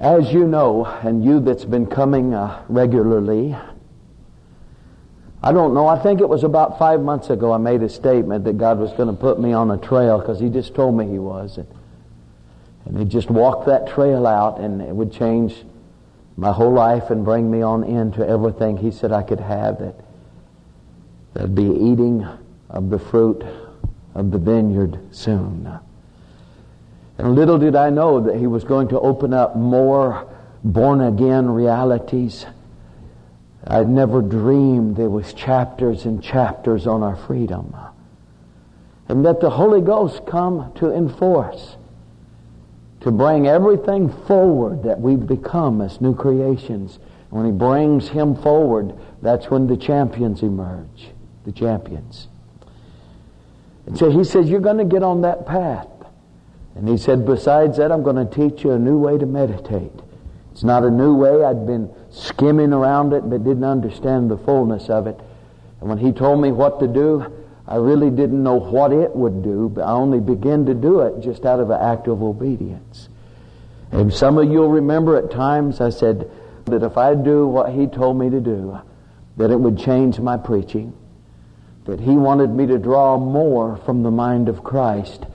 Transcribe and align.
As 0.00 0.32
you 0.32 0.46
know, 0.46 0.86
and 0.86 1.22
you 1.22 1.40
that's 1.40 1.66
been 1.66 1.86
coming 1.86 2.32
uh, 2.32 2.64
regularly, 2.70 3.54
I 5.42 5.52
don't 5.52 5.74
know, 5.74 5.86
I 5.86 6.02
think 6.02 6.22
it 6.22 6.28
was 6.28 6.42
about 6.42 6.78
five 6.78 7.02
months 7.02 7.28
ago 7.28 7.52
I 7.52 7.58
made 7.58 7.82
a 7.82 7.88
statement 7.88 8.44
that 8.44 8.56
God 8.56 8.78
was 8.78 8.92
going 8.94 9.08
to 9.08 9.14
put 9.14 9.38
me 9.38 9.52
on 9.52 9.70
a 9.70 9.76
trail 9.76 10.18
because 10.18 10.40
He 10.40 10.48
just 10.48 10.74
told 10.74 10.96
me 10.96 11.06
He 11.06 11.18
was. 11.18 11.58
And, 11.58 11.68
and 12.86 12.98
He 12.98 13.04
just 13.04 13.30
walked 13.30 13.66
that 13.66 13.88
trail 13.88 14.26
out 14.26 14.58
and 14.58 14.80
it 14.80 14.94
would 14.94 15.12
change 15.12 15.54
my 16.36 16.50
whole 16.50 16.72
life 16.72 17.10
and 17.10 17.22
bring 17.22 17.50
me 17.50 17.60
on 17.60 17.84
into 17.84 18.26
everything 18.26 18.78
He 18.78 18.90
said 18.90 19.12
I 19.12 19.22
could 19.22 19.40
have. 19.40 19.78
That 19.80 20.00
that'd 21.34 21.54
be 21.54 21.64
eating 21.64 22.26
of 22.70 22.88
the 22.88 22.98
fruit 22.98 23.42
of 24.14 24.30
the 24.30 24.38
vineyard 24.38 24.98
soon. 25.10 25.78
And 27.20 27.34
little 27.34 27.58
did 27.58 27.76
I 27.76 27.90
know 27.90 28.18
that 28.22 28.36
he 28.36 28.46
was 28.46 28.64
going 28.64 28.88
to 28.88 28.98
open 28.98 29.34
up 29.34 29.54
more 29.54 30.26
born 30.64 31.02
again 31.02 31.50
realities. 31.50 32.46
I'd 33.66 33.90
never 33.90 34.22
dreamed 34.22 34.96
there 34.96 35.10
was 35.10 35.34
chapters 35.34 36.06
and 36.06 36.22
chapters 36.22 36.86
on 36.86 37.02
our 37.02 37.16
freedom. 37.16 37.76
And 39.06 39.26
that 39.26 39.40
the 39.40 39.50
Holy 39.50 39.82
Ghost 39.82 40.24
come 40.24 40.72
to 40.76 40.90
enforce, 40.94 41.76
to 43.02 43.10
bring 43.10 43.46
everything 43.46 44.10
forward 44.26 44.84
that 44.84 44.98
we've 44.98 45.26
become 45.26 45.82
as 45.82 46.00
new 46.00 46.14
creations. 46.14 46.98
When 47.28 47.44
he 47.44 47.52
brings 47.52 48.08
him 48.08 48.34
forward, 48.34 48.94
that's 49.20 49.50
when 49.50 49.66
the 49.66 49.76
champions 49.76 50.42
emerge. 50.42 51.10
The 51.44 51.52
champions. 51.52 52.28
And 53.84 53.98
so 53.98 54.10
he 54.10 54.24
says, 54.24 54.48
you're 54.48 54.60
going 54.60 54.78
to 54.78 54.84
get 54.86 55.02
on 55.02 55.20
that 55.20 55.44
path. 55.44 55.86
And 56.74 56.88
he 56.88 56.96
said, 56.96 57.26
besides 57.26 57.78
that, 57.78 57.90
I'm 57.90 58.02
going 58.02 58.16
to 58.16 58.34
teach 58.34 58.64
you 58.64 58.72
a 58.72 58.78
new 58.78 58.98
way 58.98 59.18
to 59.18 59.26
meditate. 59.26 59.92
It's 60.52 60.62
not 60.62 60.84
a 60.84 60.90
new 60.90 61.14
way. 61.14 61.44
I'd 61.44 61.66
been 61.66 61.92
skimming 62.10 62.72
around 62.72 63.12
it, 63.12 63.28
but 63.28 63.44
didn't 63.44 63.64
understand 63.64 64.30
the 64.30 64.38
fullness 64.38 64.88
of 64.88 65.06
it. 65.06 65.18
And 65.80 65.88
when 65.88 65.98
he 65.98 66.12
told 66.12 66.40
me 66.40 66.52
what 66.52 66.80
to 66.80 66.88
do, 66.88 67.32
I 67.66 67.76
really 67.76 68.10
didn't 68.10 68.42
know 68.42 68.58
what 68.58 68.92
it 68.92 69.14
would 69.14 69.42
do, 69.42 69.68
but 69.68 69.82
I 69.82 69.92
only 69.92 70.20
began 70.20 70.66
to 70.66 70.74
do 70.74 71.00
it 71.00 71.20
just 71.20 71.44
out 71.44 71.60
of 71.60 71.70
an 71.70 71.80
act 71.80 72.08
of 72.08 72.22
obedience. 72.22 73.08
And 73.92 74.12
some 74.12 74.38
of 74.38 74.50
you'll 74.50 74.70
remember 74.70 75.16
at 75.16 75.30
times 75.30 75.80
I 75.80 75.90
said 75.90 76.30
that 76.66 76.82
if 76.82 76.96
I 76.96 77.14
do 77.14 77.46
what 77.46 77.72
he 77.72 77.86
told 77.86 78.18
me 78.18 78.30
to 78.30 78.40
do, 78.40 78.78
that 79.36 79.50
it 79.50 79.58
would 79.58 79.78
change 79.78 80.18
my 80.20 80.36
preaching, 80.36 80.92
that 81.84 82.00
he 82.00 82.10
wanted 82.10 82.50
me 82.50 82.66
to 82.66 82.78
draw 82.78 83.18
more 83.18 83.76
from 83.78 84.02
the 84.02 84.10
mind 84.10 84.48
of 84.48 84.62
Christ 84.62 85.26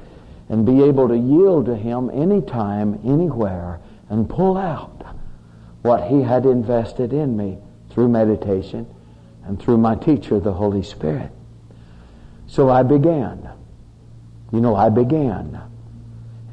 and 0.49 0.65
be 0.65 0.83
able 0.83 1.07
to 1.07 1.17
yield 1.17 1.65
to 1.65 1.75
Him 1.75 2.09
anytime, 2.11 2.99
anywhere, 3.03 3.79
and 4.09 4.29
pull 4.29 4.57
out 4.57 5.05
what 5.81 6.07
He 6.07 6.21
had 6.21 6.45
invested 6.45 7.13
in 7.13 7.35
me 7.35 7.57
through 7.89 8.09
meditation 8.09 8.87
and 9.45 9.59
through 9.59 9.77
my 9.77 9.95
teacher, 9.95 10.39
the 10.39 10.53
Holy 10.53 10.83
Spirit. 10.83 11.31
So 12.47 12.69
I 12.69 12.83
began. 12.83 13.49
You 14.51 14.61
know, 14.61 14.75
I 14.75 14.89
began. 14.89 15.61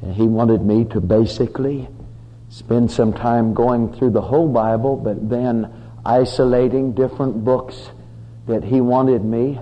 And 0.01 0.13
He 0.13 0.23
wanted 0.23 0.61
me 0.61 0.85
to 0.85 1.01
basically 1.01 1.87
spend 2.49 2.91
some 2.91 3.13
time 3.13 3.53
going 3.53 3.93
through 3.93 4.11
the 4.11 4.21
whole 4.21 4.47
Bible, 4.47 4.95
but 4.95 5.29
then 5.29 5.71
isolating 6.05 6.93
different 6.93 7.43
books 7.43 7.89
that 8.47 8.63
He 8.63 8.81
wanted 8.81 9.23
me. 9.23 9.59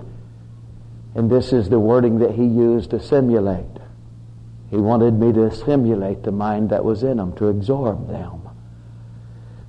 And 1.14 1.30
this 1.30 1.52
is 1.52 1.68
the 1.68 1.78
wording 1.78 2.18
that 2.18 2.32
He 2.32 2.44
used, 2.44 2.92
assimilate. 2.92 3.71
He 4.72 4.78
wanted 4.78 5.20
me 5.20 5.34
to 5.34 5.50
stimulate 5.50 6.22
the 6.22 6.32
mind 6.32 6.70
that 6.70 6.82
was 6.82 7.02
in 7.02 7.18
them, 7.18 7.34
to 7.34 7.48
absorb 7.48 8.08
them. 8.08 8.48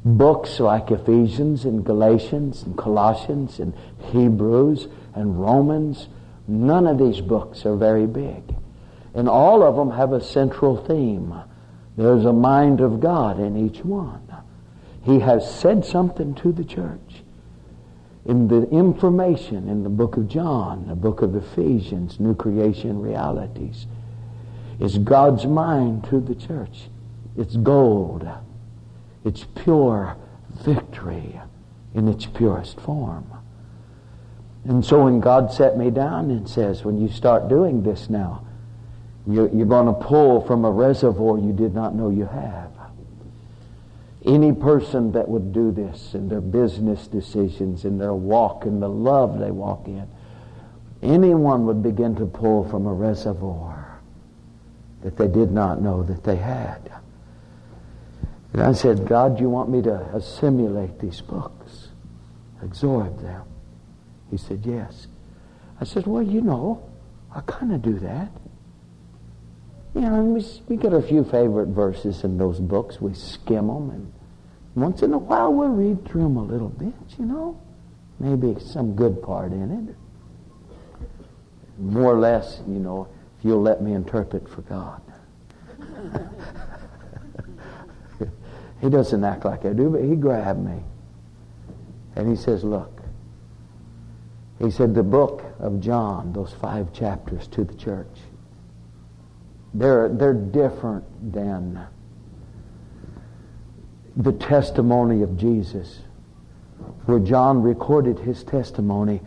Books 0.06 0.62
like 0.62 0.92
Ephesians 0.92 1.66
and 1.66 1.84
Galatians 1.84 2.64
and 2.64 2.78
Colossians 2.78 3.60
and 3.60 3.74
Hebrews 4.14 4.88
and 5.14 5.42
Romans, 5.42 6.08
none 6.48 6.88
of 6.88 7.00
these 7.00 7.20
books 7.20 7.66
are 7.66 7.76
very 7.76 8.06
big. 8.06 8.56
And 9.14 9.28
all 9.28 9.62
of 9.62 9.76
them 9.76 9.92
have 9.92 10.14
a 10.14 10.24
central 10.24 10.78
theme. 10.78 11.36
There's 11.98 12.24
a 12.24 12.32
mind 12.32 12.80
of 12.80 13.02
God 13.02 13.42
in 13.42 13.58
each 13.58 13.84
one. 13.84 14.22
He 15.02 15.20
has 15.20 15.54
said 15.54 15.84
something 15.84 16.34
to 16.36 16.54
the 16.54 16.64
church. 16.64 17.24
In 18.26 18.48
the 18.48 18.70
information 18.70 19.68
in 19.68 19.84
the 19.84 19.90
book 19.90 20.16
of 20.16 20.30
John, 20.30 20.88
the 20.88 20.96
book 20.96 21.22
of 21.22 21.36
Ephesians, 21.36 22.22
New 22.22 22.36
Creation 22.36 23.02
Realities, 23.02 23.86
is 24.80 24.98
God's 24.98 25.46
mind 25.46 26.06
to 26.06 26.20
the 26.20 26.36
church. 26.36 26.90
It's 27.38 27.56
gold. 27.56 28.28
It's 29.24 29.46
pure 29.56 30.18
victory 30.64 31.40
in 31.94 32.08
its 32.08 32.26
purest 32.26 32.80
form. 32.82 33.26
And 34.66 34.84
so 34.84 35.04
when 35.04 35.20
God 35.20 35.52
set 35.52 35.78
me 35.78 35.90
down 35.90 36.32
and 36.32 36.50
says, 36.50 36.84
when 36.84 36.98
you 37.00 37.10
start 37.10 37.50
doing 37.50 37.84
this 37.84 38.10
now, 38.10 38.46
you're, 39.28 39.50
you're 39.50 39.66
going 39.66 39.88
to 39.88 39.94
pull 39.94 40.42
from 40.46 40.66
a 40.66 40.72
reservoir 40.72 41.38
you 41.38 41.54
did 41.54 41.74
not 41.74 41.96
know 41.96 42.10
you 42.10 42.26
have. 42.26 42.72
Any 44.26 44.54
person 44.54 45.12
that 45.14 45.28
would 45.28 45.52
do 45.52 45.72
this 45.72 46.14
in 46.14 46.30
their 46.30 46.42
business 46.42 47.08
decisions, 47.08 47.84
in 47.84 47.98
their 47.98 48.14
walk, 48.14 48.66
in 48.66 48.80
the 48.80 48.88
love 48.88 49.38
they 49.38 49.52
walk 49.52 49.86
in, 49.88 50.08
anyone 51.02 51.66
would 51.66 51.84
begin 51.84 52.16
to 52.16 52.26
pull 52.26 52.68
from 52.70 52.88
a 52.88 52.94
reservoir 52.94 53.83
that 55.04 55.18
they 55.18 55.28
did 55.28 55.52
not 55.52 55.82
know 55.82 56.04
that 56.04 56.24
they 56.24 56.36
had. 56.36 56.92
And 58.54 58.62
I 58.62 58.74
said, 58.74 59.08
God, 59.08 59.40
you 59.40 59.50
want 59.50 59.70
me 59.70 59.82
to 59.82 59.96
assimilate 60.16 61.00
these 61.00 61.22
books, 61.22 61.90
absorb 62.62 63.22
them? 63.22 63.44
He 64.30 64.38
said, 64.38 64.66
yes. 64.66 65.08
I 65.82 65.86
said, 65.86 66.08
well, 66.08 66.24
you 66.24 66.42
know, 66.42 66.90
I 67.36 67.42
kind 67.42 67.74
of 67.74 67.82
do 67.82 68.00
that. 68.00 68.32
You 69.96 70.02
know, 70.02 70.24
we, 70.24 70.46
we 70.68 70.76
get 70.76 70.94
a 70.94 71.02
few 71.02 71.24
favorite 71.24 71.68
verses 71.68 72.24
in 72.24 72.38
those 72.38 72.60
books. 72.60 73.00
We 73.00 73.14
skim 73.14 73.68
them, 73.68 73.90
and 73.90 74.14
once 74.76 75.04
in 75.04 75.14
a 75.14 75.18
while 75.20 75.54
we'll 75.54 75.70
read 75.70 76.08
through 76.08 76.24
them 76.24 76.38
a 76.38 76.44
little 76.44 76.70
bit, 76.70 76.94
you 77.20 77.26
know. 77.26 77.60
Maybe 78.20 78.60
some 78.60 78.96
good 78.96 79.22
part 79.22 79.52
in 79.52 79.90
it. 79.90 79.96
More 81.78 82.14
or 82.14 82.20
less, 82.20 82.62
you 82.68 82.80
know, 82.80 83.08
you'll 83.44 83.62
let 83.62 83.82
me 83.82 83.94
interpret 83.94 84.50
for 84.50 84.62
God. 84.64 85.02
he 88.82 88.90
doesn't 88.90 89.24
act 89.24 89.46
like 89.46 89.66
I 89.66 89.74
do, 89.74 89.90
but 89.90 90.04
he 90.04 90.16
grabbed 90.16 90.64
me. 90.64 90.82
And 92.16 92.30
he 92.30 92.36
says, 92.36 92.64
Look. 92.64 93.02
He 94.60 94.72
said, 94.72 94.96
The 94.96 95.04
book 95.04 95.44
of 95.60 95.80
John, 95.82 96.32
those 96.34 96.54
five 96.54 96.94
chapters 96.94 97.48
to 97.50 97.64
the 97.64 97.74
church, 97.74 98.18
they're, 99.74 100.10
they're 100.10 100.34
different 100.34 101.04
than 101.34 101.86
the 104.16 104.32
testimony 104.32 105.24
of 105.24 105.38
Jesus, 105.38 106.02
where 107.06 107.20
John 107.20 107.62
recorded 107.62 108.20
his 108.20 108.44
testimony 108.44 109.22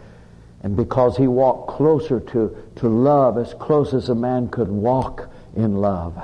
and 0.66 0.76
because 0.76 1.16
he 1.16 1.28
walked 1.28 1.68
closer 1.68 2.18
to, 2.18 2.56
to 2.74 2.88
love, 2.88 3.38
as 3.38 3.54
close 3.54 3.94
as 3.94 4.08
a 4.08 4.16
man 4.16 4.48
could 4.48 4.66
walk 4.66 5.30
in 5.54 5.76
love, 5.76 6.20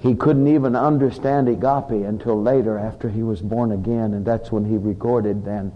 he 0.00 0.16
couldn't 0.16 0.48
even 0.48 0.74
understand 0.74 1.48
agape 1.48 2.04
until 2.04 2.42
later 2.42 2.76
after 2.76 3.08
he 3.08 3.22
was 3.22 3.40
born 3.40 3.70
again, 3.70 4.14
and 4.14 4.26
that's 4.26 4.50
when 4.50 4.64
he 4.64 4.76
recorded 4.76 5.44
then 5.44 5.70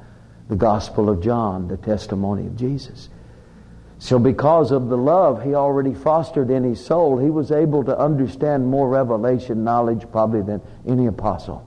the 0.49 0.57
Gospel 0.57 1.09
of 1.09 1.23
John, 1.23 1.69
the 1.69 1.77
testimony 1.77 2.49
of 2.49 2.57
Jesus. 2.57 3.09
So 4.01 4.19
because 4.19 4.73
of 4.73 4.89
the 4.89 4.99
love 4.99 5.45
he 5.45 5.55
already 5.55 5.95
fostered 5.95 6.51
in 6.51 6.65
his 6.65 6.85
soul, 6.85 7.19
he 7.19 7.31
was 7.31 7.53
able 7.53 7.85
to 7.85 7.97
understand 7.97 8.67
more 8.67 8.89
revelation 8.89 9.63
knowledge 9.63 10.11
probably 10.11 10.43
than 10.43 10.61
any 10.89 11.07
apostle 11.07 11.65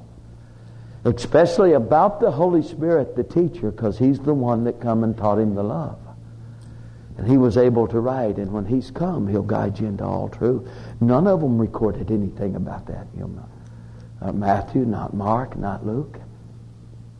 especially 1.05 1.73
about 1.73 2.19
the 2.19 2.31
Holy 2.31 2.61
Spirit, 2.61 3.15
the 3.15 3.23
teacher, 3.23 3.71
because 3.71 3.97
he's 3.97 4.19
the 4.19 4.33
one 4.33 4.65
that 4.65 4.81
come 4.81 5.03
and 5.03 5.17
taught 5.17 5.39
him 5.39 5.55
the 5.55 5.63
love. 5.63 5.97
And 7.19 7.27
he 7.27 7.37
was 7.37 7.57
able 7.57 7.85
to 7.89 7.99
write, 7.99 8.37
and 8.37 8.49
when 8.53 8.63
he's 8.63 8.91
come, 8.91 9.27
he'll 9.27 9.41
guide 9.41 9.77
you 9.77 9.87
into 9.87 10.05
all 10.05 10.29
truth. 10.29 10.65
None 11.01 11.27
of 11.27 11.41
them 11.41 11.59
recorded 11.59 12.11
anything 12.11 12.55
about 12.55 12.87
that. 12.87 13.07
You 13.13 13.23
know, 13.23 13.45
not 14.21 14.35
Matthew, 14.35 14.85
not 14.85 15.13
Mark, 15.13 15.57
not 15.57 15.85
Luke. 15.85 16.17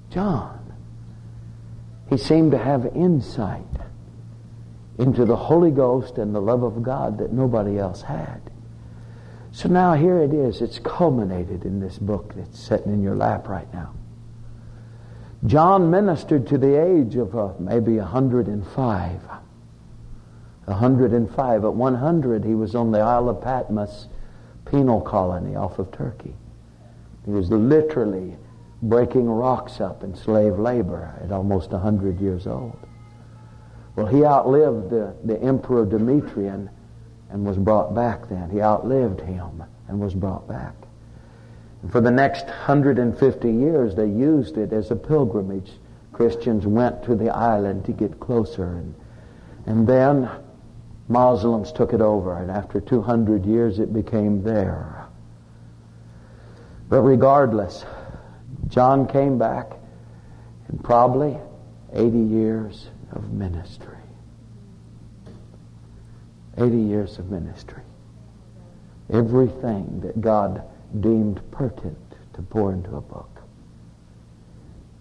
John. 0.09 0.73
He 2.09 2.15
seemed 2.15 2.51
to 2.51 2.57
have 2.57 2.85
insight 2.95 3.65
into 4.97 5.25
the 5.25 5.35
Holy 5.35 5.69
Ghost 5.69 6.17
and 6.17 6.33
the 6.33 6.39
love 6.39 6.63
of 6.63 6.81
God 6.81 7.17
that 7.17 7.33
nobody 7.33 7.77
else 7.77 8.01
had. 8.01 8.39
So 9.51 9.67
now 9.67 9.95
here 9.95 10.19
it 10.19 10.33
is. 10.33 10.61
It's 10.61 10.79
culminated 10.79 11.65
in 11.65 11.81
this 11.81 11.97
book 11.97 12.35
that's 12.37 12.57
sitting 12.57 12.93
in 12.93 13.03
your 13.03 13.17
lap 13.17 13.49
right 13.49 13.71
now. 13.73 13.93
John 15.45 15.91
ministered 15.91 16.47
to 16.47 16.57
the 16.57 16.81
age 16.81 17.17
of 17.17 17.35
uh, 17.35 17.49
maybe 17.59 17.97
105. 17.97 19.21
105. 20.69 21.63
At 21.63 21.73
100, 21.73 22.43
he 22.43 22.55
was 22.55 22.75
on 22.75 22.91
the 22.91 22.99
Isle 22.99 23.29
of 23.29 23.41
Patmos 23.41 24.07
penal 24.65 25.01
colony 25.01 25.55
off 25.55 25.79
of 25.79 25.91
Turkey. 25.91 26.33
He 27.25 27.31
was 27.31 27.49
literally 27.49 28.37
breaking 28.81 29.29
rocks 29.29 29.81
up 29.81 30.03
in 30.03 30.15
slave 30.15 30.57
labor 30.57 31.13
at 31.23 31.31
almost 31.31 31.71
100 31.71 32.19
years 32.19 32.47
old. 32.47 32.77
Well, 33.95 34.05
he 34.05 34.23
outlived 34.23 34.89
the, 34.89 35.15
the 35.25 35.41
Emperor 35.41 35.85
Demetrian 35.85 36.69
and 37.29 37.45
was 37.45 37.57
brought 37.57 37.93
back 37.93 38.29
then. 38.29 38.49
He 38.49 38.61
outlived 38.61 39.21
him 39.21 39.63
and 39.87 39.99
was 39.99 40.13
brought 40.13 40.47
back. 40.47 40.73
And 41.81 41.91
for 41.91 42.01
the 42.01 42.11
next 42.11 42.45
150 42.45 43.51
years, 43.51 43.95
they 43.95 44.07
used 44.07 44.57
it 44.57 44.73
as 44.73 44.91
a 44.91 44.95
pilgrimage. 44.95 45.71
Christians 46.13 46.65
went 46.65 47.03
to 47.03 47.15
the 47.15 47.29
island 47.29 47.85
to 47.85 47.91
get 47.91 48.19
closer. 48.19 48.65
And, 48.65 48.95
and 49.65 49.87
then 49.87 50.29
Muslims 51.09 51.71
took 51.71 51.91
it 51.91 52.01
over. 52.01 52.37
And 52.37 52.49
after 52.49 52.79
200 52.79 53.45
years, 53.45 53.79
it 53.79 53.91
became 53.91 54.43
there. 54.43 55.07
But 56.87 57.01
regardless, 57.01 57.83
John 58.67 59.07
came 59.07 59.37
back 59.37 59.73
in 60.71 60.77
probably 60.79 61.37
80 61.93 62.17
years 62.17 62.89
of 63.11 63.31
ministry. 63.31 63.97
80 66.57 66.77
years 66.77 67.17
of 67.17 67.31
ministry. 67.31 67.83
Everything 69.11 70.01
that 70.01 70.21
God 70.21 70.63
deemed 70.99 71.41
pertinent 71.51 71.97
to 72.33 72.41
pour 72.43 72.71
into 72.71 72.95
a 72.95 73.01
book, 73.01 73.41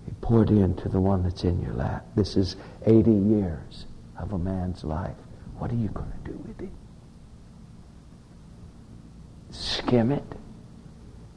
He 0.07 0.13
poured 0.23 0.51
into 0.51 0.89
the 0.89 1.01
one 1.01 1.23
that's 1.23 1.45
in 1.45 1.61
your 1.61 1.75
lap. 1.75 2.07
This 2.15 2.37
is 2.37 2.57
80 2.87 3.13
years 3.13 3.87
of 4.19 4.33
a 4.33 4.39
man's 4.39 4.85
life. 4.85 5.17
What 5.59 5.73
are 5.73 5.77
you 5.77 5.89
going 5.89 6.11
to 6.11 6.31
do 6.31 6.39
with 6.47 6.63
it? 6.63 6.71
Skim 9.51 10.13
it? 10.13 10.25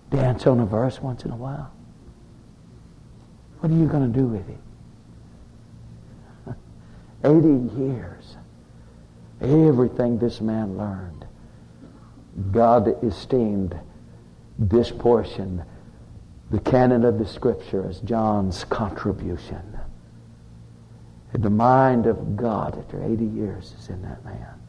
Dance 0.10 0.46
on 0.46 0.60
a 0.60 0.66
verse 0.66 1.02
once 1.02 1.24
in 1.24 1.32
a 1.32 1.36
while? 1.36 1.72
What 3.60 3.72
are 3.72 3.76
you 3.76 3.88
going 3.88 4.12
to 4.12 4.20
do 4.20 4.26
with 4.26 4.50
it? 4.50 4.58
80 7.24 7.80
years. 7.80 8.36
Everything 9.42 10.20
this 10.20 10.42
man 10.42 10.78
learned. 10.78 11.26
God 12.52 13.04
esteemed 13.04 13.80
this 14.58 14.92
portion, 14.92 15.64
the 16.52 16.60
canon 16.60 17.04
of 17.04 17.18
the 17.18 17.26
scripture, 17.26 17.88
as 17.88 18.00
John's 18.02 18.64
contribution. 18.66 19.80
And 21.34 21.44
the 21.44 21.50
mind 21.50 22.08
of 22.08 22.36
God 22.36 22.78
after 22.78 23.04
80 23.04 23.26
years 23.26 23.74
is 23.80 23.90
in 23.90 24.02
that 24.02 24.24
man. 24.26 24.60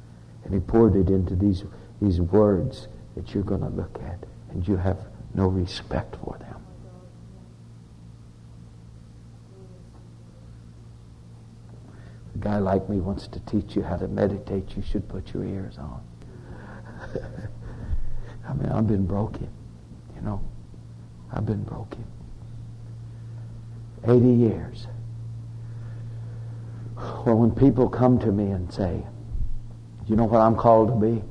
And 0.45 0.55
he 0.55 0.61
poured 0.61 0.97
it 0.97 1.09
into 1.09 1.35
these, 1.35 1.65
these 2.01 2.21
words 2.21 2.89
that 3.17 3.35
you're 3.35 3.43
going 3.43 3.61
to 3.61 3.69
look 3.69 3.99
at, 4.05 4.19
and 4.51 4.67
you 4.67 4.77
have 4.77 4.99
no 5.35 5.49
respect 5.49 6.17
for 6.25 6.37
them. 6.39 6.65
A 12.35 12.39
guy 12.39 12.59
like 12.59 12.89
me 12.89 12.99
wants 12.99 13.27
to 13.29 13.41
teach 13.41 13.77
you 13.77 13.83
how 13.83 13.97
to 13.97 14.09
meditate. 14.09 14.77
You 14.77 14.83
should 14.83 15.09
put 15.09 15.35
your 15.35 15.45
ears 15.45 15.79
on. 15.79 16.03
I 18.49 18.55
mean, 18.55 18.69
I've 18.69 18.87
been 18.87 19.07
broken. 19.07 19.49
You 20.17 20.23
know, 20.23 20.41
I've 21.33 21.47
been 21.47 21.63
broken. 21.63 22.05
80 24.05 24.29
years. 24.29 24.87
Well, 27.25 27.37
when 27.37 27.51
people 27.51 27.89
come 27.89 28.19
to 28.21 28.33
me 28.33 28.51
and 28.51 28.73
say, 28.73 29.05
you 30.07 30.17
know 30.17 30.25
what 30.25 30.41
I'm 30.41 30.57
called 30.57 30.89
to 30.89 30.95
be? 30.95 31.23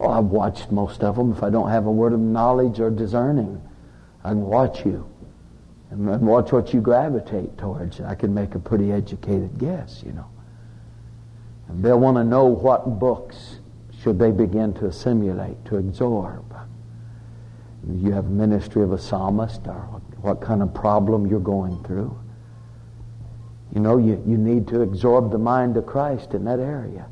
Oh, 0.00 0.10
I've 0.10 0.26
watched 0.26 0.70
most 0.70 1.02
of 1.02 1.16
them. 1.16 1.32
If 1.32 1.42
I 1.42 1.50
don't 1.50 1.70
have 1.70 1.86
a 1.86 1.90
word 1.90 2.12
of 2.12 2.20
knowledge 2.20 2.80
or 2.80 2.90
discerning, 2.90 3.60
I 4.24 4.30
can 4.30 4.42
watch 4.42 4.84
you 4.84 5.08
and 5.90 6.06
watch 6.26 6.52
what 6.52 6.74
you 6.74 6.80
gravitate 6.80 7.56
towards. 7.58 8.00
I 8.00 8.14
can 8.14 8.32
make 8.32 8.54
a 8.54 8.58
pretty 8.58 8.92
educated 8.92 9.58
guess, 9.58 10.02
you 10.04 10.12
know. 10.12 10.26
And 11.68 11.82
they'll 11.84 11.98
want 11.98 12.16
to 12.16 12.24
know 12.24 12.44
what 12.44 12.98
books 12.98 13.60
should 14.02 14.18
they 14.18 14.30
begin 14.30 14.74
to 14.74 14.86
assimilate, 14.86 15.64
to 15.66 15.76
absorb. 15.76 16.44
You 17.90 18.12
have 18.12 18.26
ministry 18.26 18.82
of 18.82 18.92
a 18.92 18.98
psalmist 18.98 19.66
or 19.66 20.02
what 20.20 20.40
kind 20.40 20.62
of 20.62 20.74
problem 20.74 21.26
you're 21.26 21.40
going 21.40 21.82
through. 21.84 22.18
You 23.74 23.80
know, 23.80 23.98
you, 23.98 24.22
you 24.26 24.36
need 24.36 24.68
to 24.68 24.80
absorb 24.80 25.30
the 25.30 25.38
mind 25.38 25.76
of 25.76 25.86
Christ 25.86 26.34
in 26.34 26.44
that 26.44 26.58
area. 26.58 27.06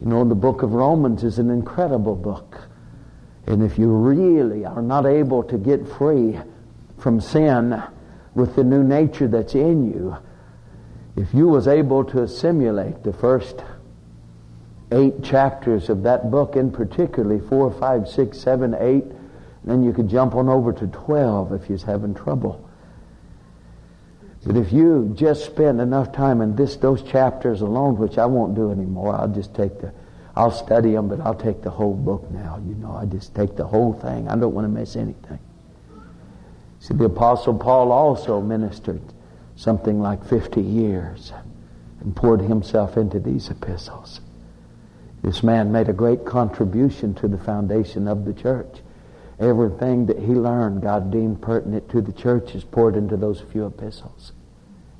You 0.00 0.08
know, 0.08 0.24
the 0.24 0.34
book 0.34 0.62
of 0.62 0.72
Romans 0.72 1.24
is 1.24 1.38
an 1.38 1.50
incredible 1.50 2.14
book. 2.14 2.68
And 3.46 3.62
if 3.62 3.78
you 3.78 3.88
really 3.90 4.64
are 4.64 4.82
not 4.82 5.06
able 5.06 5.42
to 5.44 5.56
get 5.56 5.88
free 5.88 6.38
from 6.98 7.20
sin 7.20 7.82
with 8.34 8.56
the 8.56 8.64
new 8.64 8.82
nature 8.82 9.28
that's 9.28 9.54
in 9.54 9.92
you, 9.92 10.16
if 11.16 11.32
you 11.32 11.48
was 11.48 11.66
able 11.66 12.04
to 12.04 12.22
assimilate 12.22 13.02
the 13.02 13.12
first 13.12 13.62
eight 14.92 15.22
chapters 15.22 15.88
of 15.88 16.02
that 16.02 16.30
book, 16.30 16.56
in 16.56 16.70
particularly 16.70 17.40
four, 17.40 17.72
five, 17.72 18.08
six, 18.08 18.38
seven, 18.38 18.74
eight, 18.78 19.04
then 19.64 19.82
you 19.82 19.92
could 19.92 20.08
jump 20.08 20.34
on 20.34 20.48
over 20.48 20.72
to 20.72 20.86
twelve 20.88 21.52
if 21.52 21.68
you're 21.68 21.78
having 21.78 22.14
trouble. 22.14 22.67
But 24.46 24.56
if 24.56 24.72
you 24.72 25.12
just 25.14 25.44
spend 25.44 25.80
enough 25.80 26.12
time 26.12 26.40
in 26.40 26.56
this 26.56 26.76
those 26.76 27.02
chapters 27.02 27.60
alone, 27.60 27.98
which 27.98 28.18
I 28.18 28.26
won't 28.26 28.54
do 28.54 28.70
anymore, 28.70 29.14
I'll 29.14 29.28
just 29.28 29.54
take 29.54 29.80
the 29.80 29.92
I'll 30.38 30.52
study 30.52 30.92
them, 30.92 31.08
but 31.08 31.20
I'll 31.20 31.34
take 31.34 31.62
the 31.62 31.70
whole 31.70 31.94
book 31.94 32.30
now. 32.30 32.62
You 32.64 32.76
know, 32.76 32.92
I 32.92 33.06
just 33.06 33.34
take 33.34 33.56
the 33.56 33.66
whole 33.66 33.92
thing. 33.92 34.28
I 34.28 34.36
don't 34.36 34.54
want 34.54 34.66
to 34.66 34.68
miss 34.68 34.94
anything. 34.94 35.40
See, 36.78 36.94
the 36.94 37.06
Apostle 37.06 37.54
Paul 37.54 37.90
also 37.90 38.40
ministered 38.40 39.02
something 39.56 40.00
like 40.00 40.24
50 40.24 40.60
years 40.60 41.32
and 42.00 42.14
poured 42.14 42.40
himself 42.40 42.96
into 42.96 43.18
these 43.18 43.50
epistles. 43.50 44.20
This 45.22 45.42
man 45.42 45.72
made 45.72 45.88
a 45.88 45.92
great 45.92 46.24
contribution 46.24 47.14
to 47.14 47.26
the 47.26 47.38
foundation 47.38 48.06
of 48.06 48.24
the 48.24 48.32
church. 48.32 48.78
Everything 49.40 50.06
that 50.06 50.18
he 50.18 50.34
learned, 50.34 50.82
God 50.82 51.12
deemed 51.12 51.40
pertinent 51.40 51.88
to 51.90 52.00
the 52.00 52.12
church, 52.12 52.54
is 52.56 52.64
poured 52.64 52.96
into 52.96 53.16
those 53.16 53.40
few 53.40 53.66
epistles. 53.66 54.32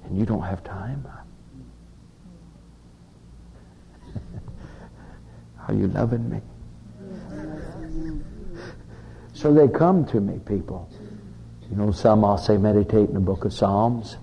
And 0.04 0.16
you 0.16 0.24
don't 0.24 0.42
have 0.42 0.62
time. 0.62 1.06
Are 5.68 5.74
you 5.74 5.88
loving 5.88 6.30
me? 6.30 6.40
So 9.32 9.52
they 9.52 9.68
come 9.68 10.04
to 10.06 10.20
me, 10.20 10.38
people. 10.38 10.88
You 11.70 11.76
know, 11.76 11.92
some 11.92 12.24
I'll 12.24 12.38
say 12.38 12.56
meditate 12.56 13.08
in 13.08 13.14
the 13.14 13.20
book 13.20 13.44
of 13.44 13.52
Psalms. 13.52 14.16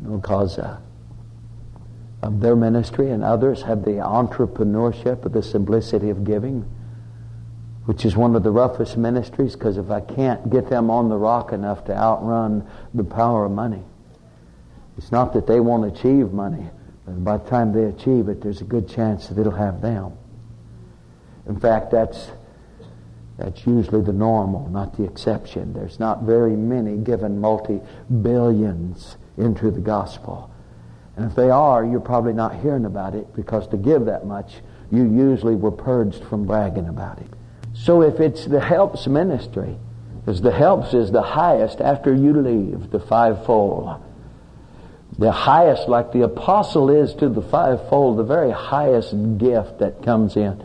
You 0.00 0.10
know, 0.10 0.16
because 0.18 0.58
uh, 0.58 0.78
of 2.22 2.40
their 2.40 2.56
ministry, 2.56 3.10
and 3.10 3.24
others 3.24 3.62
have 3.62 3.84
the 3.84 3.92
entrepreneurship 3.92 5.24
of 5.24 5.32
the 5.32 5.42
simplicity 5.42 6.10
of 6.10 6.24
giving, 6.24 6.64
which 7.88 8.04
is 8.04 8.14
one 8.14 8.36
of 8.36 8.42
the 8.42 8.50
roughest 8.50 8.98
ministries, 8.98 9.54
because 9.54 9.78
if 9.78 9.90
I 9.90 10.02
can't 10.02 10.50
get 10.50 10.68
them 10.68 10.90
on 10.90 11.08
the 11.08 11.16
rock 11.16 11.52
enough 11.52 11.86
to 11.86 11.96
outrun 11.96 12.68
the 12.92 13.02
power 13.02 13.46
of 13.46 13.52
money, 13.52 13.82
it's 14.98 15.10
not 15.10 15.32
that 15.32 15.46
they 15.46 15.58
won't 15.58 15.96
achieve 15.96 16.30
money, 16.30 16.68
but 17.06 17.24
by 17.24 17.38
the 17.38 17.48
time 17.48 17.72
they 17.72 17.84
achieve 17.84 18.28
it, 18.28 18.42
there's 18.42 18.60
a 18.60 18.64
good 18.64 18.90
chance 18.90 19.28
that 19.28 19.38
it'll 19.38 19.52
have 19.52 19.80
them. 19.80 20.12
In 21.46 21.58
fact, 21.58 21.90
that's 21.90 22.30
that's 23.38 23.66
usually 23.66 24.02
the 24.02 24.12
normal, 24.12 24.68
not 24.68 24.94
the 24.98 25.04
exception. 25.04 25.72
There's 25.72 25.98
not 25.98 26.24
very 26.24 26.56
many 26.56 26.98
given 26.98 27.40
multi 27.40 27.80
billions 28.20 29.16
into 29.38 29.70
the 29.70 29.80
gospel. 29.80 30.50
And 31.16 31.24
if 31.24 31.34
they 31.34 31.48
are, 31.48 31.86
you're 31.86 32.00
probably 32.00 32.34
not 32.34 32.54
hearing 32.60 32.84
about 32.84 33.14
it 33.14 33.34
because 33.34 33.66
to 33.68 33.78
give 33.78 34.04
that 34.04 34.26
much, 34.26 34.56
you 34.92 35.04
usually 35.04 35.54
were 35.54 35.70
purged 35.70 36.22
from 36.24 36.44
bragging 36.44 36.88
about 36.88 37.20
it. 37.20 37.32
So 37.82 38.02
if 38.02 38.20
it's 38.20 38.44
the 38.44 38.60
helps 38.60 39.06
ministry, 39.06 39.76
because 40.20 40.42
the 40.42 40.52
helps 40.52 40.94
is 40.94 41.10
the 41.10 41.22
highest 41.22 41.80
after 41.80 42.14
you 42.14 42.34
leave 42.34 42.90
the 42.90 43.00
fivefold. 43.00 44.02
The 45.18 45.32
highest, 45.32 45.88
like 45.88 46.12
the 46.12 46.22
apostle 46.22 46.90
is 46.90 47.14
to 47.14 47.28
the 47.28 47.42
fivefold, 47.42 48.18
the 48.18 48.24
very 48.24 48.50
highest 48.50 49.14
gift 49.38 49.78
that 49.78 50.02
comes 50.02 50.36
in 50.36 50.62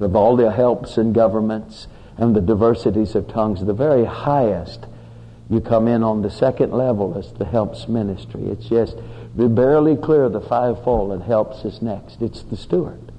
of 0.00 0.16
all 0.16 0.34
the 0.34 0.50
helps 0.50 0.96
and 0.96 1.14
governments 1.14 1.86
and 2.16 2.34
the 2.34 2.40
diversities 2.40 3.14
of 3.14 3.28
tongues, 3.28 3.64
the 3.64 3.72
very 3.72 4.04
highest 4.04 4.86
you 5.50 5.60
come 5.60 5.88
in 5.88 6.02
on 6.02 6.22
the 6.22 6.30
second 6.30 6.72
level 6.72 7.16
as 7.18 7.32
the 7.34 7.44
helps 7.44 7.86
ministry. 7.86 8.42
It's 8.46 8.68
just 8.68 8.96
we 9.34 9.46
barely 9.46 9.96
clear 9.96 10.28
the 10.28 10.40
fivefold 10.40 11.12
and 11.12 11.22
helps 11.22 11.64
is 11.64 11.82
next. 11.82 12.22
It's 12.22 12.42
the 12.42 12.56
steward. 12.56 13.12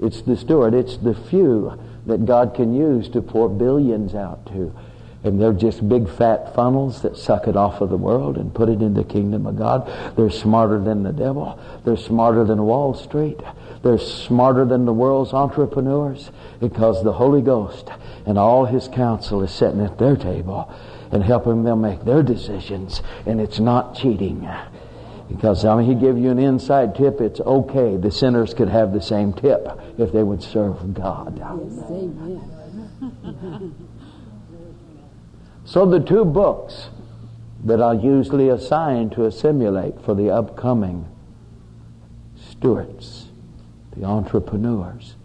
It's 0.00 0.22
the 0.22 0.36
steward. 0.36 0.74
It's 0.74 0.96
the 0.96 1.14
few 1.14 1.78
that 2.06 2.24
God 2.24 2.54
can 2.54 2.74
use 2.74 3.08
to 3.10 3.22
pour 3.22 3.48
billions 3.48 4.14
out 4.14 4.46
to. 4.46 4.74
And 5.24 5.40
they're 5.40 5.52
just 5.52 5.88
big 5.88 6.08
fat 6.08 6.54
funnels 6.54 7.02
that 7.02 7.16
suck 7.16 7.48
it 7.48 7.56
off 7.56 7.80
of 7.80 7.90
the 7.90 7.96
world 7.96 8.36
and 8.36 8.54
put 8.54 8.68
it 8.68 8.80
in 8.80 8.94
the 8.94 9.02
kingdom 9.02 9.46
of 9.46 9.56
God. 9.56 10.16
They're 10.16 10.30
smarter 10.30 10.80
than 10.80 11.02
the 11.02 11.12
devil. 11.12 11.58
They're 11.84 11.96
smarter 11.96 12.44
than 12.44 12.62
Wall 12.62 12.94
Street. 12.94 13.40
They're 13.82 13.98
smarter 13.98 14.64
than 14.64 14.84
the 14.84 14.92
world's 14.92 15.32
entrepreneurs 15.32 16.30
because 16.60 17.02
the 17.02 17.12
Holy 17.12 17.42
Ghost 17.42 17.90
and 18.24 18.38
all 18.38 18.66
His 18.66 18.86
counsel 18.88 19.42
is 19.42 19.50
sitting 19.50 19.80
at 19.80 19.98
their 19.98 20.16
table 20.16 20.72
and 21.10 21.24
helping 21.24 21.64
them 21.64 21.80
make 21.80 22.04
their 22.04 22.22
decisions. 22.22 23.02
And 23.26 23.40
it's 23.40 23.58
not 23.58 23.96
cheating. 23.96 24.48
Because 25.28 25.64
I 25.64 25.76
mean, 25.76 25.86
He 25.86 25.94
give 25.94 26.18
you 26.18 26.30
an 26.30 26.38
inside 26.38 26.94
tip. 26.94 27.20
It's 27.20 27.40
okay. 27.40 27.96
The 27.96 28.10
sinners 28.10 28.54
could 28.54 28.68
have 28.68 28.92
the 28.92 29.02
same 29.02 29.32
tip 29.32 29.66
if 29.98 30.12
they 30.12 30.22
would 30.22 30.42
serve 30.42 30.94
God. 30.94 31.38
so 35.64 35.86
the 35.86 36.00
two 36.00 36.24
books 36.24 36.90
that 37.64 37.82
I 37.82 37.94
usually 37.94 38.48
assign 38.48 39.10
to 39.10 39.24
assimilate 39.24 40.00
for 40.02 40.14
the 40.14 40.30
upcoming 40.30 41.06
stewards, 42.50 43.28
the 43.96 44.04
entrepreneurs, 44.04 45.16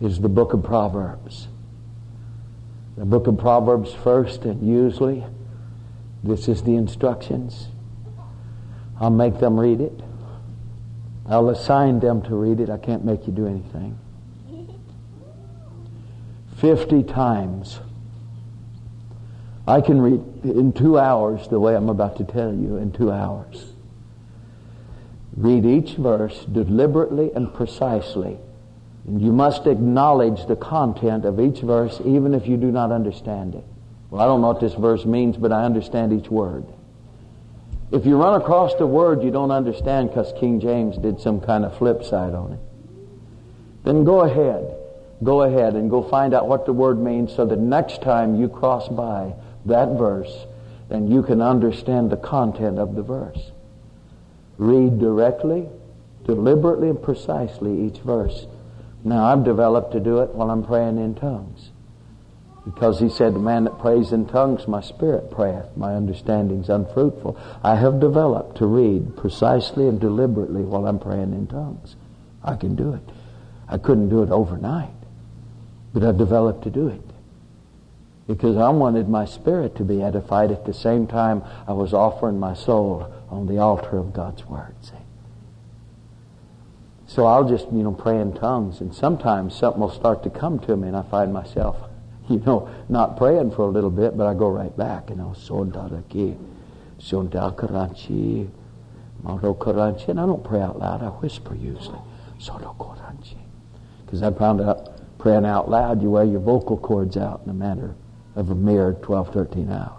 is 0.00 0.20
the 0.20 0.28
book 0.28 0.52
of 0.54 0.62
Proverbs. 0.62 1.48
The 2.96 3.04
book 3.04 3.26
of 3.26 3.38
Proverbs 3.38 3.92
first, 3.92 4.44
and 4.44 4.66
usually 4.66 5.24
this 6.24 6.48
is 6.48 6.62
the 6.62 6.74
instructions. 6.74 7.68
I'll 9.00 9.10
make 9.10 9.38
them 9.38 9.58
read 9.58 9.80
it. 9.80 10.00
I'll 11.28 11.50
assign 11.50 12.00
them 12.00 12.22
to 12.22 12.34
read 12.34 12.60
it. 12.60 12.70
I 12.70 12.78
can't 12.78 13.04
make 13.04 13.26
you 13.26 13.32
do 13.32 13.46
anything. 13.46 13.98
50 16.56 17.04
times. 17.04 17.78
I 19.66 19.80
can 19.80 20.00
read 20.00 20.20
in 20.44 20.72
two 20.72 20.98
hours 20.98 21.46
the 21.48 21.60
way 21.60 21.76
I'm 21.76 21.90
about 21.90 22.16
to 22.16 22.24
tell 22.24 22.52
you 22.52 22.76
in 22.76 22.90
two 22.90 23.12
hours. 23.12 23.72
Read 25.36 25.64
each 25.64 25.94
verse 25.94 26.44
deliberately 26.46 27.30
and 27.32 27.52
precisely. 27.54 28.38
And 29.06 29.22
you 29.22 29.32
must 29.32 29.66
acknowledge 29.66 30.46
the 30.46 30.56
content 30.56 31.24
of 31.24 31.38
each 31.38 31.60
verse 31.60 32.00
even 32.04 32.34
if 32.34 32.48
you 32.48 32.56
do 32.56 32.72
not 32.72 32.90
understand 32.90 33.54
it. 33.54 33.64
Well, 34.10 34.20
I 34.20 34.24
don't 34.24 34.40
know 34.40 34.48
what 34.48 34.60
this 34.60 34.74
verse 34.74 35.04
means, 35.04 35.36
but 35.36 35.52
I 35.52 35.64
understand 35.64 36.12
each 36.12 36.30
word. 36.30 36.64
If 37.90 38.04
you 38.04 38.16
run 38.16 38.40
across 38.40 38.74
the 38.74 38.86
word 38.86 39.22
you 39.22 39.30
don't 39.30 39.50
understand 39.50 40.10
because 40.10 40.32
King 40.38 40.60
James 40.60 40.98
did 40.98 41.20
some 41.20 41.40
kind 41.40 41.64
of 41.64 41.76
flip 41.78 42.04
side 42.04 42.34
on 42.34 42.52
it, 42.52 42.60
then 43.84 44.04
go 44.04 44.20
ahead. 44.20 44.74
Go 45.24 45.42
ahead 45.42 45.74
and 45.74 45.90
go 45.90 46.02
find 46.02 46.34
out 46.34 46.46
what 46.46 46.66
the 46.66 46.72
word 46.72 46.98
means 46.98 47.34
so 47.34 47.46
that 47.46 47.58
next 47.58 48.02
time 48.02 48.36
you 48.40 48.48
cross 48.48 48.88
by 48.88 49.34
that 49.66 49.98
verse, 49.98 50.46
then 50.88 51.10
you 51.10 51.22
can 51.22 51.42
understand 51.42 52.10
the 52.10 52.16
content 52.16 52.78
of 52.78 52.94
the 52.94 53.02
verse. 53.02 53.50
Read 54.58 54.98
directly, 54.98 55.68
deliberately, 56.24 56.90
and 56.90 57.02
precisely 57.02 57.86
each 57.86 57.98
verse. 57.98 58.46
Now, 59.02 59.26
I've 59.26 59.44
developed 59.44 59.92
to 59.92 60.00
do 60.00 60.18
it 60.20 60.30
while 60.30 60.50
I'm 60.50 60.64
praying 60.64 60.98
in 60.98 61.14
tongues. 61.14 61.70
Because 62.74 63.00
he 63.00 63.08
said, 63.08 63.34
The 63.34 63.38
man 63.38 63.64
that 63.64 63.78
prays 63.78 64.12
in 64.12 64.26
tongues, 64.26 64.68
my 64.68 64.82
spirit 64.82 65.30
prayeth, 65.30 65.74
my 65.74 65.94
understanding's 65.94 66.68
unfruitful. 66.68 67.38
I 67.62 67.76
have 67.76 67.98
developed 67.98 68.58
to 68.58 68.66
read 68.66 69.16
precisely 69.16 69.88
and 69.88 69.98
deliberately 69.98 70.60
while 70.60 70.86
I'm 70.86 70.98
praying 70.98 71.32
in 71.32 71.46
tongues. 71.46 71.96
I 72.44 72.56
can 72.56 72.76
do 72.76 72.92
it. 72.92 73.00
I 73.68 73.78
couldn't 73.78 74.10
do 74.10 74.22
it 74.22 74.30
overnight, 74.30 74.92
but 75.94 76.02
I've 76.02 76.18
developed 76.18 76.64
to 76.64 76.70
do 76.70 76.88
it. 76.88 77.00
Because 78.26 78.58
I 78.58 78.68
wanted 78.68 79.08
my 79.08 79.24
spirit 79.24 79.74
to 79.76 79.84
be 79.84 80.02
edified 80.02 80.50
at 80.50 80.66
the 80.66 80.74
same 80.74 81.06
time 81.06 81.42
I 81.66 81.72
was 81.72 81.94
offering 81.94 82.38
my 82.38 82.52
soul 82.52 83.10
on 83.30 83.46
the 83.46 83.56
altar 83.56 83.96
of 83.96 84.12
God's 84.12 84.44
Word. 84.44 84.74
See? 84.82 84.92
So 87.06 87.24
I'll 87.24 87.48
just, 87.48 87.64
you 87.72 87.82
know, 87.82 87.92
pray 87.92 88.20
in 88.20 88.34
tongues, 88.34 88.82
and 88.82 88.94
sometimes 88.94 89.56
something 89.56 89.80
will 89.80 89.90
start 89.90 90.22
to 90.24 90.30
come 90.30 90.58
to 90.60 90.76
me, 90.76 90.88
and 90.88 90.96
I 90.96 91.02
find 91.02 91.32
myself 91.32 91.87
you 92.30 92.38
know, 92.40 92.68
not 92.88 93.16
praying 93.16 93.52
for 93.52 93.62
a 93.62 93.70
little 93.70 93.90
bit, 93.90 94.16
but 94.16 94.26
I 94.26 94.34
go 94.34 94.48
right 94.48 94.76
back, 94.76 95.10
you 95.10 95.16
know, 95.16 95.34
Sondaraki, 95.36 96.36
Sondakaranchi, 96.98 98.50
Maro 99.22 99.54
Karanchi, 99.54 100.08
and 100.08 100.20
I 100.20 100.26
don't 100.26 100.44
pray 100.44 100.60
out 100.60 100.78
loud, 100.78 101.02
I 101.02 101.08
whisper 101.08 101.54
usually. 101.54 101.98
Sodokoranchi. 102.38 103.38
Because 104.04 104.22
I 104.22 104.30
found 104.32 104.60
out 104.60 105.18
praying 105.18 105.44
out 105.44 105.70
loud, 105.70 106.02
you 106.02 106.10
wear 106.10 106.24
your 106.24 106.40
vocal 106.40 106.76
cords 106.76 107.16
out 107.16 107.40
in 107.44 107.50
a 107.50 107.54
matter 107.54 107.94
of 108.36 108.50
a 108.50 108.54
mere 108.54 108.92
12, 109.02 109.32
13 109.32 109.70
hours. 109.70 109.97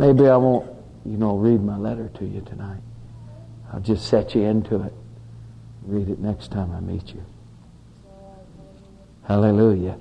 Maybe 0.00 0.26
I 0.26 0.36
won't, 0.38 0.66
you 1.04 1.18
know, 1.18 1.36
read 1.36 1.62
my 1.62 1.76
letter 1.76 2.08
to 2.14 2.24
you 2.24 2.40
tonight. 2.40 2.80
I'll 3.70 3.80
just 3.80 4.08
set 4.08 4.34
you 4.34 4.44
into 4.44 4.82
it. 4.82 4.94
Read 5.82 6.08
it 6.08 6.18
next 6.18 6.50
time 6.50 6.72
I 6.72 6.80
meet 6.80 7.08
you. 7.08 7.22
Hallelujah. 9.24 9.98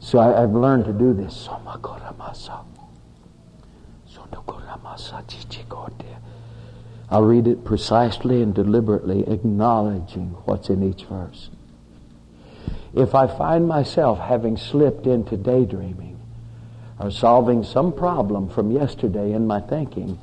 So 0.00 0.20
I, 0.20 0.40
have 0.40 0.54
learned 0.54 0.86
to 0.86 0.94
do 0.94 1.12
this. 1.12 1.50
I'll 7.10 7.24
read 7.24 7.46
it 7.46 7.62
precisely 7.62 8.40
and 8.40 8.54
deliberately, 8.54 9.28
acknowledging 9.28 10.28
what's 10.46 10.70
in 10.70 10.82
each 10.82 11.04
verse. 11.04 11.50
If 12.94 13.14
I 13.14 13.26
find 13.26 13.68
myself 13.68 14.18
having 14.18 14.56
slipped 14.56 15.06
into 15.06 15.36
daydreaming, 15.36 16.15
or 16.98 17.10
solving 17.10 17.62
some 17.62 17.92
problem 17.92 18.48
from 18.48 18.70
yesterday 18.70 19.32
in 19.32 19.46
my 19.46 19.60
thinking, 19.60 20.18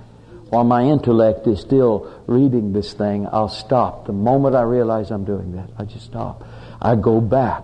while 0.50 0.64
my 0.64 0.84
intellect 0.84 1.48
is 1.48 1.60
still 1.60 2.12
reading 2.28 2.74
this 2.74 2.94
thing, 2.94 3.28
I'll 3.32 3.50
stop. 3.50 4.06
The 4.06 4.14
moment 4.14 4.56
I 4.56 4.62
realize 4.62 5.12
I'm 5.12 5.26
doing 5.26 5.54
that, 5.54 5.70
I 5.78 5.86
just 5.86 6.06
stop. 6.06 6.48
I 6.82 6.96
go 6.96 7.22
back. 7.22 7.64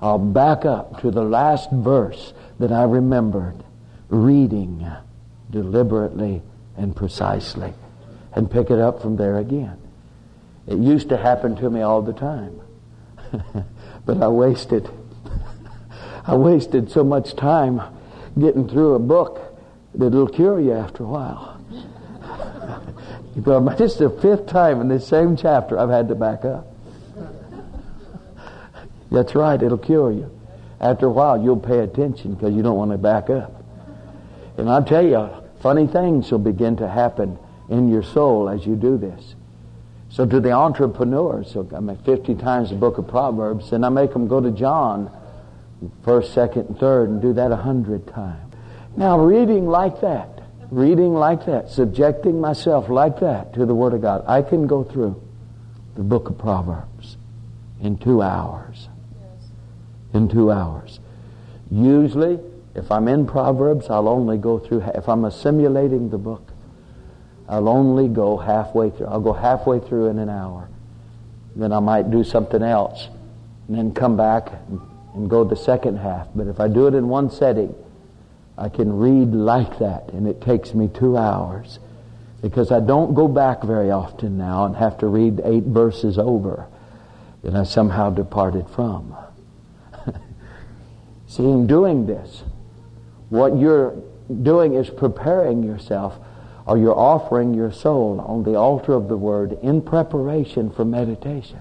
I'll 0.00 0.18
back 0.18 0.64
up 0.64 1.00
to 1.02 1.10
the 1.10 1.22
last 1.22 1.70
verse 1.70 2.32
that 2.58 2.72
I 2.72 2.84
remembered 2.84 3.62
reading 4.08 4.86
deliberately 5.50 6.42
and 6.76 6.94
precisely 6.94 7.72
and 8.32 8.50
pick 8.50 8.70
it 8.70 8.78
up 8.78 9.02
from 9.02 9.16
there 9.16 9.38
again. 9.38 9.76
It 10.66 10.78
used 10.78 11.08
to 11.08 11.16
happen 11.16 11.56
to 11.56 11.70
me 11.70 11.82
all 11.82 12.02
the 12.02 12.12
time. 12.12 12.60
but 14.06 14.22
I 14.22 14.28
wasted 14.28 14.88
I 16.26 16.34
wasted 16.34 16.90
so 16.90 17.04
much 17.04 17.34
time 17.36 17.80
getting 18.40 18.68
through 18.68 18.94
a 18.94 18.98
book 18.98 19.40
that'll 19.94 20.28
cure 20.28 20.60
you 20.60 20.72
after 20.72 21.04
a 21.04 21.06
while. 21.06 21.60
but 23.36 23.78
this 23.78 23.92
is 23.92 23.98
the 23.98 24.10
fifth 24.10 24.46
time 24.46 24.80
in 24.80 24.88
this 24.88 25.06
same 25.06 25.36
chapter 25.36 25.78
I've 25.78 25.90
had 25.90 26.08
to 26.08 26.14
back 26.14 26.44
up. 26.44 26.66
That's 29.10 29.34
right, 29.34 29.60
it'll 29.60 29.78
cure 29.78 30.12
you. 30.12 30.30
After 30.80 31.06
a 31.06 31.10
while, 31.10 31.42
you'll 31.42 31.58
pay 31.58 31.80
attention 31.80 32.34
because 32.34 32.54
you 32.54 32.62
don't 32.62 32.76
want 32.76 32.92
to 32.92 32.98
back 32.98 33.30
up. 33.30 33.62
And 34.56 34.68
I'll 34.68 34.84
tell 34.84 35.04
you, 35.04 35.28
funny 35.60 35.86
things 35.86 36.30
will 36.30 36.38
begin 36.38 36.76
to 36.76 36.88
happen 36.88 37.38
in 37.68 37.90
your 37.90 38.02
soul 38.02 38.48
as 38.48 38.66
you 38.66 38.76
do 38.76 38.96
this. 38.96 39.34
So 40.10 40.24
to 40.26 40.40
the 40.40 40.52
entrepreneurs, 40.52 41.52
so 41.52 41.68
I 41.74 41.80
mean 41.80 41.96
50 41.98 42.34
times 42.36 42.70
the 42.70 42.76
book 42.76 42.98
of 42.98 43.08
Proverbs, 43.08 43.72
and 43.72 43.84
I 43.84 43.88
make 43.88 44.12
them 44.12 44.26
go 44.26 44.40
to 44.40 44.50
John 44.50 45.10
first, 46.04 46.34
second, 46.34 46.68
and 46.68 46.78
third, 46.78 47.08
and 47.08 47.22
do 47.22 47.32
that 47.34 47.52
a 47.52 47.56
hundred 47.56 48.06
times. 48.08 48.54
Now, 48.96 49.18
reading 49.18 49.66
like 49.66 50.00
that, 50.00 50.42
reading 50.70 51.14
like 51.14 51.46
that, 51.46 51.70
subjecting 51.70 52.40
myself 52.40 52.88
like 52.88 53.20
that 53.20 53.54
to 53.54 53.64
the 53.64 53.74
Word 53.74 53.94
of 53.94 54.02
God, 54.02 54.24
I 54.26 54.42
can 54.42 54.66
go 54.66 54.84
through 54.84 55.20
the 55.94 56.02
book 56.02 56.28
of 56.28 56.38
Proverbs 56.38 57.16
in 57.80 57.98
two 57.98 58.22
hours. 58.22 58.88
In 60.12 60.28
two 60.28 60.50
hours. 60.50 61.00
Usually, 61.70 62.40
if 62.74 62.90
I'm 62.90 63.08
in 63.08 63.26
Proverbs, 63.26 63.90
I'll 63.90 64.08
only 64.08 64.38
go 64.38 64.58
through, 64.58 64.82
if 64.94 65.08
I'm 65.08 65.24
assimilating 65.24 66.10
the 66.10 66.18
book, 66.18 66.50
I'll 67.48 67.68
only 67.68 68.08
go 68.08 68.36
halfway 68.36 68.90
through. 68.90 69.06
I'll 69.06 69.20
go 69.20 69.32
halfway 69.32 69.80
through 69.80 70.08
in 70.08 70.18
an 70.18 70.28
hour. 70.28 70.68
Then 71.56 71.72
I 71.72 71.80
might 71.80 72.10
do 72.10 72.22
something 72.22 72.62
else 72.62 73.08
and 73.66 73.76
then 73.76 73.92
come 73.92 74.16
back 74.16 74.52
and 74.68 74.80
and 75.14 75.28
go 75.28 75.44
the 75.44 75.56
second 75.56 75.98
half. 75.98 76.28
But 76.34 76.46
if 76.46 76.60
I 76.60 76.68
do 76.68 76.86
it 76.86 76.94
in 76.94 77.08
one 77.08 77.30
setting, 77.30 77.74
I 78.56 78.68
can 78.68 78.98
read 78.98 79.32
like 79.32 79.78
that, 79.78 80.10
and 80.12 80.26
it 80.26 80.40
takes 80.40 80.74
me 80.74 80.88
two 80.88 81.16
hours. 81.16 81.78
Because 82.42 82.70
I 82.70 82.80
don't 82.80 83.14
go 83.14 83.26
back 83.26 83.62
very 83.62 83.90
often 83.90 84.38
now 84.38 84.66
and 84.66 84.76
have 84.76 84.98
to 84.98 85.06
read 85.06 85.40
eight 85.44 85.64
verses 85.64 86.18
over 86.18 86.68
that 87.42 87.54
I 87.54 87.64
somehow 87.64 88.10
departed 88.10 88.68
from. 88.70 89.16
See, 91.26 91.42
in 91.42 91.66
doing 91.66 92.06
this, 92.06 92.44
what 93.28 93.58
you're 93.58 93.96
doing 94.42 94.74
is 94.74 94.88
preparing 94.88 95.62
yourself 95.62 96.18
or 96.66 96.76
you're 96.76 96.98
offering 96.98 97.54
your 97.54 97.72
soul 97.72 98.20
on 98.20 98.42
the 98.42 98.54
altar 98.54 98.92
of 98.92 99.08
the 99.08 99.16
Word 99.16 99.58
in 99.62 99.80
preparation 99.80 100.70
for 100.70 100.84
meditation. 100.84 101.60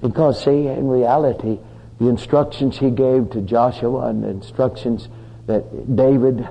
Because, 0.00 0.42
see, 0.42 0.66
in 0.66 0.88
reality, 0.88 1.58
the 1.98 2.08
instructions 2.08 2.78
he 2.78 2.90
gave 2.90 3.30
to 3.30 3.40
Joshua 3.40 4.08
and 4.08 4.22
the 4.22 4.28
instructions 4.28 5.08
that 5.46 5.96
David, 5.96 6.46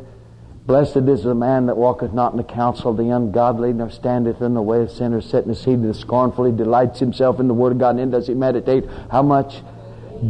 blessed 0.66 0.98
is 0.98 1.24
the 1.24 1.36
man 1.36 1.68
that 1.68 1.78
walketh 1.78 2.14
not 2.14 2.32
in 2.32 2.38
the 2.38 2.44
counsel 2.44 2.92
of 2.92 2.98
the 2.98 3.10
ungodly, 3.10 3.74
nor 3.74 3.92
standeth 3.92 4.42
in 4.42 4.54
the 4.54 4.62
way 4.62 4.82
of 4.82 4.90
sinners, 4.90 5.26
sitting 5.26 5.50
in 5.50 5.50
the 5.50 5.56
seat 5.56 5.74
of 5.74 5.84
the 5.84 5.94
scornful. 5.94 6.46
He 6.46 6.52
delights 6.52 7.00
himself 7.00 7.40
in 7.40 7.48
the 7.48 7.54
word 7.54 7.74
of 7.74 7.78
God, 7.78 7.98
and 7.98 8.12
does 8.12 8.28
he 8.28 8.34
meditate. 8.34 8.86
How 9.12 9.22
much? 9.22 9.62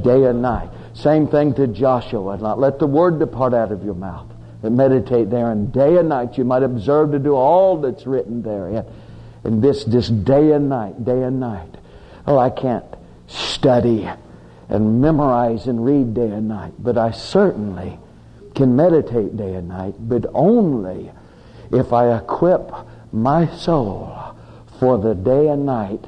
Day 0.01 0.24
and 0.24 0.41
night. 0.41 0.69
Same 0.93 1.27
thing 1.27 1.53
to 1.55 1.67
Joshua. 1.67 2.38
Not 2.38 2.60
let 2.60 2.79
the 2.79 2.88
word 2.88 3.19
depart 3.19 3.53
out 3.53 3.72
of 3.72 3.84
your 3.84 3.93
mouth. 3.93 4.27
But 4.62 4.72
meditate 4.72 5.29
there, 5.29 5.51
and 5.51 5.72
day 5.72 5.98
and 5.98 6.10
night 6.10 6.38
you 6.38 6.43
might 6.43 6.63
observe 6.63 7.12
to 7.12 7.19
do 7.19 7.36
all 7.36 7.79
that's 7.79 8.07
written 8.07 8.41
there. 8.41 8.84
And 9.43 9.62
this 9.62 9.84
just 9.86 10.25
day 10.25 10.51
and 10.53 10.69
night, 10.69 11.05
day 11.05 11.22
and 11.22 11.39
night. 11.39 11.69
Oh, 12.25 12.39
I 12.39 12.50
can't 12.50 12.86
study 13.27 14.10
and 14.69 15.01
memorize 15.01 15.67
and 15.67 15.86
read 15.86 16.13
day 16.13 16.29
and 16.29 16.48
night, 16.48 16.74
but 16.79 16.98
I 16.98 17.12
certainly 17.12 18.00
can 18.55 18.75
meditate 18.75 19.38
day 19.38 19.53
and 19.53 19.67
night, 19.67 19.95
but 20.00 20.25
only 20.34 21.12
if 21.72 21.93
I 21.93 22.17
equip 22.17 22.72
my 23.12 23.48
soul 23.55 24.36
for 24.79 24.98
the 24.98 25.13
day 25.13 25.48
and 25.48 25.65
night 25.65 26.03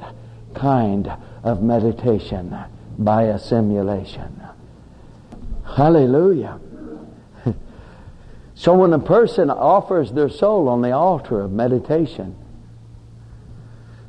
kind 0.54 1.12
of 1.42 1.62
meditation 1.62 2.56
by 2.98 3.24
assimilation. 3.24 4.42
Hallelujah. 5.64 6.58
so 8.54 8.74
when 8.74 8.92
a 8.92 8.98
person 8.98 9.50
offers 9.50 10.12
their 10.12 10.28
soul 10.28 10.68
on 10.68 10.82
the 10.82 10.92
altar 10.92 11.40
of 11.40 11.52
meditation, 11.52 12.36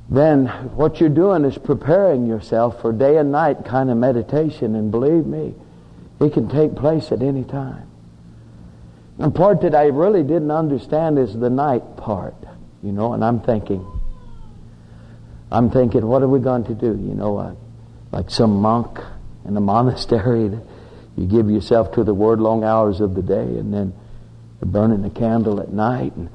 then 0.10 0.48
what 0.76 1.00
you're 1.00 1.10
doing 1.10 1.46
is 1.46 1.58
preparing 1.58 2.26
yourself 2.26 2.82
for 2.82 2.92
day 2.92 3.18
and 3.18 3.32
night 3.32 3.66
kind 3.66 3.92
of 3.92 3.98
meditation. 3.98 4.76
And 4.76 4.92
believe 4.92 5.26
me, 5.26 5.54
it 6.20 6.34
can 6.34 6.50
take 6.50 6.76
place 6.76 7.12
at 7.12 7.22
any 7.22 7.44
time. 7.44 7.88
The 9.20 9.30
part 9.30 9.62
that 9.62 9.76
I 9.76 9.86
really 9.86 10.24
didn't 10.24 10.50
understand 10.50 11.20
is 11.20 11.38
the 11.38 11.50
night 11.50 11.98
part, 11.98 12.36
you 12.82 12.92
know, 12.92 13.14
and 13.14 13.24
I'm 13.24 13.42
thinking, 13.42 13.86
I'm 15.52 15.70
thinking, 15.70 16.06
what 16.08 16.24
are 16.24 16.28
we 16.28 16.40
going 16.40 16.64
to 16.66 16.74
do? 16.74 16.88
You 16.88 17.14
know, 17.16 17.38
uh, 17.38 17.56
like 18.12 18.30
some 18.30 18.62
monk 18.62 19.00
in 19.46 19.58
a 19.58 19.62
monastery, 19.62 20.50
you 21.18 21.28
give 21.28 21.50
yourself 21.50 21.94
to 21.94 22.04
the 22.04 22.14
Word 22.14 22.40
long 22.40 22.64
hours 22.64 23.02
of 23.02 23.14
the 23.14 23.22
day, 23.22 23.36
and 23.36 23.74
then 23.74 23.94
burning 24.62 25.04
a 25.06 25.10
candle 25.10 25.60
at 25.60 25.72
night. 25.72 26.14
And 26.16 26.30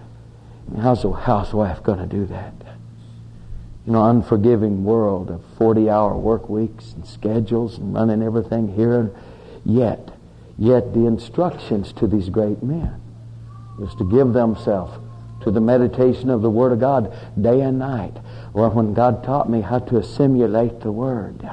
how's 0.78 1.04
a 1.04 1.12
housewife 1.12 1.83
going 1.83 1.99
to 1.99 2.07
do 2.07 2.26
that? 2.26 2.63
You 3.87 3.93
know, 3.93 4.05
unforgiving 4.09 4.85
world 4.85 5.31
of 5.31 5.43
40 5.59 5.91
hour 5.91 6.17
work 6.17 6.49
weeks 6.49 6.93
and 6.93 7.07
schedules 7.07 7.79
and 7.79 7.95
running 7.95 8.23
everything 8.23 8.75
here. 8.75 9.14
Yet, 9.64 10.11
yet 10.59 10.95
the 10.95 11.07
instructions 11.07 11.93
to 11.95 12.07
these 12.07 12.29
great 12.31 12.62
men 12.62 13.00
was 13.79 13.95
to 13.97 14.05
give 14.05 14.33
themselves 14.33 14.99
to 15.43 15.50
the 15.50 15.61
meditation 15.61 16.31
of 16.31 16.41
the 16.41 16.50
Word 16.50 16.73
of 16.73 16.81
God 16.81 17.14
day 17.41 17.61
and 17.61 17.79
night. 17.79 18.17
Well, 18.55 18.71
when 18.71 18.95
God 18.95 19.23
taught 19.23 19.50
me 19.50 19.61
how 19.61 19.81
to 19.81 19.99
assimilate 19.99 20.81
the 20.81 20.93
Word, 20.93 21.47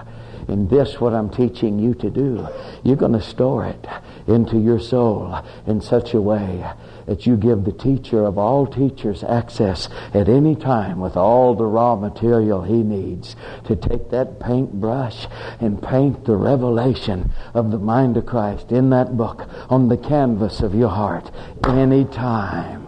and 0.48 0.70
this 0.70 1.00
what 1.00 1.14
I'm 1.14 1.30
teaching 1.30 1.80
you 1.80 1.94
to 1.96 2.10
do, 2.10 2.48
you're 2.84 2.96
going 2.96 3.14
to 3.14 3.22
store 3.22 3.66
it 3.66 3.88
into 4.28 4.60
your 4.60 4.80
soul 4.80 5.44
in 5.68 5.82
such 5.82 6.14
a 6.14 6.22
way 6.22 6.66
that 7.06 7.26
you 7.26 7.36
give 7.36 7.64
the 7.64 7.72
teacher 7.72 8.24
of 8.24 8.38
all 8.38 8.68
teachers 8.68 9.24
access 9.24 9.90
at 10.14 10.30
any 10.30 10.56
time 10.56 11.00
with 11.00 11.18
all 11.18 11.56
the 11.56 11.66
raw 11.66 11.96
material 11.96 12.62
he 12.62 12.84
needs 12.84 13.36
to 13.66 13.76
take 13.76 14.10
that 14.12 14.40
paintbrush 14.40 15.28
and 15.60 15.82
paint 15.82 16.26
the 16.26 16.36
revelation 16.36 17.32
of 17.54 17.72
the 17.72 17.80
mind 17.80 18.18
of 18.18 18.26
Christ 18.26 18.72
in 18.72 18.90
that 18.92 19.18
book 19.18 19.48
on 19.70 19.90
the 19.90 19.98
canvas 19.98 20.62
of 20.62 20.76
your 20.76 20.90
heart 20.90 21.32
any 21.68 22.06
time. 22.06 22.88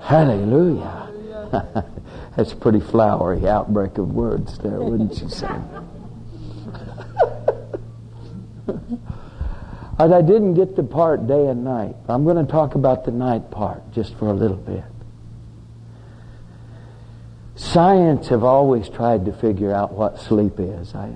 Hallelujah. 0.00 1.08
That's 2.36 2.52
a 2.52 2.56
pretty 2.56 2.80
flowery 2.80 3.46
outbreak 3.46 3.98
of 3.98 4.12
words 4.14 4.58
there, 4.58 4.80
wouldn't 4.80 5.20
you 5.20 5.28
say? 5.28 5.48
I 9.98 10.22
didn't 10.22 10.54
get 10.54 10.74
the 10.74 10.82
part 10.82 11.26
day 11.26 11.46
and 11.46 11.64
night. 11.64 11.94
I'm 12.08 12.24
going 12.24 12.44
to 12.44 12.50
talk 12.50 12.74
about 12.74 13.04
the 13.04 13.10
night 13.10 13.50
part 13.50 13.92
just 13.92 14.16
for 14.16 14.28
a 14.28 14.32
little 14.32 14.56
bit. 14.56 14.84
Science 17.54 18.28
have 18.28 18.42
always 18.42 18.88
tried 18.88 19.26
to 19.26 19.32
figure 19.32 19.72
out 19.72 19.92
what 19.92 20.18
sleep 20.18 20.54
is. 20.58 20.94
I, 20.94 21.14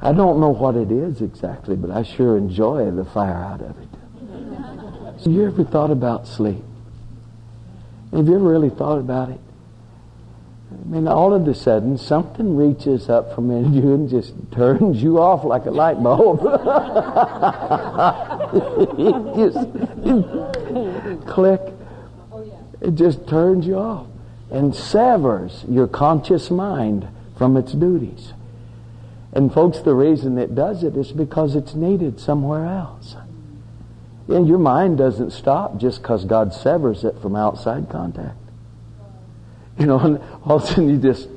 I 0.00 0.12
don't 0.12 0.40
know 0.40 0.50
what 0.50 0.76
it 0.76 0.92
is 0.92 1.20
exactly, 1.20 1.74
but 1.76 1.90
I 1.90 2.04
sure 2.04 2.36
enjoy 2.36 2.90
the 2.92 3.04
fire 3.04 3.34
out 3.34 3.60
of 3.60 3.76
it. 3.78 3.88
Have 5.24 5.32
you 5.32 5.46
ever 5.46 5.64
thought 5.64 5.90
about 5.90 6.28
sleep? 6.28 6.64
Have 8.12 8.26
you 8.26 8.36
ever 8.36 8.48
really 8.48 8.70
thought 8.70 8.98
about 8.98 9.30
it? 9.30 9.40
I 10.80 10.90
mean, 10.90 11.08
all 11.08 11.34
of 11.34 11.46
a 11.46 11.54
sudden, 11.54 11.98
something 11.98 12.56
reaches 12.56 13.08
up 13.08 13.34
from 13.34 13.50
in 13.50 13.72
you 13.74 13.94
and 13.94 14.08
just 14.08 14.34
turns 14.52 15.02
you 15.02 15.18
off 15.18 15.44
like 15.44 15.66
a 15.66 15.70
light 15.70 16.02
bulb. 16.02 16.40
it 18.98 19.36
just 19.36 21.26
click. 21.26 21.60
It 22.80 22.94
just 22.94 23.26
turns 23.28 23.66
you 23.66 23.76
off 23.76 24.06
and 24.50 24.74
severs 24.74 25.64
your 25.68 25.86
conscious 25.86 26.50
mind 26.50 27.06
from 27.36 27.56
its 27.56 27.72
duties. 27.72 28.32
And 29.32 29.52
folks, 29.52 29.80
the 29.80 29.94
reason 29.94 30.38
it 30.38 30.54
does 30.54 30.82
it 30.82 30.96
is 30.96 31.12
because 31.12 31.54
it's 31.54 31.74
needed 31.74 32.18
somewhere 32.18 32.66
else. 32.66 33.16
And 34.28 34.48
your 34.48 34.58
mind 34.58 34.98
doesn't 34.98 35.32
stop 35.32 35.78
just 35.78 36.02
because 36.02 36.24
God 36.24 36.52
severs 36.52 37.04
it 37.04 37.20
from 37.20 37.36
outside 37.36 37.88
contact. 37.88 38.36
You 39.78 39.86
know, 39.86 39.98
and 40.00 40.18
all 40.44 40.56
of 40.56 40.64
a 40.64 40.66
sudden 40.66 40.88
you 40.88 40.98
just, 40.98 41.28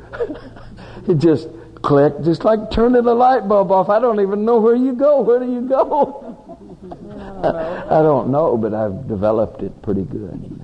it 1.07 1.15
just 1.15 1.47
click, 1.81 2.13
just 2.23 2.43
like 2.43 2.71
turning 2.71 3.05
a 3.05 3.13
light 3.13 3.47
bulb 3.47 3.71
off. 3.71 3.89
I 3.89 3.99
don't 3.99 4.19
even 4.19 4.45
know 4.45 4.59
where 4.59 4.75
you 4.75 4.93
go. 4.93 5.21
Where 5.21 5.39
do 5.39 5.51
you 5.51 5.61
go? 5.61 6.37
I 7.89 8.01
don't 8.01 8.29
know, 8.29 8.57
but 8.57 8.73
I've 8.73 9.07
developed 9.07 9.61
it 9.63 9.81
pretty 9.81 10.03
good. 10.03 10.59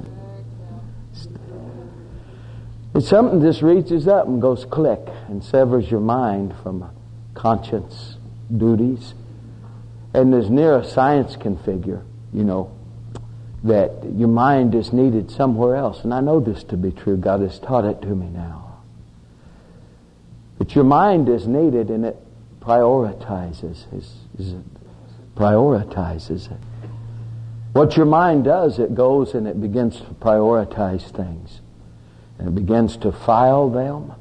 It's 2.96 3.08
something 3.08 3.42
just 3.42 3.62
reaches 3.62 4.08
up 4.08 4.28
and 4.28 4.42
goes 4.42 4.66
click 4.66 5.02
and 5.28 5.44
severs 5.44 5.92
your 5.92 6.00
mind 6.00 6.56
from 6.64 6.90
conscience 7.36 8.18
duties. 8.56 9.14
And 10.14 10.34
as 10.34 10.50
near 10.50 10.80
as 10.80 10.92
science 10.92 11.36
can 11.36 11.58
figure, 11.58 12.04
you 12.34 12.44
know, 12.44 12.77
that 13.68 13.92
your 14.16 14.28
mind 14.28 14.76
is 14.76 14.92
needed 14.92 15.32
somewhere 15.32 15.76
else. 15.76 16.04
And 16.04 16.14
I 16.14 16.22
know 16.22 16.40
this 16.40 16.64
to 16.66 16.78
be 16.78 16.92
true. 16.92 17.18
God 17.18 17.42
has 17.42 17.60
taught 17.60 17.86
it 17.86 18.02
to 18.02 18.08
me 18.08 18.28
now. 18.28 18.80
But 20.58 20.76
your 20.76 20.84
mind 20.84 21.30
is 21.30 21.48
needed 21.48 21.90
and 21.90 22.06
it 22.06 22.18
prioritizes. 22.60 23.94
Is, 23.94 24.14
is 24.38 24.54
it 24.54 24.64
prioritizes 25.38 26.52
it. 26.52 26.60
What 27.74 27.96
your 27.96 28.08
mind 28.08 28.46
does, 28.46 28.80
it 28.80 28.96
goes 28.96 29.36
and 29.36 29.48
it 29.48 29.62
begins 29.62 29.98
to 29.98 30.06
prioritize 30.16 31.16
things. 31.16 31.62
And 32.40 32.50
it 32.50 32.56
begins 32.56 32.98
to 32.98 33.12
file 33.12 33.70
them 33.70 34.14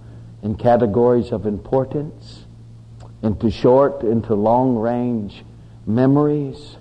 in 0.43 0.57
categories 0.57 1.33
of 1.33 1.47
importance, 1.47 2.45
into 3.23 3.51
short, 3.51 4.03
into 4.03 4.35
long 4.35 4.77
range 4.77 5.43
memories. 5.87 6.77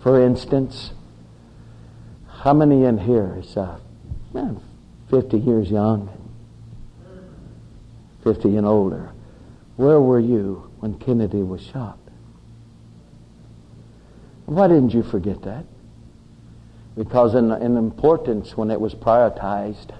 For 0.00 0.24
instance, 0.24 0.92
how 2.46 2.52
many 2.52 2.84
in 2.84 2.96
here 2.96 3.36
is 3.40 3.56
uh, 3.56 3.76
man, 4.32 4.60
50 5.10 5.36
years 5.36 5.68
young, 5.68 6.08
50 8.22 8.56
and 8.56 8.64
older? 8.64 9.10
Where 9.74 10.00
were 10.00 10.20
you 10.20 10.70
when 10.78 10.96
Kennedy 10.96 11.42
was 11.42 11.60
shot? 11.60 11.98
Why 14.44 14.68
didn't 14.68 14.94
you 14.94 15.02
forget 15.02 15.42
that? 15.42 15.64
Because 16.96 17.34
in, 17.34 17.50
in 17.50 17.76
importance, 17.76 18.56
when 18.56 18.70
it 18.70 18.80
was 18.80 18.94
prioritized 18.94 19.92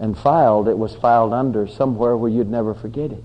and 0.00 0.16
filed, 0.16 0.68
it 0.68 0.78
was 0.78 0.96
filed 0.96 1.34
under 1.34 1.68
somewhere 1.68 2.16
where 2.16 2.30
you'd 2.30 2.50
never 2.50 2.72
forget 2.72 3.12
it. 3.12 3.24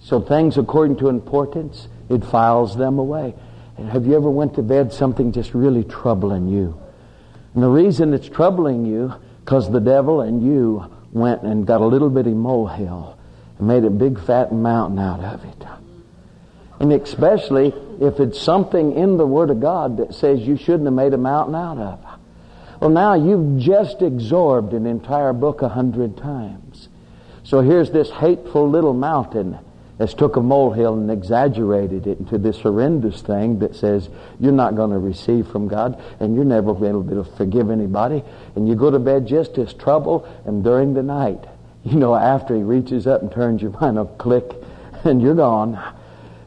So 0.00 0.22
things 0.22 0.56
according 0.56 0.96
to 1.00 1.10
importance, 1.10 1.88
it 2.08 2.24
files 2.24 2.74
them 2.74 2.98
away. 2.98 3.34
And 3.76 3.90
have 3.90 4.06
you 4.06 4.16
ever 4.16 4.30
went 4.30 4.54
to 4.54 4.62
bed 4.62 4.94
something 4.94 5.32
just 5.32 5.52
really 5.52 5.84
troubling 5.84 6.48
you? 6.48 6.80
And 7.56 7.64
the 7.64 7.70
reason 7.70 8.12
it's 8.12 8.28
troubling 8.28 8.84
you, 8.84 9.14
because 9.42 9.70
the 9.72 9.80
devil 9.80 10.20
and 10.20 10.42
you 10.44 10.92
went 11.10 11.42
and 11.42 11.66
got 11.66 11.80
a 11.80 11.86
little 11.86 12.10
bitty 12.10 12.34
molehill 12.34 13.18
and 13.58 13.66
made 13.66 13.82
a 13.82 13.88
big 13.88 14.20
fat 14.20 14.52
mountain 14.52 14.98
out 14.98 15.20
of 15.20 15.42
it. 15.42 15.66
And 16.78 16.92
especially 16.92 17.72
if 17.98 18.20
it's 18.20 18.38
something 18.38 18.92
in 18.92 19.16
the 19.16 19.26
Word 19.26 19.48
of 19.48 19.60
God 19.60 19.96
that 19.96 20.14
says 20.14 20.40
you 20.40 20.58
shouldn't 20.58 20.84
have 20.84 20.92
made 20.92 21.14
a 21.14 21.16
mountain 21.16 21.54
out 21.54 21.78
of. 21.78 22.04
Well, 22.78 22.90
now 22.90 23.14
you've 23.14 23.58
just 23.58 24.02
absorbed 24.02 24.74
an 24.74 24.84
entire 24.84 25.32
book 25.32 25.62
a 25.62 25.70
hundred 25.70 26.18
times. 26.18 26.90
So 27.42 27.62
here's 27.62 27.90
this 27.90 28.10
hateful 28.10 28.68
little 28.68 28.92
mountain 28.92 29.58
has 29.98 30.12
took 30.14 30.36
a 30.36 30.40
molehill 30.40 30.94
and 30.94 31.10
exaggerated 31.10 32.06
it 32.06 32.18
into 32.18 32.38
this 32.38 32.60
horrendous 32.60 33.22
thing 33.22 33.58
that 33.60 33.74
says 33.74 34.08
you're 34.38 34.52
not 34.52 34.76
going 34.76 34.90
to 34.90 34.98
receive 34.98 35.48
from 35.48 35.68
God 35.68 36.00
and 36.20 36.34
you're 36.34 36.44
never 36.44 36.74
going 36.74 36.92
to 36.92 37.00
be 37.00 37.12
able 37.14 37.24
to 37.24 37.36
forgive 37.36 37.70
anybody. 37.70 38.22
And 38.54 38.68
you 38.68 38.74
go 38.74 38.90
to 38.90 38.98
bed 38.98 39.26
just 39.26 39.56
as 39.58 39.72
troubled 39.72 40.28
and 40.44 40.62
during 40.62 40.94
the 40.94 41.02
night 41.02 41.44
you 41.86 41.96
know 41.96 42.16
after 42.16 42.56
he 42.56 42.62
reaches 42.62 43.06
up 43.06 43.22
and 43.22 43.30
turns 43.30 43.62
your 43.62 43.70
mind 43.70 43.96
on 43.96 44.08
click 44.18 44.44
and 45.04 45.22
you're 45.22 45.36
gone. 45.36 45.80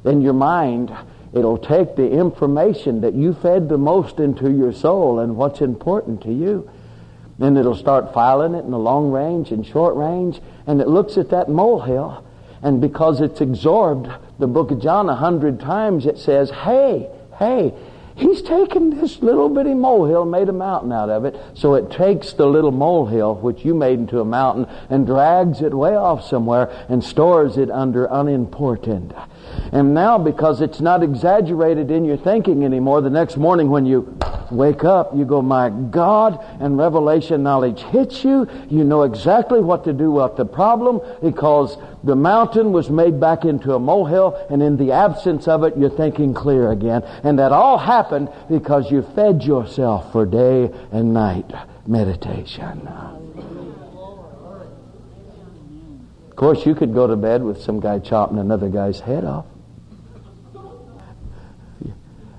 Then 0.04 0.22
your 0.22 0.34
mind 0.34 0.96
it'll 1.32 1.58
take 1.58 1.96
the 1.96 2.10
information 2.10 3.02
that 3.02 3.14
you 3.14 3.34
fed 3.34 3.70
the 3.70 3.78
most 3.78 4.20
into 4.20 4.52
your 4.52 4.74
soul 4.74 5.20
and 5.20 5.38
what's 5.38 5.62
important 5.62 6.22
to 6.24 6.34
you. 6.34 6.70
And 7.40 7.58
it'll 7.58 7.76
start 7.76 8.14
filing 8.14 8.54
it 8.54 8.66
in 8.66 8.72
the 8.72 8.78
long 8.78 9.12
range 9.12 9.52
and 9.52 9.66
short 9.66 9.96
range. 9.96 10.42
And 10.68 10.82
it 10.82 10.90
looks 10.90 11.18
at 11.18 11.30
that 11.30 11.48
molehill 11.48 12.26
and 12.62 12.82
because 12.82 13.22
it's 13.22 13.42
absorbed 13.42 14.10
the 14.38 14.48
book 14.48 14.72
of 14.72 14.82
John 14.82 15.10
a 15.10 15.16
hundred 15.16 15.60
times, 15.60 16.06
it 16.06 16.18
says, 16.18 16.50
hey, 16.50 17.10
hey, 17.38 17.74
he's 18.16 18.42
taken 18.42 18.90
this 19.00 19.20
little 19.20 19.50
bitty 19.50 19.74
molehill, 19.74 20.26
made 20.26 20.50
a 20.50 20.54
mountain 20.54 20.92
out 20.92 21.10
of 21.10 21.26
it. 21.26 21.36
So 21.54 21.76
it 21.76 21.92
takes 21.92 22.34
the 22.34 22.46
little 22.46 22.72
molehill, 22.72 23.36
which 23.36 23.64
you 23.64 23.74
made 23.74 24.00
into 24.00 24.20
a 24.20 24.26
mountain, 24.26 24.68
and 24.90 25.06
drags 25.06 25.62
it 25.62 25.74
way 25.74 25.96
off 25.96 26.26
somewhere 26.26 26.86
and 26.90 27.04
stores 27.04 27.58
it 27.58 27.72
under 27.72 28.06
unimportant. 28.06 29.14
And 29.72 29.94
now, 29.94 30.18
because 30.18 30.62
it's 30.62 30.82
not 30.82 31.04
exaggerated 31.04 31.92
in 31.92 32.06
your 32.06 32.18
thinking 32.18 32.66
anymore, 32.66 33.02
the 33.02 33.10
next 33.10 33.38
morning 33.38 33.70
when 33.70 33.86
you 33.86 34.18
wake 34.52 34.84
up, 34.84 35.16
you 35.16 35.26
go, 35.26 35.42
My 35.42 35.70
God, 35.70 36.44
and 36.60 36.78
revelation 36.78 37.44
knowledge 37.44 37.82
hits 37.82 38.24
you. 38.24 38.48
You 38.70 38.84
know 38.84 39.04
exactly 39.04 39.62
what 39.62 39.84
to 39.86 39.94
do 39.94 40.12
with 40.12 40.36
the 40.38 40.46
problem 40.46 41.02
because 41.22 41.78
the 42.04 42.16
mountain 42.16 42.72
was 42.72 42.90
made 42.90 43.20
back 43.20 43.46
into 43.46 43.74
a 43.74 43.80
molehill, 43.80 44.48
and 44.50 44.64
in 44.64 44.78
the 44.78 44.92
absence 44.92 45.48
of 45.48 45.64
it, 45.64 45.78
you're 45.78 45.90
thinking 45.90 46.34
clear 46.34 46.72
again. 46.72 47.04
And 47.24 47.38
that 47.40 47.52
all 47.52 47.78
happened 47.78 48.30
because 48.50 48.92
you 48.92 49.02
fed 49.16 49.44
yourself 49.44 50.12
for 50.12 50.26
day 50.26 50.72
and 50.92 51.14
night 51.14 51.52
meditation. 51.86 52.88
Of 56.29 56.29
course, 56.40 56.66
you 56.66 56.74
could 56.74 56.94
go 56.94 57.06
to 57.06 57.16
bed 57.16 57.44
with 57.44 57.62
some 57.62 57.80
guy 57.80 58.00
chopping 58.00 58.40
another 58.40 58.70
guy's 58.70 59.00
head 59.00 59.26
off. 59.26 59.46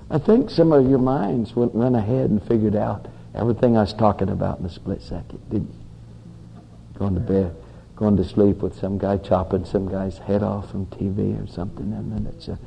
I 0.09 0.17
think 0.17 0.49
some 0.49 0.73
of 0.73 0.89
your 0.89 0.99
minds 0.99 1.55
went 1.55 1.73
run 1.73 1.95
ahead 1.95 2.29
and 2.29 2.45
figured 2.45 2.75
out 2.75 3.07
everything 3.33 3.77
I 3.77 3.81
was 3.81 3.93
talking 3.93 4.29
about 4.29 4.59
in 4.59 4.65
a 4.65 4.69
split 4.69 5.01
second, 5.01 5.39
didn't 5.49 5.71
you? 5.71 6.99
Going 6.99 7.13
to 7.13 7.21
bed 7.21 7.55
going 8.01 8.17
to 8.17 8.23
sleep 8.23 8.63
with 8.63 8.75
some 8.79 8.97
guy 8.97 9.15
chopping 9.15 9.63
some 9.63 9.87
guy's 9.87 10.17
head 10.17 10.41
off 10.41 10.71
from 10.71 10.87
TV 10.87 11.39
or 11.39 11.45
something, 11.45 11.93
and 11.93 12.11
then 12.11 12.25
it's 12.33 12.47
a, 12.47 12.57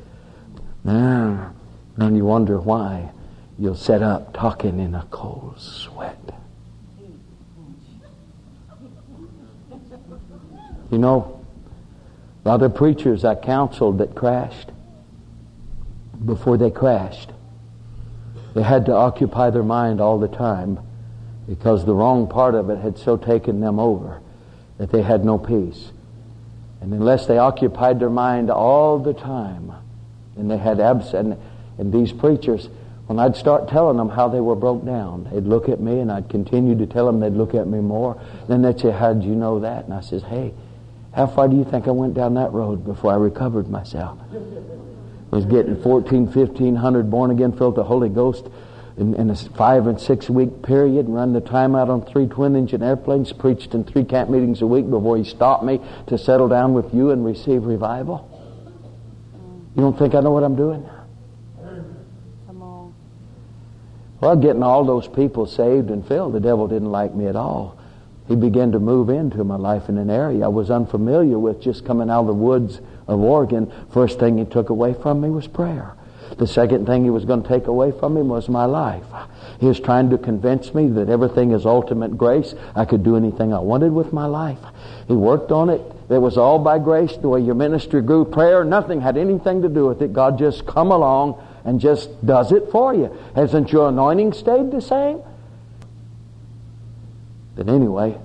ah, 0.87 1.51
and 1.97 2.16
you 2.16 2.25
wonder 2.25 2.61
why 2.61 3.11
you'll 3.59 3.75
set 3.75 4.01
up 4.01 4.33
talking 4.33 4.79
in 4.79 4.94
a 4.94 5.05
cold 5.11 5.57
sweat. 5.59 6.43
You 10.90 10.99
know, 10.99 11.44
a 12.44 12.49
lot 12.49 12.62
of 12.62 12.75
preachers 12.75 13.25
I 13.25 13.35
counseled 13.35 13.99
that 13.99 14.14
crashed, 14.14 14.70
before 16.25 16.57
they 16.57 16.70
crashed, 16.70 17.31
they 18.55 18.62
had 18.62 18.87
to 18.87 18.94
occupy 18.94 19.51
their 19.51 19.62
mind 19.62 20.01
all 20.01 20.18
the 20.18 20.29
time 20.29 20.79
because 21.49 21.85
the 21.85 21.94
wrong 21.94 22.29
part 22.29 22.55
of 22.55 22.70
it 22.70 22.79
had 22.79 22.99
so 22.99 23.16
taken 23.16 23.61
them 23.61 23.79
over 23.79 24.20
that 24.79 24.90
they 24.92 25.03
had 25.03 25.25
no 25.25 25.38
peace. 25.38 25.90
And 26.81 26.92
unless 26.92 27.27
they 27.27 27.38
occupied 27.38 28.01
their 28.01 28.11
mind 28.11 28.51
all 28.51 28.99
the 28.99 29.14
time, 29.14 29.73
and 30.37 30.51
they 30.51 30.59
had 30.59 30.81
abs 30.81 31.14
and, 31.14 31.37
and 31.79 31.92
these 31.92 32.12
preachers, 32.12 32.68
when 33.07 33.18
I'd 33.18 33.37
start 33.37 33.68
telling 33.68 33.97
them 33.97 34.09
how 34.09 34.29
they 34.29 34.40
were 34.40 34.55
broke 34.55 34.85
down, 34.85 35.29
they'd 35.31 35.44
look 35.44 35.68
at 35.68 35.81
me 35.81 35.99
and 36.01 36.11
I'd 36.11 36.29
continue 36.29 36.77
to 36.77 36.87
tell 36.87 37.07
them 37.07 37.20
they'd 37.20 37.31
look 37.31 37.55
at 37.55 37.66
me 37.66 37.81
more. 37.81 38.20
Then 38.49 38.62
they'd 38.62 38.81
say, 38.81 38.90
How'd 38.90 39.23
you 39.23 39.35
know 39.35 39.61
that? 39.61 39.85
And 39.85 39.92
I 39.92 40.01
says, 40.01 40.23
Hey, 40.23 40.55
how 41.14 41.29
far 41.29 41.48
do 41.48 41.57
you 41.57 41.64
think 41.64 41.87
I 41.87 41.92
went 41.92 42.14
down 42.14 42.35
that 42.35 42.53
road 42.53 42.85
before 42.85 43.12
I 43.12 43.16
recovered 43.16 43.68
myself? 43.68 44.18
I 44.33 45.37
was 45.37 45.44
getting 45.46 45.81
14, 45.81 46.27
1500 46.27 47.11
born 47.11 47.31
again 47.31 47.53
filled 47.53 47.77
the 47.77 47.85
Holy 47.85 48.09
Ghost 48.09 48.48
in, 48.96 49.14
in, 49.14 49.31
a 49.31 49.37
five 49.37 49.87
and 49.87 50.00
six 50.00 50.29
week 50.29 50.62
period 50.62 51.07
and 51.07 51.14
run 51.14 51.33
the 51.33 51.40
time 51.40 51.74
out 51.74 51.88
on 51.88 52.05
three 52.05 52.27
twin 52.27 52.57
engine 52.57 52.83
airplanes, 52.83 53.33
preached 53.33 53.74
in 53.74 53.85
three 53.85 54.05
camp 54.05 54.31
meetings 54.31 54.62
a 54.62 54.66
week 54.66 54.88
before 54.88 55.16
he 55.16 55.24
stopped 55.24 55.64
me 55.64 55.81
to 56.07 56.18
settle 56.18 56.48
down 56.48 56.74
with 56.74 56.92
you 56.94 57.11
and 57.11 57.24
receive 57.24 57.64
revival. 57.64 58.31
You 59.77 59.83
don't 59.83 59.98
think 59.98 60.14
I 60.14 60.20
know 60.20 60.31
what 60.31 60.44
I'm 60.44 60.55
doing? 60.55 60.88
Come 62.46 62.62
on. 62.62 62.94
Well, 64.20 64.37
getting 64.37 64.62
all 64.62 64.85
those 64.85 65.09
people 65.09 65.46
saved 65.46 65.90
and 65.90 66.07
filled, 66.07 66.33
the 66.33 66.40
devil 66.40 66.68
didn't 66.68 66.92
like 66.92 67.14
me 67.14 67.27
at 67.27 67.35
all. 67.35 67.77
He 68.26 68.37
began 68.37 68.72
to 68.72 68.78
move 68.78 69.10
into 69.10 69.44
my 69.44 69.56
life 69.56 69.88
in 69.88 69.98
an 69.98 70.10
area 70.10 70.44
I 70.44 70.48
was 70.48 70.70
unfamiliar 70.70 71.38
with 71.38 71.60
just 71.60 71.84
coming 71.84 72.08
out 72.08 72.20
of 72.20 72.26
the 72.28 72.34
woods 72.34 72.80
of 73.06 73.20
Oregon. 73.20 73.70
First 73.92 74.18
thing 74.18 74.38
he 74.38 74.44
took 74.44 74.70
away 74.70 74.94
from 74.94 75.20
me 75.20 75.30
was 75.30 75.46
prayer. 75.46 75.94
The 76.38 76.46
second 76.46 76.87
thing 76.87 77.04
he 77.04 77.10
was 77.10 77.26
going 77.26 77.42
to 77.42 77.48
take 77.48 77.66
away 77.66 77.92
from 77.92 78.14
me 78.14 78.22
was 78.22 78.48
my 78.48 78.64
life. 78.64 79.04
He 79.60 79.66
was 79.66 79.78
trying 79.78 80.10
to 80.10 80.18
convince 80.18 80.74
me 80.74 80.88
that 80.88 81.10
everything 81.10 81.52
is 81.52 81.66
ultimate 81.66 82.16
grace. 82.16 82.54
I 82.74 82.87
could 82.87 83.04
do 83.04 83.16
anything 83.16 83.52
I 83.52 83.58
wanted 83.58 83.92
with 83.92 84.12
my 84.12 84.26
life. 84.26 84.58
He 85.06 85.12
worked 85.12 85.52
on 85.52 85.68
it. 85.68 85.82
It 86.08 86.18
was 86.18 86.37
all 86.37 86.58
by 86.58 86.78
grace. 86.78 87.16
The 87.16 87.28
way 87.28 87.40
your 87.40 87.54
ministry 87.54 88.02
grew, 88.02 88.24
prayer, 88.24 88.64
nothing 88.64 89.00
had 89.00 89.16
anything 89.16 89.62
to 89.62 89.68
do 89.68 89.87
with 89.87 90.02
it. 90.02 90.12
God 90.12 90.38
just 90.38 90.66
come 90.66 90.90
along 90.90 91.42
and 91.64 91.78
just 91.78 92.24
does 92.26 92.52
it 92.52 92.70
for 92.72 92.94
you. 92.94 93.16
Hasn't 93.34 93.70
your 93.70 93.90
anointing 93.90 94.32
stayed 94.32 94.70
the 94.70 94.80
same? 94.80 95.22
But 97.56 97.68
anyway, 97.68 98.18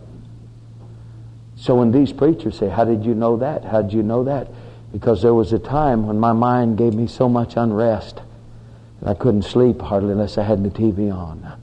so 1.55 1.75
when 1.75 1.91
these 1.91 2.11
preachers 2.11 2.57
say, 2.57 2.69
How 2.69 2.85
did 2.85 3.05
you 3.05 3.13
know 3.13 3.37
that? 3.37 3.63
How 3.65 3.81
did 3.81 3.93
you 3.93 4.03
know 4.03 4.23
that? 4.23 4.47
because 4.91 5.21
there 5.21 5.33
was 5.33 5.53
a 5.53 5.59
time 5.59 6.07
when 6.07 6.19
my 6.19 6.33
mind 6.33 6.77
gave 6.77 6.93
me 6.93 7.07
so 7.07 7.29
much 7.29 7.53
unrest 7.55 8.21
that 9.01 9.09
I 9.09 9.13
couldn't 9.13 9.43
sleep 9.43 9.81
hardly 9.81 10.11
unless 10.11 10.37
I 10.37 10.43
had 10.43 10.63
the 10.63 10.69
TV 10.69 11.13
on. 11.13 11.57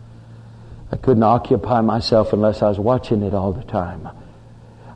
I 0.92 0.96
couldn't 0.96 1.24
occupy 1.24 1.80
myself 1.80 2.32
unless 2.32 2.62
I 2.62 2.68
was 2.68 2.78
watching 2.78 3.22
it 3.22 3.34
all 3.34 3.52
the 3.52 3.64
time. 3.64 4.08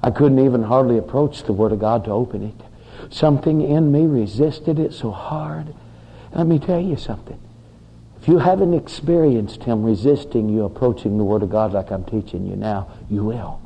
I 0.02 0.10
couldn't 0.10 0.38
even 0.38 0.62
hardly 0.62 0.96
approach 0.96 1.42
the 1.42 1.52
Word 1.52 1.72
of 1.72 1.80
God 1.80 2.04
to 2.04 2.12
open 2.12 2.44
it. 2.44 3.12
Something 3.12 3.60
in 3.60 3.90
me 3.90 4.06
resisted 4.06 4.78
it 4.78 4.92
so 4.92 5.10
hard. 5.10 5.74
Let 6.32 6.46
me 6.46 6.58
tell 6.58 6.80
you 6.80 6.96
something. 6.96 7.40
If 8.20 8.28
you 8.28 8.38
haven't 8.38 8.74
experienced 8.74 9.64
Him 9.64 9.82
resisting 9.82 10.48
you 10.50 10.64
approaching 10.64 11.16
the 11.16 11.24
Word 11.24 11.42
of 11.42 11.50
God 11.50 11.72
like 11.72 11.90
I'm 11.90 12.04
teaching 12.04 12.46
you 12.46 12.54
now, 12.54 12.88
you 13.08 13.24
will. 13.24 13.60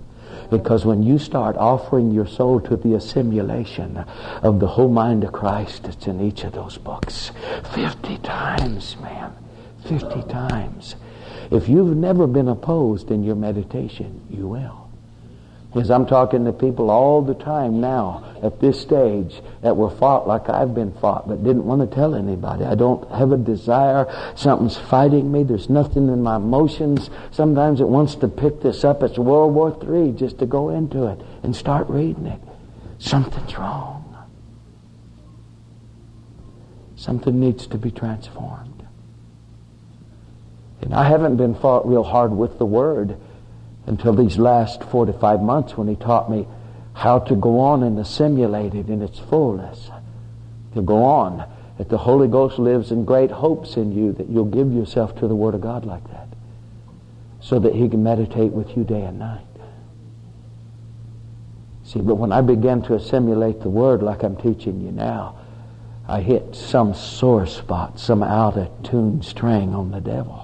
Because 0.50 0.84
when 0.84 1.02
you 1.02 1.18
start 1.18 1.56
offering 1.56 2.12
your 2.12 2.26
soul 2.26 2.60
to 2.60 2.76
the 2.76 2.94
assimilation 2.94 4.04
of 4.42 4.60
the 4.60 4.68
whole 4.68 4.88
mind 4.88 5.24
of 5.24 5.32
Christ, 5.32 5.86
it's 5.86 6.06
in 6.06 6.20
each 6.20 6.44
of 6.44 6.52
those 6.52 6.78
books. 6.78 7.32
50 7.74 8.18
times, 8.18 8.96
man. 8.98 9.32
50 9.88 10.22
times. 10.30 10.94
If 11.50 11.68
you've 11.68 11.96
never 11.96 12.26
been 12.26 12.48
opposed 12.48 13.10
in 13.10 13.24
your 13.24 13.36
meditation, 13.36 14.20
you 14.30 14.46
will. 14.46 14.83
Because 15.74 15.90
I'm 15.90 16.06
talking 16.06 16.44
to 16.44 16.52
people 16.52 16.88
all 16.88 17.20
the 17.20 17.34
time 17.34 17.80
now 17.80 18.36
at 18.44 18.60
this 18.60 18.80
stage 18.80 19.42
that 19.62 19.76
were 19.76 19.90
fought 19.90 20.28
like 20.28 20.48
I've 20.48 20.72
been 20.72 20.92
fought, 20.92 21.26
but 21.26 21.42
didn't 21.42 21.64
want 21.64 21.80
to 21.80 21.92
tell 21.92 22.14
anybody. 22.14 22.64
I 22.64 22.76
don't 22.76 23.10
have 23.10 23.32
a 23.32 23.36
desire. 23.36 24.06
Something's 24.36 24.76
fighting 24.76 25.32
me. 25.32 25.42
There's 25.42 25.68
nothing 25.68 26.08
in 26.08 26.22
my 26.22 26.36
emotions. 26.36 27.10
Sometimes 27.32 27.80
it 27.80 27.88
wants 27.88 28.14
to 28.16 28.28
pick 28.28 28.60
this 28.60 28.84
up. 28.84 29.02
It's 29.02 29.18
World 29.18 29.52
War 29.52 29.76
III 29.82 30.12
just 30.12 30.38
to 30.38 30.46
go 30.46 30.70
into 30.70 31.06
it 31.08 31.20
and 31.42 31.56
start 31.56 31.88
reading 31.88 32.26
it. 32.26 32.40
Something's 33.00 33.58
wrong. 33.58 34.16
Something 36.94 37.40
needs 37.40 37.66
to 37.66 37.78
be 37.78 37.90
transformed. 37.90 38.86
And 40.82 40.94
I 40.94 41.08
haven't 41.08 41.36
been 41.36 41.56
fought 41.56 41.84
real 41.88 42.04
hard 42.04 42.30
with 42.30 42.58
the 42.58 42.66
Word 42.66 43.18
until 43.86 44.14
these 44.14 44.38
last 44.38 44.82
four 44.84 45.06
to 45.06 45.12
five 45.12 45.40
months 45.40 45.76
when 45.76 45.88
he 45.88 45.96
taught 45.96 46.30
me 46.30 46.46
how 46.94 47.18
to 47.18 47.34
go 47.34 47.58
on 47.58 47.82
and 47.82 47.98
assimilate 47.98 48.74
it 48.74 48.88
in 48.88 49.02
its 49.02 49.18
fullness. 49.18 49.90
To 50.74 50.82
go 50.82 51.04
on. 51.04 51.48
That 51.78 51.88
the 51.88 51.98
Holy 51.98 52.28
Ghost 52.28 52.58
lives 52.58 52.92
in 52.92 53.04
great 53.04 53.32
hopes 53.32 53.76
in 53.76 53.92
you 53.92 54.12
that 54.12 54.28
you'll 54.28 54.44
give 54.44 54.72
yourself 54.72 55.16
to 55.16 55.26
the 55.26 55.34
Word 55.34 55.54
of 55.54 55.60
God 55.60 55.84
like 55.84 56.08
that. 56.10 56.28
So 57.40 57.58
that 57.58 57.74
He 57.74 57.88
can 57.88 58.02
meditate 58.02 58.52
with 58.52 58.76
you 58.76 58.84
day 58.84 59.02
and 59.02 59.18
night. 59.18 59.44
See, 61.82 62.00
but 62.00 62.14
when 62.14 62.32
I 62.32 62.40
began 62.42 62.80
to 62.82 62.94
assimilate 62.94 63.60
the 63.60 63.68
Word 63.68 64.02
like 64.02 64.22
I'm 64.22 64.36
teaching 64.36 64.80
you 64.80 64.92
now, 64.92 65.40
I 66.06 66.20
hit 66.20 66.54
some 66.54 66.94
sore 66.94 67.46
spot, 67.46 67.98
some 67.98 68.22
out 68.22 68.56
of 68.56 68.70
tune 68.84 69.22
string 69.22 69.74
on 69.74 69.90
the 69.90 70.00
devil 70.00 70.43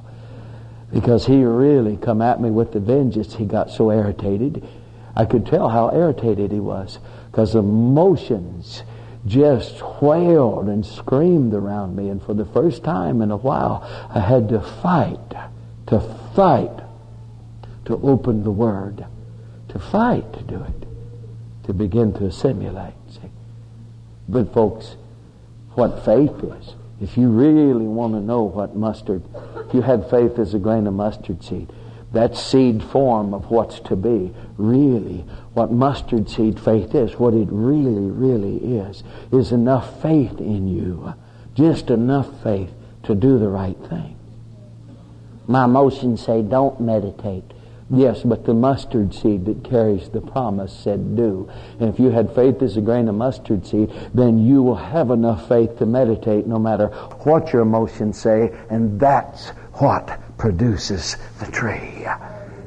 because 0.93 1.27
he 1.27 1.45
really 1.45 1.97
come 1.97 2.21
at 2.21 2.41
me 2.41 2.51
with 2.51 2.73
the 2.73 2.81
vengeance. 2.81 3.35
He 3.35 3.45
got 3.45 3.71
so 3.71 3.91
irritated. 3.91 4.67
I 5.15 5.25
could 5.25 5.47
tell 5.47 5.69
how 5.69 5.91
irritated 5.91 6.53
he 6.53 6.61
was 6.61 6.99
because 7.31 7.55
emotions 7.55 8.83
just 9.27 9.83
wailed 10.01 10.67
and 10.67 10.85
screamed 10.85 11.55
around 11.55 11.95
me. 11.95 12.09
And 12.09 12.23
for 12.23 12.35
the 12.35 12.47
first 12.47 12.83
time 12.83 13.23
in 13.23 13.31
a 13.31 13.37
while, 13.37 13.83
I 14.13 14.21
had 14.21 14.49
to 14.49 14.61
fight, 14.61 15.35
to 15.89 16.01
fight 16.35 16.81
to 17.85 18.01
open 18.03 18.45
the 18.45 18.51
Word, 18.51 19.05
to 19.69 19.79
fight 19.79 20.33
to 20.35 20.43
do 20.43 20.63
it, 20.63 20.87
to 21.65 21.75
begin 21.75 22.13
to 22.15 22.27
assimilate. 22.27 22.95
See? 23.09 23.31
But 24.29 24.55
folks, 24.55 24.97
what 25.75 26.05
faith 26.05 26.43
is, 26.43 26.75
if 27.01 27.17
you 27.17 27.29
really 27.29 27.87
want 27.87 28.15
to 28.15 28.21
know 28.21 28.43
what 28.43 28.77
mustard, 28.77 29.23
if 29.67 29.75
you 29.75 29.83
had 29.83 30.09
faith 30.11 30.39
as 30.39 30.55
a 30.55 30.59
grain 30.59 30.87
of 30.87 30.95
mustard 30.95 31.43
seed, 31.43 31.73
that 32.13 32.37
seed 32.37 32.83
form 32.83 33.33
of 33.33 33.51
what's 33.51 33.81
to 33.81 33.97
be, 33.97 34.35
really, 34.57 35.25
what 35.55 35.73
mustard 35.73 36.29
seed 36.29 36.59
faith 36.59 36.95
is, 36.95 37.19
what 37.19 37.35
it 37.35 37.49
really, 37.51 38.11
really 38.11 38.79
is, 38.79 39.03
is 39.33 39.53
enough 39.53 40.03
faith 40.03 40.39
in 40.41 40.69
you, 40.69 41.15
just 41.55 41.91
enough 41.91 42.43
faith 42.43 42.71
to 43.05 43.15
do 43.15 43.39
the 43.39 43.49
right 43.49 43.79
thing. 43.89 44.17
My 45.47 45.65
emotions 45.65 46.25
say 46.25 46.43
don't 46.43 46.81
meditate. 46.81 47.45
Yes, 47.93 48.23
but 48.23 48.45
the 48.45 48.55
mustard 48.55 49.13
seed 49.13 49.47
that 49.47 49.65
carries 49.65 50.09
the 50.09 50.21
promise 50.21 50.73
said 50.73 51.17
do. 51.17 51.51
And 51.81 51.93
if 51.93 51.99
you 51.99 52.11
had 52.11 52.33
faith 52.35 52.63
as 52.63 52.77
a 52.77 52.81
grain 52.81 53.09
of 53.09 53.17
mustard 53.17 53.67
seed, 53.67 53.91
then 54.15 54.39
you 54.39 54.63
will 54.63 54.77
have 54.77 55.11
enough 55.11 55.49
faith 55.49 55.77
to 55.79 55.87
meditate 55.87 56.47
no 56.47 56.59
matter 56.59 56.87
what 57.25 57.53
your 57.53 57.63
emotions 57.63 58.17
say, 58.17 58.57
and 58.71 59.01
that's 59.01 59.49
what 59.75 60.21
produces 60.39 61.17
the 61.41 61.51
tree 61.51 62.07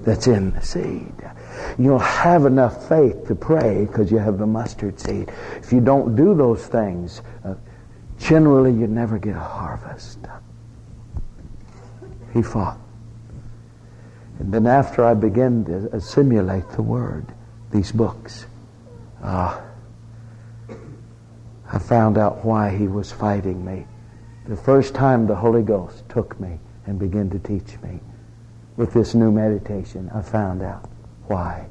that's 0.02 0.28
in 0.28 0.52
the 0.52 0.62
seed. 0.62 1.14
You'll 1.78 2.00
have 2.00 2.46
enough 2.46 2.90
faith 2.90 3.26
to 3.28 3.36
pray 3.36 3.86
because 3.86 4.12
you 4.12 4.18
have 4.18 4.38
the 4.38 4.46
mustard 4.46 5.00
seed. 5.00 5.32
If 5.56 5.72
you 5.72 5.80
don't 5.80 6.18
do 6.18 6.36
those 6.36 6.68
things, 6.68 7.22
uh, 7.46 7.56
generally 8.20 8.72
you 8.72 8.88
never 8.88 9.18
get 9.18 9.38
a 9.38 9.40
harvest. 9.40 10.20
He 12.34 12.42
fought. 12.42 12.83
And 14.40 14.54
then 14.54 14.68
after 14.68 15.04
I 15.04 15.14
began 15.14 15.66
to 15.66 15.96
assimilate 15.96 16.70
the 16.72 16.82
Word, 16.82 17.34
these 17.72 17.92
books, 17.92 18.46
uh, 19.22 19.62
I 21.72 21.80
found 21.80 22.18
out 22.18 22.44
why 22.44 22.76
he 22.76 22.88
was 22.88 23.12
fighting 23.12 23.64
me. 23.64 23.86
The 24.48 24.58
first 24.58 24.94
time 24.94 25.28
the 25.28 25.36
Holy 25.36 25.62
Ghost 25.62 26.08
took 26.10 26.40
me 26.40 26.60
and 26.86 27.00
began 27.00 27.30
to 27.30 27.40
teach 27.40 27.80
me 27.82 28.00
with 28.76 28.94
this 28.94 29.14
new 29.14 29.32
meditation, 29.32 30.10
I 30.14 30.22
found 30.22 30.62
out 30.62 30.90
why 31.28 31.68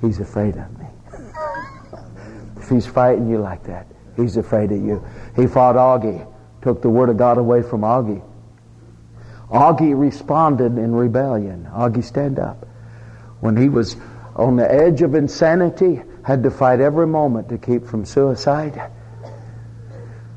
he's 0.00 0.20
afraid 0.20 0.56
of 0.56 0.78
me. 0.78 0.86
if 2.56 2.68
he's 2.68 2.86
fighting 2.86 3.28
you 3.28 3.38
like 3.38 3.64
that, 3.64 3.86
he's 4.16 4.36
afraid 4.36 4.72
of 4.72 4.82
you. 4.82 5.04
He 5.34 5.46
fought 5.46 5.76
Augie, 5.76 6.26
took 6.62 6.80
the 6.80 6.90
Word 6.90 7.10
of 7.10 7.16
God 7.16 7.38
away 7.38 7.62
from 7.62 7.82
Augie. 7.82 8.22
Augie 9.50 9.98
responded 9.98 10.76
in 10.78 10.94
rebellion. 10.94 11.68
Augie, 11.72 12.02
stand 12.02 12.38
up. 12.38 12.66
When 13.40 13.56
he 13.56 13.68
was 13.68 13.96
on 14.34 14.56
the 14.56 14.70
edge 14.70 15.02
of 15.02 15.14
insanity, 15.14 16.02
had 16.24 16.42
to 16.42 16.50
fight 16.50 16.80
every 16.80 17.06
moment 17.06 17.48
to 17.48 17.58
keep 17.58 17.86
from 17.86 18.04
suicide. 18.04 18.90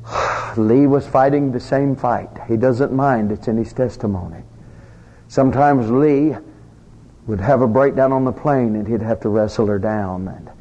Lee 0.58 0.86
was 0.86 1.08
fighting 1.08 1.52
the 1.52 1.60
same 1.60 1.96
fight. 1.96 2.30
He 2.48 2.58
doesn't 2.58 2.94
mind. 2.94 3.32
It's 3.32 3.48
in 3.48 3.58
his 3.58 3.74
testimony. 3.74 4.44
Sometimes 5.28 5.90
Lee 5.90 6.36
would 7.26 7.40
have 7.40 7.62
a 7.62 7.68
breakdown 7.68 8.12
on 8.12 8.26
the 8.26 8.32
plane 8.32 8.76
and 8.76 8.88
he'd 8.88 9.02
have 9.02 9.20
to 9.22 9.30
wrestle 9.30 9.66
her 9.68 9.80
down. 9.80 10.28
And 10.28 10.52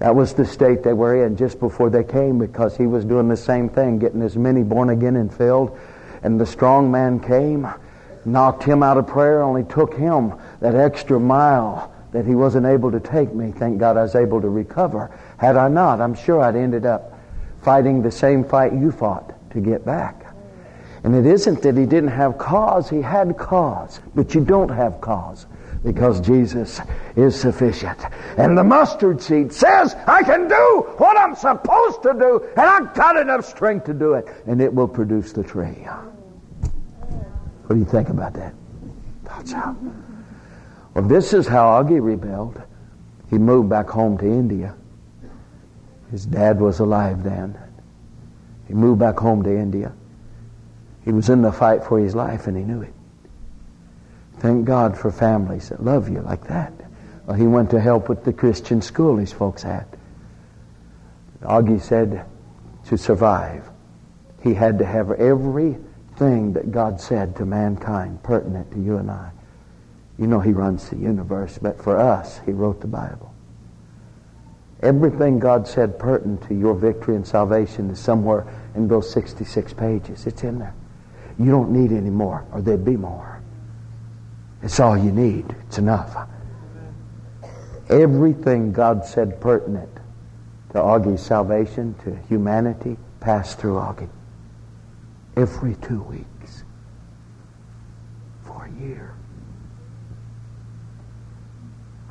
that 0.00 0.14
was 0.14 0.34
the 0.34 0.44
state 0.44 0.82
they 0.82 0.92
were 0.92 1.24
in 1.24 1.36
just 1.36 1.60
before 1.60 1.90
they 1.90 2.04
came 2.04 2.38
because 2.38 2.76
he 2.76 2.86
was 2.86 3.04
doing 3.04 3.28
the 3.28 3.36
same 3.36 3.68
thing, 3.68 3.98
getting 4.00 4.22
as 4.22 4.36
many 4.36 4.62
born 4.62 4.90
again 4.90 5.16
and 5.16 5.32
filled 5.32 5.78
and 6.22 6.40
the 6.40 6.46
strong 6.46 6.90
man 6.90 7.20
came, 7.20 7.68
knocked 8.24 8.62
him 8.62 8.82
out 8.82 8.96
of 8.96 9.06
prayer, 9.06 9.42
only 9.42 9.64
took 9.64 9.94
him 9.94 10.34
that 10.60 10.74
extra 10.74 11.18
mile 11.18 11.92
that 12.12 12.26
he 12.26 12.34
wasn't 12.34 12.66
able 12.66 12.90
to 12.90 13.00
take 13.00 13.32
me. 13.34 13.52
Thank 13.52 13.78
God 13.78 13.96
I 13.96 14.02
was 14.02 14.16
able 14.16 14.40
to 14.40 14.48
recover. 14.48 15.10
Had 15.38 15.56
I 15.56 15.68
not, 15.68 16.00
I'm 16.00 16.14
sure 16.14 16.40
I'd 16.40 16.56
ended 16.56 16.84
up 16.84 17.18
fighting 17.62 18.02
the 18.02 18.10
same 18.10 18.44
fight 18.44 18.72
you 18.72 18.90
fought 18.90 19.32
to 19.52 19.60
get 19.60 19.84
back. 19.84 20.26
And 21.04 21.14
it 21.14 21.24
isn't 21.24 21.62
that 21.62 21.76
he 21.76 21.86
didn't 21.86 22.10
have 22.10 22.36
cause, 22.36 22.90
he 22.90 23.00
had 23.00 23.38
cause. 23.38 24.00
But 24.14 24.34
you 24.34 24.44
don't 24.44 24.68
have 24.68 25.00
cause 25.00 25.46
because 25.84 26.20
Jesus 26.20 26.80
is 27.16 27.38
sufficient. 27.38 27.98
And 28.36 28.56
the 28.56 28.64
mustard 28.64 29.22
seed 29.22 29.52
says, 29.52 29.94
I 30.06 30.22
can 30.22 30.48
do 30.48 30.86
what 30.98 31.16
I'm 31.16 31.34
supposed 31.34 32.02
to 32.02 32.12
do, 32.12 32.46
and 32.56 32.60
I've 32.60 32.94
got 32.94 33.16
enough 33.16 33.46
strength 33.46 33.86
to 33.86 33.94
do 33.94 34.14
it, 34.14 34.28
and 34.46 34.60
it 34.60 34.72
will 34.72 34.88
produce 34.88 35.32
the 35.32 35.42
tree. 35.42 35.86
What 37.66 37.74
do 37.74 37.78
you 37.78 37.84
think 37.84 38.08
about 38.08 38.34
that? 38.34 38.54
That's 39.24 39.52
how. 39.52 39.76
Well, 40.94 41.06
this 41.06 41.32
is 41.32 41.46
how 41.46 41.82
Augie 41.82 42.02
rebelled. 42.02 42.60
He 43.30 43.38
moved 43.38 43.70
back 43.70 43.88
home 43.88 44.18
to 44.18 44.26
India. 44.26 44.74
His 46.10 46.26
dad 46.26 46.60
was 46.60 46.80
alive 46.80 47.22
then. 47.22 47.56
He 48.66 48.74
moved 48.74 48.98
back 48.98 49.18
home 49.18 49.44
to 49.44 49.50
India. 49.50 49.92
He 51.04 51.12
was 51.12 51.28
in 51.28 51.42
the 51.42 51.52
fight 51.52 51.84
for 51.84 51.98
his 51.98 52.14
life 52.14 52.48
and 52.48 52.56
he 52.56 52.64
knew 52.64 52.82
it. 52.82 52.92
Thank 54.40 54.64
God 54.64 54.98
for 54.98 55.10
families 55.12 55.68
that 55.68 55.84
love 55.84 56.08
you 56.08 56.20
like 56.22 56.46
that. 56.48 56.72
Well, 57.26 57.36
he 57.36 57.46
went 57.46 57.70
to 57.70 57.80
help 57.80 58.08
with 58.08 58.24
the 58.24 58.32
Christian 58.32 58.82
school 58.82 59.16
these 59.16 59.32
folks 59.32 59.62
had. 59.62 59.86
Augie 61.42 61.80
said 61.80 62.26
to 62.86 62.98
survive, 62.98 63.70
he 64.42 64.54
had 64.54 64.78
to 64.78 64.86
have 64.86 65.10
everything 65.12 66.54
that 66.54 66.72
God 66.72 67.00
said 67.00 67.36
to 67.36 67.44
mankind 67.44 68.22
pertinent 68.22 68.70
to 68.72 68.80
you 68.80 68.96
and 68.96 69.10
I. 69.10 69.30
You 70.18 70.26
know 70.26 70.40
He 70.40 70.52
runs 70.52 70.88
the 70.88 70.96
universe, 70.96 71.58
but 71.60 71.82
for 71.82 71.98
us, 71.98 72.40
He 72.44 72.52
wrote 72.52 72.80
the 72.80 72.86
Bible. 72.86 73.34
Everything 74.82 75.38
God 75.38 75.68
said 75.68 75.98
pertinent 75.98 76.42
to 76.48 76.54
your 76.54 76.74
victory 76.74 77.16
and 77.16 77.26
salvation 77.26 77.90
is 77.90 77.98
somewhere 77.98 78.46
in 78.74 78.88
those 78.88 79.10
66 79.12 79.74
pages. 79.74 80.26
It's 80.26 80.42
in 80.42 80.58
there. 80.58 80.74
You 81.38 81.50
don't 81.50 81.70
need 81.70 81.92
any 81.92 82.10
more, 82.10 82.46
or 82.52 82.62
there'd 82.62 82.84
be 82.84 82.96
more. 82.96 83.39
It's 84.62 84.78
all 84.78 84.96
you 84.96 85.12
need. 85.12 85.46
It's 85.66 85.78
enough. 85.78 86.28
Everything 87.88 88.72
God 88.72 89.04
said 89.04 89.40
pertinent 89.40 89.90
to 90.72 90.78
Augie's 90.78 91.22
salvation, 91.22 91.94
to 92.04 92.14
humanity, 92.28 92.96
passed 93.20 93.58
through 93.58 93.74
Augie 93.74 94.08
every 95.36 95.74
two 95.76 96.02
weeks 96.02 96.64
for 98.44 98.66
a 98.66 98.80
year. 98.80 99.14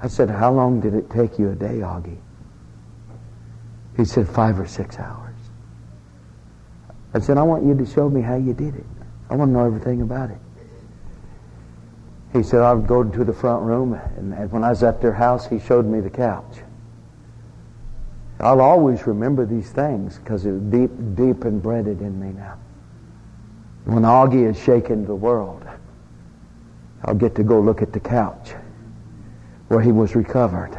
I 0.02 0.08
said, 0.08 0.30
How 0.30 0.52
long 0.52 0.80
did 0.80 0.94
it 0.94 1.10
take 1.10 1.38
you 1.38 1.52
a 1.52 1.56
day, 1.56 1.80
Augie? 1.80 2.18
He 3.98 4.06
said, 4.06 4.28
Five 4.28 4.60
or 4.60 4.68
six 4.68 4.98
hours. 4.98 5.36
I 7.14 7.20
said, 7.20 7.38
I 7.38 7.44
want 7.44 7.66
you 7.66 7.76
to 7.76 7.86
show 7.86 8.10
me 8.10 8.22
how 8.22 8.36
you 8.36 8.54
did 8.54 8.76
it. 8.76 8.86
I 9.30 9.36
want 9.36 9.50
to 9.50 9.54
know 9.54 9.66
everything 9.66 10.02
about 10.02 10.30
it. 10.30 10.38
He 12.34 12.44
said, 12.44 12.62
I 12.62 12.74
would 12.74 12.88
go 12.88 13.04
to 13.04 13.24
the 13.24 13.34
front 13.34 13.64
room, 13.64 14.00
and, 14.18 14.52
when 14.52 14.64
I 14.64 14.70
was 14.70 14.84
at 14.84 15.02
their 15.02 15.14
house, 15.14 15.48
he 15.48 15.60
showed 15.60 15.86
me 15.86 16.00
the 16.00 16.10
couch. 16.10 16.60
I'll 18.40 18.62
always 18.62 19.06
remember 19.08 19.46
these 19.46 19.72
things 19.72 20.20
because 20.20 20.46
it's 20.46 20.62
deep, 20.66 20.92
deep 21.16 21.44
embedded 21.44 22.02
in 22.02 22.20
me 22.20 22.32
now. 22.32 22.58
When 23.86 24.04
Augie 24.04 24.48
is 24.48 24.62
shaking 24.62 25.06
the 25.06 25.16
world, 25.16 25.66
I'll 27.04 27.16
get 27.16 27.36
to 27.36 27.44
go 27.44 27.60
look 27.60 27.82
at 27.82 27.92
the 27.92 28.00
couch 28.00 28.54
where 29.68 29.82
he 29.82 29.92
was 29.92 30.16
recovered. 30.16 30.78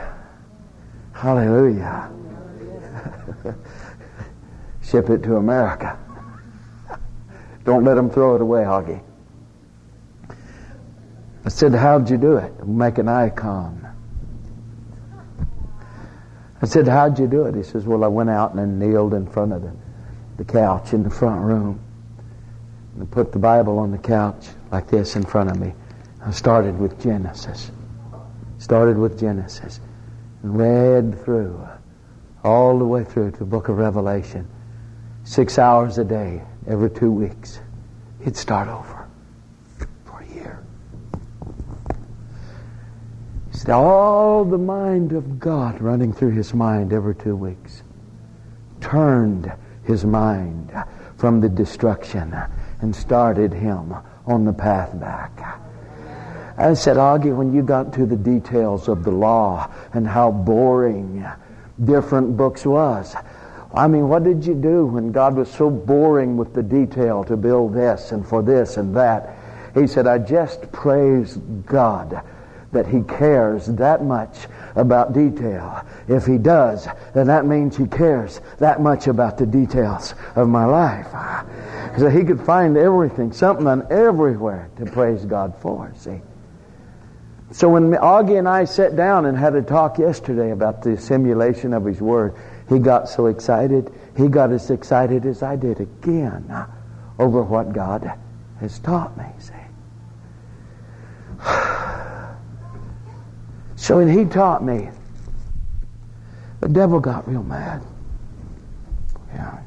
Hallelujah. 1.13 2.11
Ship 4.83 5.11
it 5.11 5.23
to 5.25 5.37
America. 5.37 5.99
Don't 7.65 7.85
let 7.85 7.95
them 7.95 8.09
throw 8.09 8.37
it 8.37 8.41
away, 8.41 8.63
Augie. 8.63 9.03
I 11.45 11.49
said, 11.49 11.75
How'd 11.75 12.11
you 12.11 12.17
do 12.17 12.37
it? 12.37 12.67
Make 12.67 12.99
an 12.99 13.09
icon. 13.09 13.87
I 16.63 16.67
said, 16.67 16.87
How'd 16.87 17.19
you 17.19 17.27
do 17.27 17.45
it? 17.45 17.55
He 17.55 17.63
says, 17.63 17.85
Well, 17.85 18.05
I 18.05 18.09
went 18.09 18.31
out 18.31 18.55
and 18.55 18.79
kneeled 18.79 19.15
in 19.15 19.27
front 19.27 19.53
of 19.53 19.63
the, 19.63 19.73
the 20.37 20.45
couch 20.45 20.93
in 20.93 21.03
the 21.03 21.11
front 21.11 21.41
room 21.43 21.81
and 22.97 23.11
put 23.11 23.33
the 23.33 23.39
Bible 23.39 23.79
on 23.79 23.91
the 23.91 23.99
couch 23.99 24.47
like 24.71 24.89
this 24.89 25.17
in 25.17 25.25
front 25.25 25.51
of 25.51 25.59
me. 25.59 25.73
I 26.25 26.31
started 26.33 26.79
with 26.79 27.01
Genesis. 27.03 27.71
Started 28.59 28.99
with 28.99 29.19
Genesis. 29.19 29.81
And 30.43 30.59
read 30.59 31.25
through, 31.25 31.67
all 32.45 32.79
the 32.79 32.85
way 32.85 33.05
through 33.05 33.31
to 33.33 33.39
the 33.39 33.45
book 33.45 33.69
of 33.69 33.79
Revelation. 33.79 34.47
Six 35.25 35.59
hours 35.59 35.99
a 35.99 36.05
day, 36.05 36.43
every 36.67 36.91
two 36.91 37.11
weeks. 37.11 37.61
He'd 38.23 38.37
start 38.37 38.69
over 38.69 39.07
for 40.05 40.21
a 40.21 40.35
year. 40.35 40.63
See, 43.53 43.60
all 43.71 44.45
the 44.45 44.59
mind 44.59 45.13
of 45.13 45.39
God 45.39 45.81
running 45.81 46.13
through 46.13 46.31
his 46.31 46.55
mind 46.55 46.93
every 46.93 47.15
two 47.15 47.37
weeks. 47.37 47.83
turned 48.81 49.53
his 49.85 50.05
mind 50.05 50.73
from 51.17 51.41
the 51.41 51.49
destruction 51.49 52.35
and 52.81 52.97
started 52.97 53.53
him 53.53 53.95
on 54.27 54.45
the 54.45 54.53
path 54.53 54.99
back. 54.99 55.61
I 56.57 56.75
said, 56.75 56.97
Augie, 56.97 57.35
when 57.35 57.53
you 57.53 57.63
got 57.63 57.93
to 57.95 58.07
the 58.07 58.17
details 58.17 58.89
of 58.89 59.05
the 59.05 59.11
law 59.11 59.71
and 59.93 60.07
how 60.07 60.31
boring 60.31 61.27
different 61.85 62.37
books 62.37 62.65
was, 62.65 63.15
I 63.75 63.87
mean, 63.87 64.09
what 64.09 64.25
did 64.25 64.45
you 64.45 64.55
do 64.55 64.87
when 64.87 65.13
God 65.13 65.37
was 65.37 65.51
so 65.51 65.71
boring 65.71 66.37
with 66.37 66.55
the 66.55 66.63
detail 66.63 67.25
to 67.25 67.37
build 67.37 67.75
this 67.75 68.13
and 68.13 68.27
for 68.27 68.43
this 68.43 68.77
and 68.77 68.97
that? 68.97 69.37
He 69.75 69.87
said, 69.87 70.07
I 70.07 70.19
just 70.19 70.73
praise 70.73 71.37
God 71.67 72.23
that 72.73 72.87
He 72.87 73.03
cares 73.03 73.67
that 73.67 74.05
much 74.05 74.47
about 74.77 75.13
detail. 75.13 75.85
If 76.09 76.27
He 76.27 76.39
does, 76.39 76.89
then 77.15 77.27
that 77.27 77.47
means 77.47 77.77
He 77.77 77.87
cares 77.87 78.41
that 78.59 78.81
much 78.81 79.07
about 79.07 79.39
the 79.39 79.47
details 79.47 80.15
of 80.37 80.49
my 80.49 80.65
life. 80.65 81.09
So 81.99 82.09
He 82.09 82.25
could 82.25 82.41
find 82.41 82.77
everything, 82.77 83.33
something 83.33 83.67
on 83.67 83.87
everywhere 83.91 84.71
to 84.77 84.87
praise 84.87 85.25
God 85.25 85.55
for, 85.61 85.93
see. 85.97 86.21
So 87.53 87.69
when 87.69 87.91
Augie 87.91 88.39
and 88.39 88.49
I 88.49 88.65
sat 88.65 88.95
down 88.95 89.27
and 89.27 89.37
had 89.37 89.57
a 89.57 89.63
talk 89.63 89.99
yesterday 89.99 90.53
about 90.53 90.83
the 90.83 90.97
simulation 90.97 91.73
of 91.73 91.85
His 91.85 92.01
Word, 92.01 92.37
he 92.71 92.79
got 92.79 93.09
so 93.09 93.27
excited. 93.27 93.93
He 94.17 94.29
got 94.29 94.53
as 94.53 94.71
excited 94.71 95.27
as 95.27 95.43
I 95.43 95.57
did 95.57 95.81
again 95.81 96.55
over 97.19 97.43
what 97.43 97.73
God 97.73 98.13
has 98.61 98.79
taught 98.79 99.19
me. 99.19 99.25
See? 99.41 99.53
So 103.81 103.97
when 103.97 104.11
he 104.11 104.27
taught 104.27 104.63
me, 104.63 104.91
the 106.61 106.69
devil 106.69 107.01
got 107.01 107.27
real 107.27 107.43
mad. 107.43 107.83
Yeah. 109.33 109.59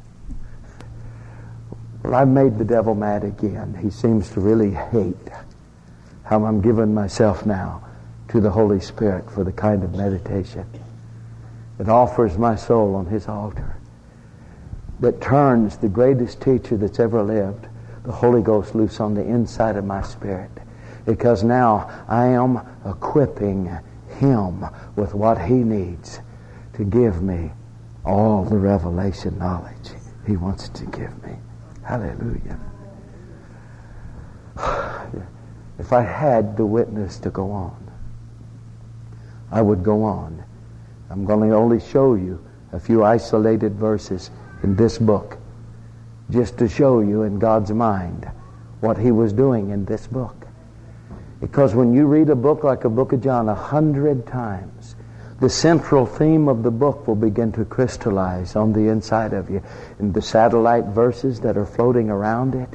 Well, 2.04 2.14
I've 2.14 2.28
made 2.28 2.60
the 2.60 2.64
devil 2.64 2.94
mad 2.94 3.24
again. 3.24 3.76
He 3.82 3.90
seems 3.90 4.30
to 4.30 4.40
really 4.40 4.70
hate 4.70 5.16
how 6.26 6.46
I'm 6.46 6.62
giving 6.62 6.94
myself 6.94 7.48
now 7.48 7.84
to 8.28 8.40
the 8.40 8.52
Holy 8.52 8.80
Spirit 8.80 9.32
for 9.32 9.44
the 9.44 9.52
kind 9.52 9.84
of 9.84 9.96
meditation 9.96 10.68
that 11.80 11.90
offers 11.90 12.38
my 12.38 12.56
soul 12.56 12.94
on 12.94 13.08
his 13.08 13.28
altar, 13.28 13.78
that 15.00 15.22
turns 15.22 15.78
the 15.78 15.90
greatest 15.90 16.40
teacher 16.40 16.78
that's 16.78 17.00
ever 17.00 17.24
lived, 17.24 17.66
the 18.04 18.12
Holy 18.12 18.44
Ghost, 18.44 18.76
loose 18.76 19.00
on 19.00 19.16
the 19.16 19.24
inside 19.24 19.76
of 19.76 19.86
my 19.86 20.04
spirit. 20.04 20.52
Because 21.04 21.44
now 21.44 22.06
I 22.08 22.28
am 22.28 22.62
equipping 22.86 23.76
him 24.14 24.66
with 24.96 25.14
what 25.14 25.42
he 25.42 25.56
needs 25.56 26.20
to 26.74 26.84
give 26.84 27.22
me 27.22 27.52
all 28.06 28.44
the 28.44 28.58
revelation 28.58 29.38
knowledge 29.38 29.92
he 30.26 30.38
wants 30.38 30.70
to 30.70 30.86
give 30.86 31.24
me. 31.24 31.38
Hallelujah. 31.84 32.60
If 35.80 35.92
I 35.92 36.02
had 36.02 36.56
the 36.56 36.66
witness 36.66 37.18
to 37.20 37.32
go 37.32 37.50
on, 37.52 37.92
I 39.52 39.62
would 39.62 39.84
go 39.84 40.04
on 40.04 40.44
I'm 41.14 41.26
going 41.26 41.48
to 41.48 41.56
only 41.56 41.80
show 41.80 42.16
you 42.16 42.44
a 42.72 42.80
few 42.80 43.04
isolated 43.04 43.76
verses 43.76 44.32
in 44.64 44.76
this 44.76 44.98
book 44.98 45.38
just 46.32 46.58
to 46.58 46.68
show 46.68 47.02
you 47.02 47.22
in 47.22 47.38
God's 47.38 47.72
mind 47.72 48.28
what 48.80 48.98
he 48.98 49.12
was 49.12 49.32
doing 49.32 49.70
in 49.70 49.86
this 49.86 50.08
book. 50.08 50.43
Because 51.44 51.76
when 51.76 51.94
you 51.94 52.06
read 52.06 52.30
a 52.30 52.38
book 52.38 52.64
like 52.64 52.86
a 52.86 52.90
book 52.90 53.12
of 53.12 53.22
John 53.22 53.50
a 53.50 53.54
hundred 53.54 54.26
times, 54.26 54.96
the 55.42 55.50
central 55.50 56.06
theme 56.06 56.48
of 56.48 56.64
the 56.64 56.72
book 56.72 57.06
will 57.06 57.18
begin 57.18 57.52
to 57.52 57.66
crystallize 57.66 58.56
on 58.56 58.72
the 58.72 58.88
inside 58.88 59.34
of 59.34 59.50
you. 59.50 59.62
And 60.00 60.14
the 60.14 60.22
satellite 60.22 60.86
verses 60.86 61.42
that 61.42 61.58
are 61.58 61.66
floating 61.66 62.10
around 62.10 62.56
it, 62.56 62.70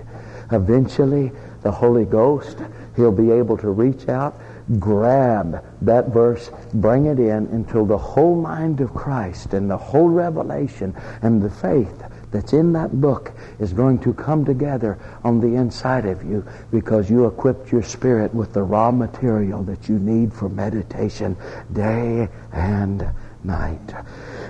eventually 0.52 1.32
the 1.62 1.72
Holy 1.72 2.04
Ghost, 2.04 2.58
he'll 2.94 3.10
be 3.10 3.30
able 3.30 3.56
to 3.56 3.70
reach 3.70 4.06
out 4.06 4.38
grab 4.78 5.64
that 5.80 6.08
verse, 6.08 6.50
bring 6.74 7.06
it 7.06 7.18
in 7.18 7.46
until 7.46 7.86
the 7.86 7.96
whole 7.96 8.38
mind 8.38 8.82
of 8.82 8.92
Christ 8.92 9.54
and 9.54 9.70
the 9.70 9.78
whole 9.78 10.10
revelation 10.10 10.94
and 11.22 11.40
the 11.40 11.48
faith 11.48 12.02
that's 12.30 12.52
in 12.52 12.72
that 12.74 13.00
book 13.00 13.32
is 13.58 13.72
going 13.72 13.98
to 14.00 14.12
come 14.12 14.44
together 14.44 14.98
on 15.24 15.40
the 15.40 15.54
inside 15.54 16.06
of 16.06 16.24
you 16.24 16.46
because 16.70 17.08
you 17.08 17.26
equipped 17.26 17.72
your 17.72 17.82
spirit 17.82 18.34
with 18.34 18.52
the 18.52 18.62
raw 18.62 18.90
material 18.90 19.62
that 19.64 19.88
you 19.88 19.98
need 19.98 20.32
for 20.32 20.48
meditation 20.48 21.36
day 21.72 22.28
and 22.52 23.08
night. 23.44 23.94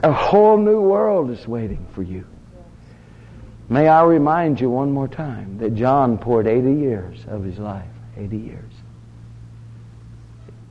A 0.03 0.12
whole 0.12 0.57
new 0.57 0.81
world 0.81 1.31
is 1.31 1.47
waiting 1.47 1.87
for 1.93 2.03
you. 2.03 2.27
May 3.69 3.87
I 3.87 4.03
remind 4.05 4.61
you 4.61 4.71
one 4.71 4.91
more 4.91 5.09
time 5.09 5.59
that 5.59 5.75
John 5.75 6.17
poured 6.17 6.47
80 6.47 6.73
years 6.73 7.19
of 7.29 7.45
his 7.45 7.59
life, 7.59 7.85
80 8.17 8.37
years 8.37 8.73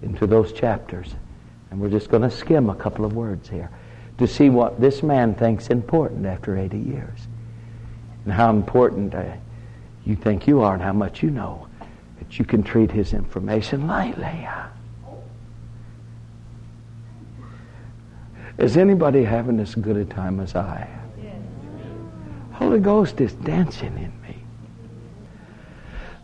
into 0.01 0.27
those 0.27 0.51
chapters. 0.51 1.13
And 1.69 1.79
we're 1.79 1.89
just 1.89 2.09
going 2.09 2.23
to 2.23 2.31
skim 2.31 2.69
a 2.69 2.75
couple 2.75 3.05
of 3.05 3.13
words 3.13 3.49
here 3.49 3.69
to 4.17 4.27
see 4.27 4.49
what 4.49 4.79
this 4.81 5.03
man 5.03 5.35
thinks 5.35 5.69
important 5.69 6.25
after 6.25 6.57
80 6.57 6.77
years. 6.77 7.19
And 8.25 8.33
how 8.33 8.49
important 8.49 9.13
uh, 9.13 9.33
you 10.05 10.15
think 10.15 10.47
you 10.47 10.61
are 10.61 10.73
and 10.73 10.83
how 10.83 10.93
much 10.93 11.21
you 11.21 11.29
know. 11.29 11.67
That 12.19 12.39
you 12.39 12.45
can 12.45 12.63
treat 12.63 12.91
his 12.91 13.13
information 13.13 13.87
lightly. 13.87 14.47
Is 18.57 18.75
anybody 18.75 19.23
having 19.23 19.59
as 19.59 19.75
good 19.75 19.97
a 19.97 20.05
time 20.05 20.39
as 20.39 20.55
I? 20.55 20.89
Holy 22.53 22.79
Ghost 22.79 23.21
is 23.21 23.33
dancing 23.33 23.95
in 23.97 24.11
me. 24.23 24.35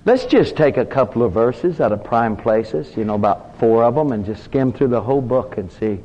Let's 0.03 0.25
just 0.25 0.56
take 0.56 0.77
a 0.77 0.86
couple 0.86 1.21
of 1.21 1.32
verses 1.32 1.79
out 1.79 1.91
of 1.91 2.03
prime 2.03 2.36
places, 2.36 2.97
you 2.97 3.06
know, 3.06 3.13
about 3.13 3.58
four 3.60 3.84
of 3.84 3.93
them, 3.93 4.12
and 4.12 4.25
just 4.25 4.43
skim 4.43 4.73
through 4.73 4.88
the 4.88 4.99
whole 4.99 5.21
book 5.21 5.58
and 5.58 5.71
see, 5.71 5.99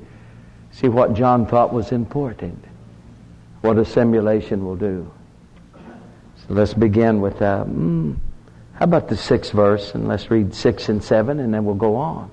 see 0.79 0.88
what 0.88 1.14
John 1.14 1.45
thought 1.45 1.73
was 1.73 1.91
important, 1.91 2.64
what 3.62 3.79
a 3.79 3.85
simulation 3.85 4.64
will 4.64 4.77
do. 4.77 5.11
So 5.75 6.55
let's 6.55 6.73
begin 6.73 7.21
with, 7.21 7.43
uh, 7.43 7.64
mm, 7.64 8.17
how 8.75 8.85
about 8.85 9.09
the 9.09 9.17
sixth 9.17 9.51
verse, 9.53 9.95
and 9.95 10.07
let's 10.07 10.31
read 10.31 10.55
six 10.55 10.88
and 10.88 11.03
seven, 11.03 11.41
and 11.41 11.53
then 11.53 11.64
we'll 11.64 11.75
go 11.75 11.97
on. 11.97 12.31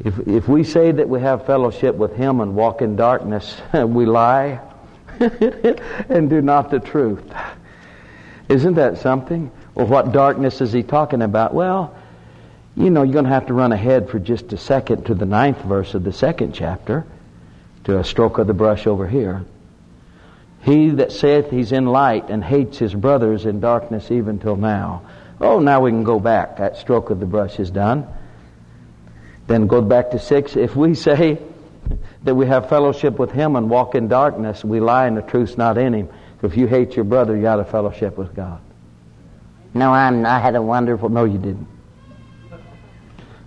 If, 0.00 0.18
if 0.28 0.46
we 0.46 0.62
say 0.62 0.92
that 0.92 1.08
we 1.08 1.20
have 1.20 1.46
fellowship 1.46 1.94
with 1.94 2.14
Him 2.16 2.40
and 2.40 2.54
walk 2.54 2.82
in 2.82 2.96
darkness, 2.96 3.58
we 3.72 4.04
lie 4.04 4.60
and 5.18 6.28
do 6.28 6.42
not 6.42 6.70
the 6.70 6.80
truth. 6.80 7.24
Isn't 8.50 8.74
that 8.74 8.98
something? 8.98 9.50
Well, 9.74 9.86
what 9.86 10.12
darkness 10.12 10.60
is 10.60 10.72
he 10.72 10.82
talking 10.82 11.22
about? 11.22 11.54
Well, 11.54 11.96
you 12.76 12.90
know, 12.90 13.02
you're 13.02 13.12
going 13.12 13.24
to 13.24 13.30
have 13.30 13.46
to 13.46 13.54
run 13.54 13.72
ahead 13.72 14.10
for 14.10 14.18
just 14.18 14.52
a 14.52 14.56
second 14.56 15.06
to 15.06 15.14
the 15.14 15.26
ninth 15.26 15.60
verse 15.62 15.94
of 15.94 16.04
the 16.04 16.12
second 16.12 16.54
chapter, 16.54 17.04
to 17.84 17.98
a 17.98 18.04
stroke 18.04 18.38
of 18.38 18.46
the 18.46 18.54
brush 18.54 18.86
over 18.86 19.06
here. 19.06 19.44
He 20.62 20.90
that 20.90 21.12
saith 21.12 21.50
he's 21.50 21.72
in 21.72 21.86
light 21.86 22.28
and 22.28 22.44
hates 22.44 22.78
his 22.78 22.94
brothers 22.94 23.46
in 23.46 23.60
darkness 23.60 24.10
even 24.10 24.38
till 24.38 24.56
now. 24.56 25.02
Oh, 25.40 25.58
now 25.58 25.80
we 25.80 25.90
can 25.90 26.04
go 26.04 26.20
back. 26.20 26.58
That 26.58 26.76
stroke 26.76 27.10
of 27.10 27.18
the 27.18 27.26
brush 27.26 27.58
is 27.58 27.70
done. 27.70 28.06
Then 29.46 29.66
go 29.66 29.80
back 29.80 30.10
to 30.10 30.18
six. 30.18 30.54
If 30.56 30.76
we 30.76 30.94
say 30.94 31.38
that 32.24 32.34
we 32.34 32.46
have 32.46 32.68
fellowship 32.68 33.18
with 33.18 33.32
him 33.32 33.56
and 33.56 33.70
walk 33.70 33.94
in 33.94 34.08
darkness, 34.08 34.62
we 34.62 34.80
lie 34.80 35.06
and 35.06 35.16
the 35.16 35.22
truth's 35.22 35.56
not 35.56 35.78
in 35.78 35.94
him. 35.94 36.08
If 36.42 36.56
you 36.56 36.66
hate 36.66 36.94
your 36.94 37.04
brother, 37.04 37.36
you're 37.36 37.48
out 37.48 37.60
of 37.60 37.70
fellowship 37.70 38.16
with 38.16 38.34
God. 38.34 38.60
No, 39.72 39.92
I'm, 39.92 40.26
I 40.26 40.38
had 40.40 40.56
a 40.56 40.62
wonderful. 40.62 41.08
No, 41.08 41.24
you 41.24 41.38
didn't. 41.38 41.68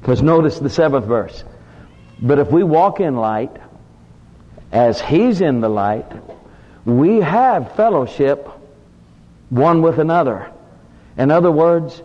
Because 0.03 0.21
notice 0.21 0.59
the 0.59 0.69
seventh 0.69 1.05
verse. 1.05 1.45
But 2.21 2.37
if 2.37 2.51
we 2.51 2.61
walk 2.61 2.99
in 2.99 3.15
light, 3.15 3.55
as 4.69 4.99
He's 4.99 5.39
in 5.39 5.61
the 5.61 5.69
light, 5.69 6.11
we 6.83 7.21
have 7.21 7.73
fellowship 7.77 8.49
one 9.49 9.81
with 9.81 9.99
another. 9.99 10.51
In 11.17 11.31
other 11.31 11.51
words, 11.51 12.03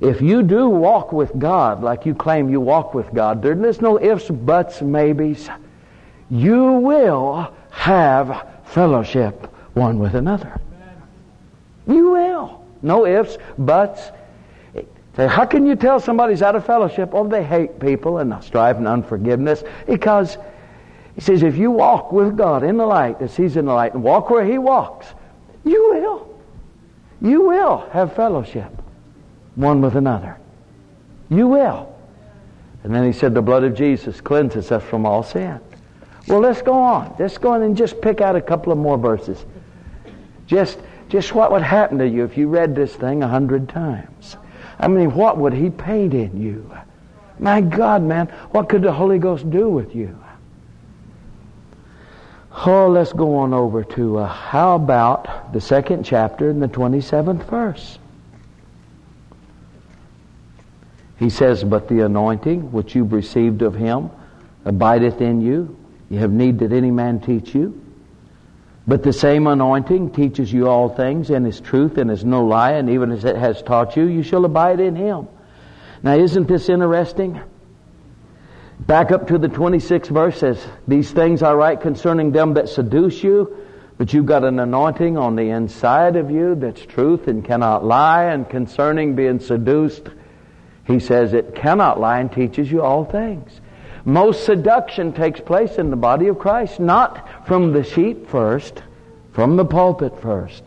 if 0.00 0.22
you 0.22 0.44
do 0.44 0.68
walk 0.68 1.12
with 1.12 1.36
God 1.36 1.82
like 1.82 2.06
you 2.06 2.14
claim 2.14 2.48
you 2.48 2.60
walk 2.60 2.94
with 2.94 3.12
God, 3.12 3.42
there's 3.42 3.80
no 3.80 4.00
ifs, 4.00 4.30
buts, 4.30 4.80
maybes. 4.80 5.48
You 6.30 6.74
will 6.74 7.52
have 7.70 8.46
fellowship 8.66 9.52
one 9.74 9.98
with 9.98 10.14
another. 10.14 10.60
You 11.88 12.12
will. 12.12 12.64
No 12.82 13.04
ifs, 13.04 13.36
buts. 13.58 14.12
How 15.16 15.46
can 15.46 15.64
you 15.64 15.76
tell 15.76 15.98
somebody's 15.98 16.42
out 16.42 16.56
of 16.56 16.66
fellowship? 16.66 17.10
Oh, 17.12 17.26
they 17.26 17.42
hate 17.42 17.80
people 17.80 18.18
and 18.18 18.42
strive 18.44 18.76
and 18.76 18.86
unforgiveness. 18.86 19.64
Because 19.86 20.36
he 21.14 21.22
says, 21.22 21.42
if 21.42 21.56
you 21.56 21.70
walk 21.70 22.12
with 22.12 22.36
God 22.36 22.62
in 22.62 22.76
the 22.76 22.86
light 22.86 23.22
as 23.22 23.34
He's 23.34 23.56
in 23.56 23.64
the 23.64 23.72
light 23.72 23.94
and 23.94 24.02
walk 24.02 24.28
where 24.28 24.44
He 24.44 24.58
walks, 24.58 25.06
you 25.64 25.90
will. 25.90 26.38
You 27.22 27.42
will 27.42 27.88
have 27.92 28.14
fellowship 28.14 28.70
one 29.54 29.80
with 29.80 29.96
another. 29.96 30.38
You 31.30 31.48
will. 31.48 31.92
And 32.84 32.94
then 32.94 33.04
he 33.04 33.12
said, 33.12 33.34
the 33.34 33.42
blood 33.42 33.64
of 33.64 33.74
Jesus 33.74 34.20
cleanses 34.20 34.70
us 34.70 34.82
from 34.82 35.06
all 35.06 35.22
sin. 35.22 35.58
Well, 36.28 36.40
let's 36.40 36.62
go 36.62 36.74
on. 36.74 37.16
Let's 37.18 37.38
go 37.38 37.52
on 37.52 37.62
and 37.62 37.76
just 37.76 38.00
pick 38.00 38.20
out 38.20 38.36
a 38.36 38.40
couple 38.40 38.70
of 38.70 38.78
more 38.78 38.98
verses. 38.98 39.44
Just, 40.46 40.78
just 41.08 41.34
what 41.34 41.50
would 41.50 41.62
happen 41.62 41.98
to 41.98 42.06
you 42.06 42.24
if 42.24 42.36
you 42.36 42.48
read 42.48 42.76
this 42.76 42.94
thing 42.94 43.22
a 43.22 43.28
hundred 43.28 43.68
times? 43.68 44.36
I 44.78 44.88
mean, 44.88 45.14
what 45.14 45.38
would 45.38 45.52
he 45.52 45.70
paint 45.70 46.14
in 46.14 46.40
you? 46.40 46.70
My 47.38 47.60
God, 47.60 48.02
man, 48.02 48.26
what 48.50 48.68
could 48.68 48.82
the 48.82 48.92
Holy 48.92 49.18
Ghost 49.18 49.48
do 49.50 49.68
with 49.68 49.94
you? 49.94 50.18
Oh, 52.64 52.88
let's 52.88 53.12
go 53.12 53.36
on 53.36 53.52
over 53.52 53.84
to 53.84 54.18
uh, 54.18 54.26
how 54.26 54.76
about 54.76 55.52
the 55.52 55.60
second 55.60 56.04
chapter 56.04 56.48
and 56.48 56.62
the 56.62 56.68
27th 56.68 57.44
verse? 57.44 57.98
He 61.18 61.28
says, 61.28 61.64
But 61.64 61.88
the 61.88 62.00
anointing 62.00 62.72
which 62.72 62.94
you've 62.94 63.12
received 63.12 63.62
of 63.62 63.74
him 63.74 64.10
abideth 64.64 65.20
in 65.20 65.40
you. 65.40 65.76
You 66.08 66.18
have 66.18 66.32
need 66.32 66.58
that 66.60 66.72
any 66.72 66.90
man 66.90 67.20
teach 67.20 67.54
you. 67.54 67.85
But 68.86 69.02
the 69.02 69.12
same 69.12 69.46
anointing 69.46 70.12
teaches 70.12 70.52
you 70.52 70.68
all 70.68 70.88
things 70.88 71.30
and 71.30 71.46
is 71.46 71.60
truth 71.60 71.98
and 71.98 72.10
is 72.10 72.24
no 72.24 72.44
lie, 72.44 72.72
and 72.72 72.88
even 72.90 73.10
as 73.10 73.24
it 73.24 73.36
has 73.36 73.60
taught 73.62 73.96
you, 73.96 74.04
you 74.04 74.22
shall 74.22 74.44
abide 74.44 74.78
in 74.78 74.94
him. 74.94 75.28
Now, 76.02 76.14
isn't 76.14 76.46
this 76.46 76.68
interesting? 76.68 77.40
Back 78.78 79.10
up 79.10 79.26
to 79.28 79.38
the 79.38 79.48
26th 79.48 80.08
verse 80.08 80.38
says, 80.38 80.64
These 80.86 81.10
things 81.10 81.42
I 81.42 81.54
write 81.54 81.80
concerning 81.80 82.30
them 82.30 82.54
that 82.54 82.68
seduce 82.68 83.24
you, 83.24 83.56
but 83.98 84.12
you've 84.12 84.26
got 84.26 84.44
an 84.44 84.60
anointing 84.60 85.16
on 85.16 85.34
the 85.34 85.50
inside 85.50 86.14
of 86.14 86.30
you 86.30 86.54
that's 86.54 86.84
truth 86.84 87.26
and 87.26 87.44
cannot 87.44 87.84
lie, 87.84 88.24
and 88.24 88.48
concerning 88.48 89.16
being 89.16 89.40
seduced, 89.40 90.08
he 90.84 91.00
says 91.00 91.32
it 91.32 91.56
cannot 91.56 91.98
lie 91.98 92.20
and 92.20 92.30
teaches 92.30 92.70
you 92.70 92.82
all 92.82 93.04
things. 93.04 93.60
Most 94.06 94.44
seduction 94.44 95.12
takes 95.12 95.40
place 95.40 95.78
in 95.78 95.90
the 95.90 95.96
body 95.96 96.28
of 96.28 96.38
Christ, 96.38 96.78
not 96.78 97.28
from 97.44 97.72
the 97.72 97.82
sheep 97.82 98.28
first, 98.28 98.84
from 99.32 99.56
the 99.56 99.64
pulpit 99.64 100.22
first. 100.22 100.62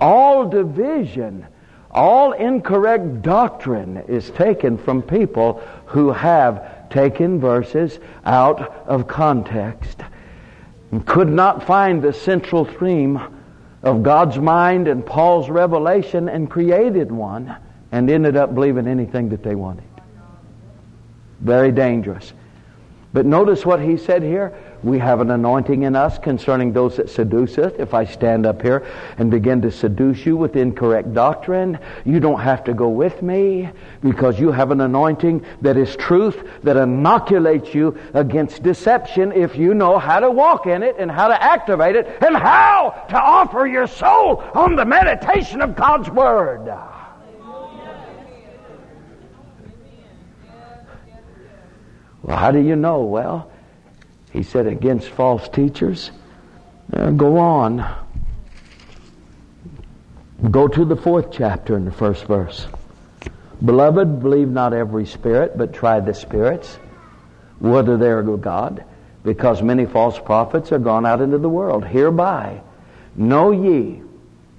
All 0.00 0.48
division, 0.48 1.44
all 1.90 2.30
incorrect 2.32 3.22
doctrine 3.22 3.96
is 4.06 4.30
taken 4.30 4.78
from 4.78 5.02
people 5.02 5.60
who 5.86 6.12
have 6.12 6.88
taken 6.88 7.40
verses 7.40 7.98
out 8.24 8.60
of 8.86 9.08
context 9.08 10.00
and 10.92 11.04
could 11.04 11.28
not 11.28 11.66
find 11.66 12.00
the 12.00 12.12
central 12.12 12.64
theme 12.64 13.20
of 13.82 14.04
God's 14.04 14.38
mind 14.38 14.86
and 14.86 15.04
Paul's 15.04 15.50
revelation 15.50 16.28
and 16.28 16.48
created 16.48 17.10
one 17.10 17.56
and 17.90 18.08
ended 18.08 18.36
up 18.36 18.54
believing 18.54 18.86
anything 18.86 19.30
that 19.30 19.42
they 19.42 19.56
wanted. 19.56 19.89
Very 21.40 21.72
dangerous. 21.72 22.32
But 23.12 23.26
notice 23.26 23.66
what 23.66 23.80
he 23.80 23.96
said 23.96 24.22
here. 24.22 24.54
We 24.82 24.98
have 25.00 25.20
an 25.20 25.30
anointing 25.30 25.82
in 25.82 25.96
us 25.96 26.18
concerning 26.18 26.72
those 26.72 26.96
that 26.96 27.10
seduce 27.10 27.58
us. 27.58 27.72
If 27.76 27.92
I 27.92 28.04
stand 28.04 28.46
up 28.46 28.62
here 28.62 28.86
and 29.18 29.30
begin 29.30 29.60
to 29.62 29.70
seduce 29.70 30.24
you 30.24 30.36
with 30.36 30.56
incorrect 30.56 31.12
doctrine, 31.12 31.78
you 32.04 32.20
don't 32.20 32.40
have 32.40 32.64
to 32.64 32.72
go 32.72 32.88
with 32.88 33.20
me 33.20 33.68
because 34.00 34.38
you 34.38 34.52
have 34.52 34.70
an 34.70 34.80
anointing 34.80 35.44
that 35.60 35.76
is 35.76 35.96
truth 35.96 36.48
that 36.62 36.76
inoculates 36.76 37.74
you 37.74 37.98
against 38.14 38.62
deception 38.62 39.32
if 39.32 39.56
you 39.56 39.74
know 39.74 39.98
how 39.98 40.20
to 40.20 40.30
walk 40.30 40.66
in 40.66 40.82
it 40.82 40.96
and 40.98 41.10
how 41.10 41.28
to 41.28 41.42
activate 41.42 41.96
it 41.96 42.06
and 42.24 42.36
how 42.36 43.04
to 43.10 43.20
offer 43.20 43.66
your 43.66 43.88
soul 43.88 44.42
on 44.54 44.76
the 44.76 44.84
meditation 44.84 45.60
of 45.60 45.74
God's 45.74 46.08
Word. 46.08 46.72
Well, 52.22 52.36
how 52.36 52.50
do 52.50 52.60
you 52.60 52.76
know? 52.76 53.02
Well, 53.02 53.50
he 54.32 54.42
said 54.42 54.66
against 54.66 55.08
false 55.08 55.48
teachers. 55.48 56.10
Uh, 56.92 57.10
go 57.10 57.38
on. 57.38 58.06
Go 60.50 60.68
to 60.68 60.84
the 60.84 60.96
fourth 60.96 61.30
chapter 61.30 61.76
in 61.76 61.84
the 61.84 61.92
first 61.92 62.24
verse. 62.24 62.66
Beloved, 63.64 64.20
believe 64.20 64.48
not 64.48 64.72
every 64.72 65.04
spirit, 65.06 65.56
but 65.58 65.74
try 65.74 66.00
the 66.00 66.14
spirits, 66.14 66.76
whether 67.58 67.96
they 67.98 68.08
are 68.08 68.20
of 68.20 68.40
God, 68.40 68.84
because 69.22 69.62
many 69.62 69.84
false 69.84 70.18
prophets 70.18 70.72
are 70.72 70.78
gone 70.78 71.04
out 71.04 71.20
into 71.20 71.38
the 71.38 71.48
world. 71.48 71.84
Hereby 71.84 72.62
know 73.16 73.50
ye 73.50 74.02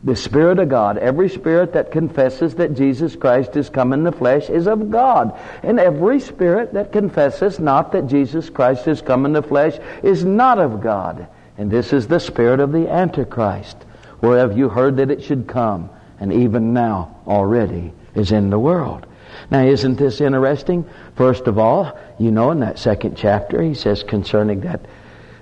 the 0.04 0.16
Spirit 0.16 0.58
of 0.58 0.70
God, 0.70 0.97
every 0.97 1.30
spirit 1.30 1.74
that 1.74 1.91
confesses 1.91 2.56
that 2.56 2.74
Jesus 2.74 3.16
Christ 3.16 3.56
is 3.56 3.70
come 3.70 3.93
in 3.93 4.04
the 4.04 4.12
flesh 4.12 4.49
is 4.49 4.68
of 4.68 4.89
God. 4.89 5.39
And 5.62 5.80
every 5.80 6.20
spirit 6.20 6.74
that 6.74 6.91
confesses 6.91 7.60
not 7.60 7.91
that 7.91 8.08
Jesus 8.08 8.49
Christ 8.49 8.88
is 8.88 9.02
come 9.02 9.26
in 9.26 9.34
the 9.34 9.43
flesh 9.43 9.78
is 10.02 10.26
not 10.26 10.58
of 10.58 10.82
God. 10.82 11.28
And 11.58 11.70
this 11.70 11.93
is 11.93 12.08
the 12.08 12.20
spirit 12.20 12.60
of 12.60 12.72
the 12.72 12.89
Antichrist, 12.89 13.78
whereof 14.22 14.58
you 14.58 14.70
heard 14.70 14.97
that 14.97 15.12
it 15.12 15.24
should 15.24 15.47
come, 15.47 15.91
and 16.20 16.34
even 16.34 16.74
now 16.74 17.16
already 17.28 17.93
is 18.16 18.32
in 18.32 18.49
the 18.49 18.60
world. 18.60 19.06
Now, 19.52 19.64
isn't 19.64 19.97
this 19.97 20.20
interesting? 20.20 20.89
First 21.16 21.45
of 21.45 21.60
all, 21.60 21.97
you 22.20 22.32
know, 22.32 22.49
in 22.49 22.62
that 22.62 22.80
second 22.80 23.18
chapter, 23.18 23.62
he 23.62 23.76
says 23.76 24.02
concerning 24.04 24.62
that 24.62 24.82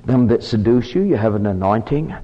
them 0.05 0.27
that 0.27 0.43
seduce 0.43 0.93
you, 0.95 1.03
you 1.03 1.15
have 1.15 1.35
an 1.35 1.45
anointing 1.45 2.15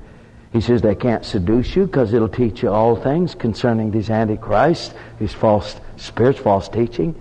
he 0.55 0.61
says 0.61 0.81
they 0.81 0.95
can't 0.95 1.25
seduce 1.25 1.75
you 1.75 1.85
because 1.85 2.13
it'll 2.13 2.29
teach 2.29 2.63
you 2.63 2.69
all 2.69 2.95
things 2.95 3.35
concerning 3.35 3.91
these 3.91 4.09
antichrists, 4.09 4.93
these 5.19 5.33
false 5.33 5.75
spirits, 5.97 6.39
false 6.39 6.69
teaching. 6.69 7.13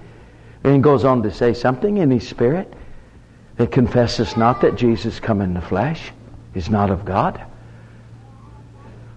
And 0.62 0.72
he 0.72 0.80
goes 0.80 1.04
on 1.04 1.24
to 1.24 1.32
say 1.32 1.52
something 1.52 1.96
in 1.96 2.12
his 2.12 2.28
spirit 2.28 2.72
that 3.56 3.72
confesses 3.72 4.36
not 4.36 4.60
that 4.60 4.76
Jesus 4.76 5.18
come 5.18 5.40
in 5.40 5.52
the 5.52 5.60
flesh 5.60 6.12
is 6.54 6.70
not 6.70 6.90
of 6.90 7.04
God. 7.04 7.44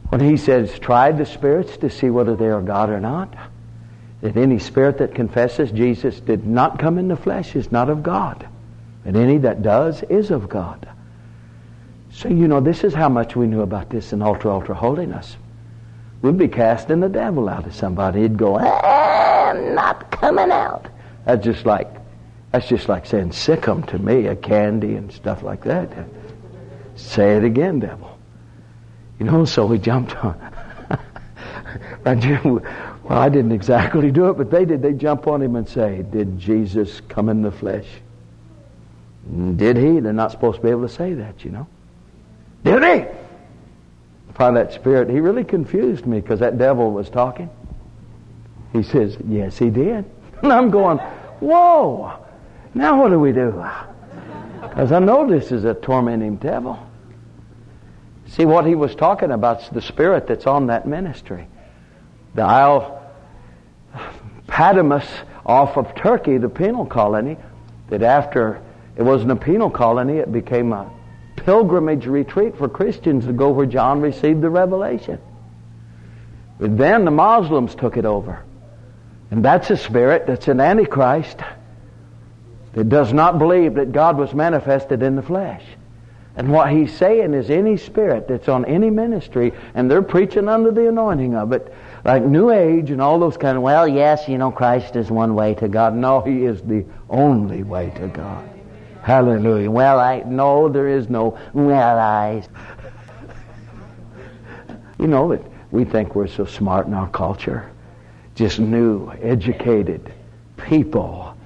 When 0.10 0.22
he 0.22 0.36
says, 0.36 0.80
try 0.80 1.12
the 1.12 1.26
spirits 1.28 1.78
to 1.78 1.90
see 1.92 2.10
whether 2.10 2.36
they 2.36 2.48
are 2.48 2.62
God 2.64 2.90
or 2.90 3.00
not, 3.00 3.36
that 4.22 4.36
any 4.36 4.58
spirit 4.58 4.98
that 4.98 5.14
confesses 5.14 5.72
Jesus 5.72 6.20
did 6.22 6.44
not 6.44 6.80
come 6.80 6.98
in 6.98 7.08
the 7.08 7.16
flesh 7.16 7.56
is 7.56 7.72
not 7.72 7.88
of 7.88 8.02
God. 8.02 8.48
And 9.06 9.16
any 9.16 9.38
that 9.38 9.62
does 9.62 10.02
is 10.02 10.32
of 10.32 10.50
God. 10.50 10.90
So, 12.18 12.30
you 12.30 12.48
know, 12.48 12.60
this 12.60 12.84
is 12.84 12.96
how 12.96 13.10
much 13.10 13.36
we 13.36 13.46
knew 13.46 13.62
about 13.62 13.92
this 13.92 14.12
in 14.12 14.24
ultra, 14.24 14.52
ultra 14.52 14.74
holiness. 14.74 15.38
We'd 16.24 16.36
be 16.36 16.48
casting 16.48 17.00
the 17.00 17.10
devil 17.10 17.48
out 17.48 17.68
of 17.68 17.76
somebody. 17.76 18.24
He'd 18.24 18.40
go, 18.40 18.58
ah, 18.60 19.54
not 19.56 20.10
coming 20.10 20.50
out. 20.50 20.88
That's 21.26 21.46
just 21.46 21.68
like, 21.68 21.88
that's 22.52 22.68
just 22.68 22.90
like 22.90 23.06
saying 23.06 23.34
sick 23.34 23.68
'em 23.68 23.84
to 23.84 24.00
me, 24.00 24.26
a 24.26 24.36
candy 24.36 24.96
and 24.96 25.12
stuff 25.12 25.44
like 25.44 25.64
that. 25.66 25.92
Say 26.96 27.38
it 27.38 27.44
again, 27.44 27.82
devil. 27.82 28.18
You 29.20 29.28
know, 29.28 29.46
so 29.46 29.68
we 29.68 29.78
jumped 29.78 30.16
on. 30.16 30.40
well, 32.04 32.64
I 33.12 33.30
didn't 33.30 33.52
exactly 33.52 34.10
do 34.10 34.32
it, 34.32 34.38
but 34.38 34.50
they 34.50 34.66
did. 34.66 34.82
They 34.82 34.94
jump 34.94 35.28
on 35.28 35.40
him 35.40 35.56
and 35.56 35.70
say, 35.70 36.04
Did 36.10 36.40
Jesus 36.40 37.00
come 37.10 37.30
in 37.30 37.44
the 37.44 37.52
flesh? 37.52 37.86
Did 39.56 39.78
he? 39.78 40.00
They're 40.00 40.14
not 40.14 40.32
supposed 40.32 40.56
to 40.56 40.64
be 40.64 40.72
able 40.72 40.88
to 40.88 40.90
say 40.90 41.14
that, 41.14 41.46
you 41.46 41.52
know. 41.52 41.68
Did 42.64 42.84
he? 42.84 43.06
By 44.38 44.52
that 44.52 44.74
spirit, 44.74 45.10
he 45.10 45.20
really 45.20 45.44
confused 45.44 46.06
me 46.06 46.20
because 46.20 46.40
that 46.42 46.58
devil 46.58 46.92
was 46.92 47.10
talking. 47.10 47.50
He 48.74 48.84
says, 48.84 49.18
Yes, 49.28 49.58
he 49.58 49.70
did. 49.70 50.06
And 50.44 50.54
I'm 50.54 50.70
going, 50.70 51.00
Whoa! 51.40 52.14
Now 52.76 53.02
what 53.02 53.10
do 53.10 53.20
we 53.20 53.32
do? 53.32 53.64
Because 54.60 54.92
I 54.92 55.00
know 55.00 55.28
this 55.28 55.52
is 55.52 55.66
a 55.66 55.74
tormenting 55.74 56.36
devil. 56.38 56.78
See, 58.28 58.46
what 58.46 58.66
he 58.66 58.76
was 58.76 58.94
talking 58.96 59.32
about 59.32 59.64
is 59.64 59.70
the 59.70 59.82
spirit 59.82 60.28
that's 60.28 60.46
on 60.46 60.68
that 60.68 60.88
ministry. 60.88 61.48
The 62.36 62.42
Isle 62.42 63.02
Patmos 64.48 65.08
off 65.46 65.78
of 65.78 65.96
Turkey, 65.96 66.38
the 66.38 66.50
penal 66.50 66.86
colony, 66.86 67.38
that 67.90 68.04
after 68.04 68.62
it 68.96 69.04
wasn't 69.04 69.32
a 69.32 69.36
penal 69.36 69.70
colony, 69.70 70.18
it 70.18 70.32
became 70.32 70.74
a 70.74 70.92
pilgrimage 71.48 72.06
retreat 72.06 72.58
for 72.58 72.68
Christians 72.68 73.26
to 73.26 73.32
go 73.32 73.52
where 73.52 73.66
John 73.66 74.02
received 74.02 74.42
the 74.42 74.50
revelation. 74.50 75.18
But 76.60 76.78
then 76.78 77.06
the 77.06 77.12
Muslims 77.12 77.74
took 77.74 77.96
it 77.96 78.04
over. 78.04 78.44
And 79.32 79.46
that's 79.46 79.70
a 79.70 79.78
spirit 79.78 80.28
that's 80.28 80.50
an 80.50 80.60
antichrist 80.60 81.40
that 82.74 82.90
does 82.90 83.14
not 83.14 83.40
believe 83.40 83.76
that 83.76 83.94
God 83.94 84.18
was 84.18 84.34
manifested 84.34 85.02
in 85.02 85.16
the 85.16 85.22
flesh. 85.22 85.64
And 86.36 86.52
what 86.52 86.70
he's 86.70 86.94
saying 86.94 87.34
is 87.34 87.50
any 87.50 87.78
spirit 87.78 88.28
that's 88.28 88.50
on 88.50 88.66
any 88.66 88.90
ministry 88.90 89.54
and 89.74 89.90
they're 89.90 90.02
preaching 90.02 90.50
under 90.50 90.72
the 90.72 90.90
anointing 90.90 91.34
of 91.34 91.54
it, 91.54 91.74
like 92.04 92.24
New 92.24 92.52
Age 92.52 92.92
and 92.92 93.02
all 93.02 93.20
those 93.20 93.38
kind 93.38 93.56
of, 93.56 93.64
well, 93.64 93.88
yes, 93.88 94.28
you 94.28 94.38
know, 94.38 94.52
Christ 94.52 94.98
is 94.98 95.10
one 95.10 95.34
way 95.34 95.54
to 95.56 95.70
God. 95.70 95.96
No, 95.96 96.20
he 96.20 96.44
is 96.44 96.62
the 96.62 96.84
only 97.10 97.64
way 97.64 97.94
to 97.96 98.08
God. 98.08 98.57
Hallelujah. 99.08 99.72
Well, 99.72 100.02
I 100.02 100.24
no, 100.26 100.68
there 100.68 100.90
is 100.90 101.10
no 101.10 101.40
well, 101.54 101.98
I. 101.98 102.44
You 105.00 105.08
know 105.08 105.30
that 105.30 105.42
we 105.72 105.86
think 105.86 106.14
we're 106.14 106.28
so 106.28 106.44
smart 106.44 106.88
in 106.88 106.94
our 106.94 107.08
culture. 107.08 107.72
Just 108.36 108.60
new, 108.60 109.10
educated 109.22 110.14
people 110.58 111.38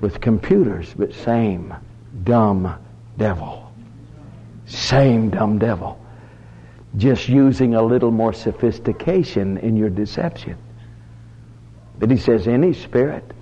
with 0.00 0.22
computers, 0.22 0.94
but 0.96 1.12
same 1.12 1.74
dumb 2.24 2.82
devil. 3.18 3.70
Same 4.64 5.28
dumb 5.28 5.58
devil. 5.58 6.02
Just 6.96 7.28
using 7.28 7.74
a 7.74 7.82
little 7.82 8.10
more 8.10 8.32
sophistication 8.32 9.58
in 9.58 9.76
your 9.76 9.90
deception. 9.90 10.56
But 11.98 12.10
he 12.10 12.16
says, 12.16 12.48
any 12.48 12.72
spirit 12.72 13.34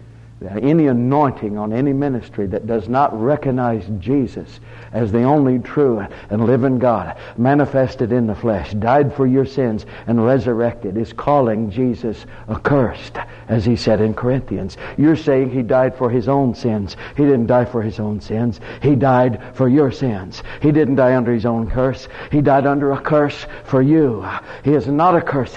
any 0.49 0.87
anointing 0.87 1.59
on 1.59 1.73
any 1.73 1.93
ministry 1.93 2.47
that 2.47 2.67
does 2.67 2.89
not 2.89 3.19
recognize 3.21 3.85
Jesus 3.99 4.61
as 4.93 5.13
the 5.13 5.23
only 5.23 5.59
true 5.59 6.05
and 6.31 6.47
living 6.47 6.79
God, 6.79 7.17
manifested 7.37 8.11
in 8.11 8.27
the 8.27 8.35
flesh, 8.35 8.73
died 8.73 9.15
for 9.15 9.27
your 9.27 9.45
sins, 9.45 9.87
and 10.07 10.25
resurrected, 10.25 10.97
is 10.97 11.13
calling 11.13 11.71
Jesus 11.71 12.27
accursed, 12.49 13.19
as 13.49 13.65
he 13.65 13.77
said 13.77 14.01
in 14.01 14.15
Corinthians. 14.15 14.77
You're 14.97 15.17
saying 15.17 15.51
he 15.51 15.63
died 15.63 15.97
for 15.97 16.11
his 16.11 16.29
own 16.29 16.55
sins. 16.55 16.97
He 17.17 17.25
didn't 17.25 17.47
die 17.47 17.67
for 17.67 17.83
his 17.83 18.01
own 18.01 18.21
sins. 18.21 18.61
He 18.83 18.97
died 18.97 19.43
for 19.55 19.69
your 19.69 19.93
sins. 19.93 20.43
He 20.63 20.73
didn't 20.73 20.97
die 20.97 21.17
under 21.17 21.33
his 21.33 21.47
own 21.47 21.71
curse. 21.71 22.09
He 22.33 22.41
died 22.41 22.67
under 22.67 22.93
a 22.93 23.01
curse 23.01 23.47
for 23.65 23.83
you. 23.83 24.27
He 24.65 24.73
is 24.73 24.87
not 24.87 25.15
accursed. 25.15 25.51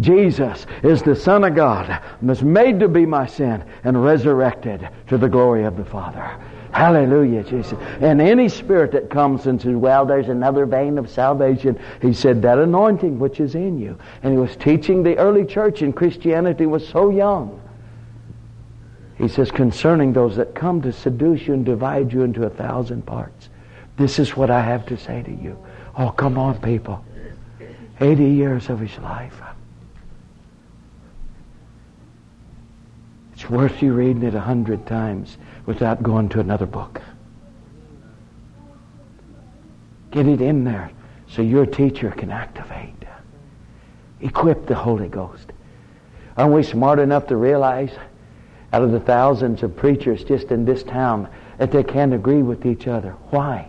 Jesus 0.00 0.66
is 0.82 1.02
the 1.02 1.16
Son 1.16 1.44
of 1.44 1.54
God, 1.54 2.00
was 2.22 2.42
made 2.42 2.80
to 2.80 2.88
be 2.88 3.06
my 3.06 3.26
sin, 3.26 3.64
and 3.82 4.03
resurrected 4.04 4.88
to 5.08 5.18
the 5.18 5.28
glory 5.28 5.64
of 5.64 5.76
the 5.76 5.84
Father. 5.84 6.38
Hallelujah, 6.72 7.44
Jesus. 7.44 7.78
And 8.00 8.20
any 8.20 8.48
spirit 8.48 8.92
that 8.92 9.08
comes 9.08 9.46
and 9.46 9.62
says, 9.62 9.76
well, 9.76 10.04
there's 10.04 10.28
another 10.28 10.66
vein 10.66 10.98
of 10.98 11.08
salvation, 11.08 11.78
he 12.02 12.12
said, 12.12 12.42
that 12.42 12.58
anointing 12.58 13.18
which 13.20 13.38
is 13.38 13.54
in 13.54 13.78
you. 13.78 13.96
And 14.22 14.32
he 14.32 14.38
was 14.38 14.56
teaching 14.56 15.02
the 15.02 15.16
early 15.16 15.44
church 15.44 15.82
and 15.82 15.94
Christianity 15.94 16.66
was 16.66 16.86
so 16.86 17.10
young. 17.10 17.60
He 19.16 19.28
says, 19.28 19.52
concerning 19.52 20.12
those 20.12 20.34
that 20.36 20.56
come 20.56 20.82
to 20.82 20.92
seduce 20.92 21.46
you 21.46 21.54
and 21.54 21.64
divide 21.64 22.12
you 22.12 22.22
into 22.22 22.44
a 22.44 22.50
thousand 22.50 23.06
parts. 23.06 23.48
This 23.96 24.18
is 24.18 24.36
what 24.36 24.50
I 24.50 24.60
have 24.60 24.84
to 24.86 24.96
say 24.96 25.22
to 25.22 25.30
you. 25.30 25.56
Oh, 25.96 26.10
come 26.10 26.36
on, 26.36 26.60
people. 26.60 27.04
80 28.00 28.24
years 28.24 28.68
of 28.68 28.80
his 28.80 28.98
life. 28.98 29.40
It's 33.44 33.50
worth 33.50 33.82
you 33.82 33.92
reading 33.92 34.22
it 34.22 34.34
a 34.34 34.40
hundred 34.40 34.86
times 34.86 35.36
without 35.66 36.02
going 36.02 36.30
to 36.30 36.40
another 36.40 36.64
book. 36.64 37.02
Get 40.10 40.26
it 40.26 40.40
in 40.40 40.64
there 40.64 40.90
so 41.28 41.42
your 41.42 41.66
teacher 41.66 42.10
can 42.10 42.30
activate. 42.30 43.04
Equip 44.22 44.64
the 44.64 44.74
Holy 44.74 45.08
Ghost. 45.08 45.52
Aren't 46.38 46.54
we 46.54 46.62
smart 46.62 46.98
enough 46.98 47.26
to 47.26 47.36
realize 47.36 47.90
out 48.72 48.80
of 48.80 48.92
the 48.92 49.00
thousands 49.00 49.62
of 49.62 49.76
preachers 49.76 50.24
just 50.24 50.50
in 50.50 50.64
this 50.64 50.82
town 50.82 51.28
that 51.58 51.70
they 51.70 51.82
can't 51.82 52.14
agree 52.14 52.40
with 52.40 52.64
each 52.64 52.86
other? 52.86 53.10
Why? 53.28 53.68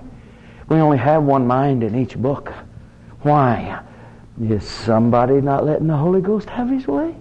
We 0.69 0.78
only 0.78 0.99
have 0.99 1.23
one 1.23 1.47
mind 1.47 1.84
in 1.84 1.95
each 1.95 2.17
book. 2.17 2.53
Why? 3.23 3.84
Is 4.41 4.65
somebody 4.65 5.41
not 5.41 5.65
letting 5.65 5.88
the 5.88 5.97
Holy 5.97 6.21
Ghost 6.21 6.49
have 6.49 6.69
his 6.69 6.88
way? 6.88 7.17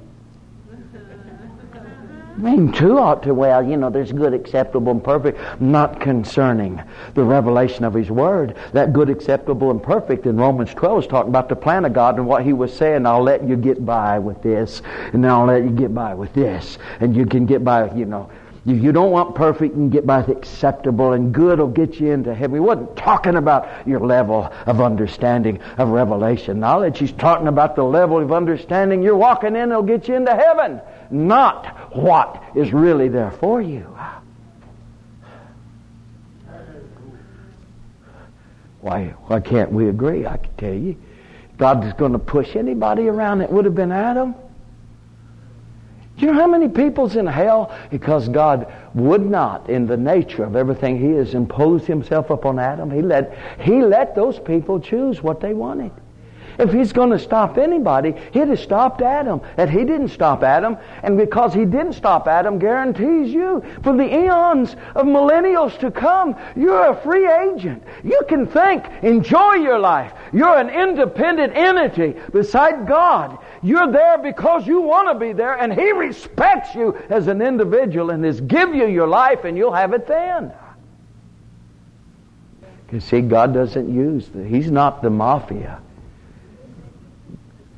Mean, 2.36 2.72
two 2.72 2.98
ought 2.98 3.22
to, 3.22 3.32
well, 3.32 3.62
you 3.62 3.76
know, 3.76 3.90
there's 3.90 4.10
good, 4.10 4.34
acceptable, 4.34 4.90
and 4.90 5.04
perfect, 5.04 5.38
not 5.60 6.00
concerning 6.00 6.82
the 7.14 7.22
revelation 7.22 7.84
of 7.84 7.94
His 7.94 8.10
Word. 8.10 8.56
That 8.72 8.92
good, 8.92 9.08
acceptable, 9.08 9.70
and 9.70 9.80
perfect 9.80 10.26
in 10.26 10.36
Romans 10.36 10.74
12 10.74 11.04
is 11.04 11.06
talking 11.06 11.28
about 11.28 11.48
the 11.48 11.54
plan 11.54 11.84
of 11.84 11.92
God 11.92 12.16
and 12.18 12.26
what 12.26 12.44
He 12.44 12.52
was 12.52 12.76
saying, 12.76 13.06
I'll 13.06 13.22
let 13.22 13.46
you 13.46 13.56
get 13.56 13.86
by 13.86 14.18
with 14.18 14.42
this, 14.42 14.82
and 15.12 15.24
I'll 15.24 15.46
let 15.46 15.62
you 15.62 15.70
get 15.70 15.94
by 15.94 16.14
with 16.14 16.32
this, 16.34 16.76
and 16.98 17.14
you 17.14 17.24
can 17.24 17.46
get 17.46 17.62
by, 17.62 17.94
you 17.94 18.04
know, 18.04 18.28
If 18.66 18.82
you 18.82 18.90
don't 18.90 19.12
want 19.12 19.36
perfect, 19.36 19.74
you 19.74 19.82
can 19.82 19.90
get 19.90 20.04
by 20.04 20.22
with 20.22 20.36
acceptable, 20.36 21.12
and 21.12 21.32
good 21.32 21.60
will 21.60 21.68
get 21.68 22.00
you 22.00 22.10
into 22.10 22.34
heaven. 22.34 22.56
He 22.56 22.60
wasn't 22.60 22.96
talking 22.96 23.36
about 23.36 23.68
your 23.86 24.00
level 24.00 24.50
of 24.66 24.80
understanding 24.80 25.60
of 25.78 25.90
revelation 25.90 26.58
knowledge. 26.58 26.98
He's 26.98 27.12
talking 27.12 27.46
about 27.46 27.76
the 27.76 27.84
level 27.84 28.20
of 28.20 28.32
understanding 28.32 29.02
you're 29.02 29.16
walking 29.16 29.54
in, 29.54 29.70
it'll 29.70 29.82
get 29.82 30.08
you 30.08 30.16
into 30.16 30.34
heaven 30.34 30.80
not 31.10 31.94
what 31.96 32.42
is 32.54 32.72
really 32.72 33.08
there 33.08 33.30
for 33.32 33.60
you. 33.60 33.86
Why, 38.80 39.14
why 39.28 39.40
can't 39.40 39.72
we 39.72 39.88
agree? 39.88 40.26
I 40.26 40.36
can 40.36 40.54
tell 40.56 40.74
you. 40.74 40.96
God 41.56 41.84
is 41.84 41.92
going 41.94 42.12
to 42.12 42.18
push 42.18 42.54
anybody 42.54 43.08
around 43.08 43.38
that 43.38 43.50
would 43.50 43.64
have 43.64 43.74
been 43.74 43.92
Adam. 43.92 44.34
Do 46.16 46.26
you 46.26 46.32
know 46.32 46.38
how 46.38 46.46
many 46.46 46.68
people's 46.68 47.16
in 47.16 47.26
hell? 47.26 47.74
Because 47.90 48.28
God 48.28 48.72
would 48.94 49.24
not, 49.24 49.70
in 49.70 49.86
the 49.86 49.96
nature 49.96 50.44
of 50.44 50.54
everything 50.54 50.98
He 50.98 51.10
has 51.12 51.34
imposed 51.34 51.86
Himself 51.86 52.30
upon 52.30 52.58
Adam, 52.58 52.90
He 52.90 53.02
let, 53.02 53.36
he 53.58 53.82
let 53.82 54.14
those 54.14 54.38
people 54.38 54.78
choose 54.78 55.22
what 55.22 55.40
they 55.40 55.54
wanted. 55.54 55.92
If 56.58 56.72
he's 56.72 56.92
going 56.92 57.10
to 57.10 57.18
stop 57.18 57.58
anybody, 57.58 58.14
he'd 58.32 58.48
have 58.48 58.60
stopped 58.60 59.02
Adam. 59.02 59.40
And 59.56 59.70
he 59.70 59.84
didn't 59.84 60.08
stop 60.08 60.42
Adam. 60.42 60.76
And 61.02 61.16
because 61.16 61.52
he 61.52 61.64
didn't 61.64 61.94
stop 61.94 62.28
Adam, 62.28 62.58
guarantees 62.58 63.32
you, 63.32 63.62
for 63.82 63.96
the 63.96 64.04
eons 64.04 64.76
of 64.94 65.06
millennials 65.06 65.78
to 65.80 65.90
come, 65.90 66.36
you're 66.56 66.90
a 66.90 66.96
free 67.02 67.30
agent. 67.30 67.82
You 68.02 68.22
can 68.28 68.46
think, 68.46 68.84
enjoy 69.02 69.54
your 69.54 69.78
life. 69.78 70.12
You're 70.32 70.56
an 70.56 70.70
independent 70.70 71.56
entity 71.56 72.18
beside 72.32 72.86
God. 72.86 73.38
You're 73.62 73.90
there 73.90 74.18
because 74.18 74.66
you 74.66 74.80
want 74.82 75.08
to 75.08 75.14
be 75.14 75.32
there, 75.32 75.54
and 75.54 75.72
He 75.72 75.90
respects 75.92 76.74
you 76.74 76.96
as 77.08 77.28
an 77.28 77.40
individual 77.40 78.10
and 78.10 78.24
has 78.24 78.40
give 78.40 78.74
you 78.74 78.86
your 78.86 79.06
life, 79.06 79.44
and 79.44 79.56
you'll 79.56 79.72
have 79.72 79.94
it 79.94 80.06
then. 80.06 80.52
You 82.92 83.00
see, 83.00 83.22
God 83.22 83.52
doesn't 83.54 83.92
use 83.92 84.28
the, 84.28 84.44
He's 84.44 84.70
not 84.70 85.02
the 85.02 85.10
mafia. 85.10 85.80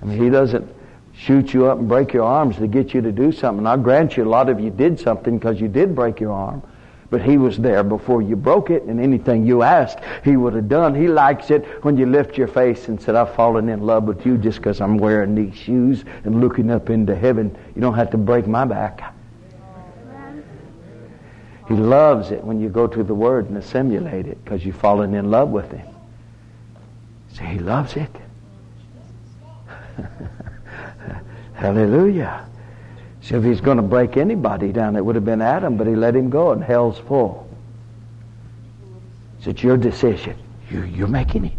He 0.09 0.31
doesn't 0.31 0.73
shoot 1.15 1.53
you 1.55 1.67
up 1.67 1.79
and 1.79 1.89
break 1.89 2.13
your 2.13 2.25
arms 2.25 2.57
to 2.57 2.67
get 2.67 2.95
you 2.95 3.01
to 3.01 3.13
do 3.13 3.33
something. 3.33 3.67
I 3.67 3.77
grant 3.77 4.17
you, 4.17 4.25
a 4.25 4.29
lot 4.29 4.49
of 4.49 4.61
you 4.61 4.71
did 4.71 5.01
something 5.01 5.39
because 5.39 5.61
you 5.61 5.69
did 5.69 5.95
break 5.95 6.21
your 6.21 6.33
arm. 6.33 6.63
But 7.09 7.23
he 7.23 7.39
was 7.39 7.57
there 7.57 7.85
before 7.85 8.21
you 8.21 8.35
broke 8.35 8.69
it, 8.69 8.83
and 8.83 9.01
anything 9.01 9.47
you 9.47 9.63
asked, 9.63 10.01
he 10.25 10.37
would 10.37 10.55
have 10.55 10.69
done. 10.69 10.95
He 10.95 11.07
likes 11.07 11.51
it 11.51 11.65
when 11.85 11.97
you 11.97 12.05
lift 12.05 12.37
your 12.37 12.49
face 12.49 12.89
and 12.89 13.01
said, 13.01 13.15
I've 13.15 13.35
fallen 13.35 13.69
in 13.69 13.81
love 13.81 14.05
with 14.05 14.27
you 14.27 14.37
just 14.37 14.59
because 14.59 14.81
I'm 14.81 14.99
wearing 14.99 15.35
these 15.35 15.57
shoes 15.57 16.05
and 16.25 16.41
looking 16.41 16.71
up 16.71 16.91
into 16.91 17.15
heaven. 17.15 17.57
You 17.77 17.81
don't 17.81 17.95
have 17.95 18.11
to 18.11 18.19
break 18.19 18.47
my 18.49 18.65
back. 18.65 19.15
He 21.69 21.75
loves 21.75 22.31
it 22.31 22.43
when 22.45 22.61
you 22.61 22.69
go 22.69 22.87
to 22.87 23.03
the 23.03 23.15
Word 23.15 23.49
and 23.49 23.57
assimilate 23.57 24.27
it 24.27 24.43
because 24.45 24.65
you've 24.65 24.77
fallen 24.77 25.15
in 25.15 25.31
love 25.31 25.49
with 25.49 25.71
Him. 25.71 25.87
See, 27.33 27.45
He 27.45 27.59
loves 27.59 27.97
it. 27.97 28.11
Hallelujah. 31.55 32.47
So 33.23 33.39
if 33.39 33.45
he's 33.45 33.61
going 33.61 33.79
to 33.79 33.83
break 33.83 34.17
anybody 34.17 34.73
down, 34.73 34.97
it 34.97 35.05
would 35.05 35.15
have 35.15 35.25
been 35.25 35.43
Adam, 35.43 35.77
but 35.77 35.87
he 35.87 35.97
let 35.97 36.15
him 36.15 36.31
go, 36.31 36.53
and 36.53 36.63
hell's 36.63 36.99
full. 36.99 37.49
So 39.41 39.51
it's 39.51 39.63
your 39.63 39.77
decision. 39.77 40.37
You, 40.71 40.83
you're 40.85 41.09
making 41.09 41.47
it. 41.47 41.53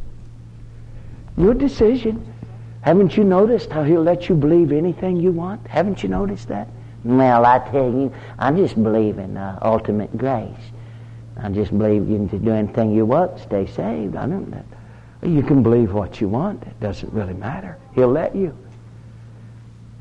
Your 1.37 1.53
decision. 1.53 2.33
Haven't 2.81 3.17
you 3.17 3.23
noticed 3.23 3.69
how 3.69 3.83
he'll 3.83 4.03
let 4.03 4.29
you 4.29 4.35
believe 4.35 4.71
anything 4.71 5.17
you 5.17 5.31
want? 5.31 5.65
Haven't 5.67 6.03
you 6.03 6.09
noticed 6.09 6.47
that? 6.47 6.69
Well, 7.03 7.45
I 7.45 7.59
tell 7.69 7.91
you, 7.91 8.13
I 8.39 8.51
just 8.51 8.81
believe 8.81 9.17
in 9.17 9.37
uh, 9.37 9.59
ultimate 9.61 10.17
grace. 10.17 10.55
I 11.41 11.49
just 11.49 11.77
believe 11.77 12.09
you 12.09 12.27
can 12.29 12.43
do 12.43 12.51
anything 12.51 12.95
you 12.95 13.05
want, 13.05 13.39
stay 13.39 13.67
saved. 13.67 14.15
I 14.15 14.25
don't 14.25 14.49
know. 14.49 14.63
You 15.23 15.41
can 15.43 15.63
believe 15.63 15.93
what 15.93 16.21
you 16.21 16.29
want. 16.29 16.63
It 16.63 16.79
doesn't 16.79 17.11
really 17.11 17.33
matter. 17.33 17.77
He'll 17.95 18.11
let 18.11 18.35
you. 18.35 18.55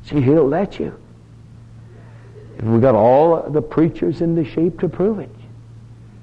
See, 0.03 0.21
He'll 0.21 0.47
let 0.47 0.79
you. 0.79 0.97
We've 2.61 2.81
got 2.81 2.95
all 2.95 3.49
the 3.49 3.61
preachers 3.61 4.21
and 4.21 4.37
the 4.37 4.45
sheep 4.45 4.79
to 4.79 4.89
prove 4.89 5.19
it. 5.19 5.29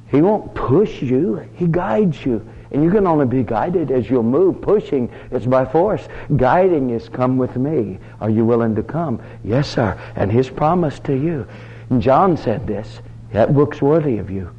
He 0.09 0.21
won't 0.21 0.55
push 0.55 1.03
you. 1.03 1.49
He 1.55 1.67
guides 1.67 2.25
you. 2.25 2.47
And 2.71 2.83
you 2.83 2.91
can 2.91 3.07
only 3.07 3.27
be 3.27 3.45
guided 3.45 3.91
as 3.93 4.11
you'll 4.11 4.25
move. 4.25 4.61
Pushing 4.61 5.09
is 5.31 5.47
by 5.47 5.65
force. 5.65 6.09
Guiding 6.37 6.91
is 6.91 7.09
come 7.09 7.37
with 7.37 7.57
me. 7.57 7.99
Are 8.21 8.31
you 8.31 8.45
willing 8.45 8.75
to 8.75 8.83
come? 8.83 9.21
Yes, 9.45 9.69
sir. 9.69 9.99
And 10.17 10.31
his 10.31 10.51
promise 10.51 10.99
to 11.01 11.15
you. 11.15 11.47
And 11.91 12.03
John 12.03 12.37
said 12.37 12.67
this. 12.67 13.01
That 13.33 13.55
book's 13.55 13.81
worthy 13.81 14.19
of 14.19 14.31
you. 14.31 14.51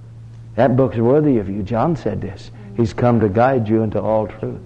That 0.56 0.78
book's 0.78 0.98
worthy 0.98 1.38
of 1.38 1.50
you. 1.50 1.64
John 1.64 1.96
said 1.96 2.22
this. 2.22 2.52
He's 2.76 2.94
come 2.94 3.20
to 3.22 3.30
guide 3.30 3.68
you 3.68 3.84
into 3.84 4.02
all 4.02 4.28
truth. 4.28 4.62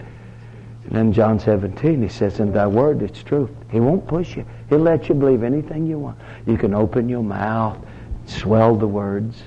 And 0.85 0.97
in 0.97 1.13
John 1.13 1.39
17, 1.39 2.01
he 2.01 2.07
says, 2.07 2.39
In 2.39 2.51
thy 2.51 2.65
word 2.65 3.01
it's 3.01 3.21
truth. 3.21 3.51
He 3.71 3.79
won't 3.79 4.07
push 4.07 4.35
you. 4.35 4.45
He'll 4.69 4.79
let 4.79 5.07
you 5.07 5.15
believe 5.15 5.43
anything 5.43 5.85
you 5.85 5.99
want. 5.99 6.17
You 6.47 6.57
can 6.57 6.73
open 6.73 7.07
your 7.07 7.23
mouth, 7.23 7.77
swell 8.25 8.75
the 8.75 8.87
words. 8.87 9.43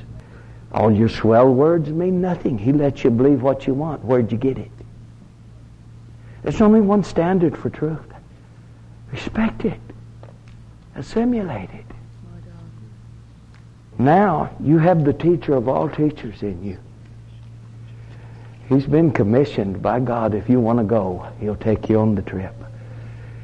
All 0.73 0.91
your 0.91 1.09
swell 1.09 1.53
words 1.53 1.91
mean 1.91 2.21
nothing. 2.21 2.59
He 2.59 2.73
lets 2.73 3.03
you 3.05 3.11
believe 3.11 3.43
what 3.43 3.67
you 3.67 3.75
want. 3.75 4.05
Where'd 4.05 4.31
you 4.31 4.39
get 4.39 4.59
it? 4.59 4.71
There's 6.43 6.61
only 6.61 6.81
one 6.81 7.05
standard 7.05 7.57
for 7.57 7.71
truth. 7.71 7.99
Respect 9.11 9.65
it. 9.65 9.81
Assimilate 10.95 11.71
it. 11.71 11.85
Now 13.99 14.51
you 14.61 14.79
have 14.79 15.05
the 15.05 15.13
teacher 15.13 15.55
of 15.55 15.69
all 15.69 15.89
teachers 15.89 16.43
in 16.43 16.63
you. 16.65 16.79
He's 18.73 18.87
been 18.87 19.11
commissioned 19.11 19.83
by 19.83 20.01
God. 20.01 20.35
If 20.35 20.49
you 20.49 20.59
want 20.59 20.79
to 20.79 20.85
go, 20.85 21.29
He'll 21.41 21.57
take 21.57 21.91
you 21.91 22.01
on 22.01 22.15
the 22.15 22.23
trip. 22.23 22.55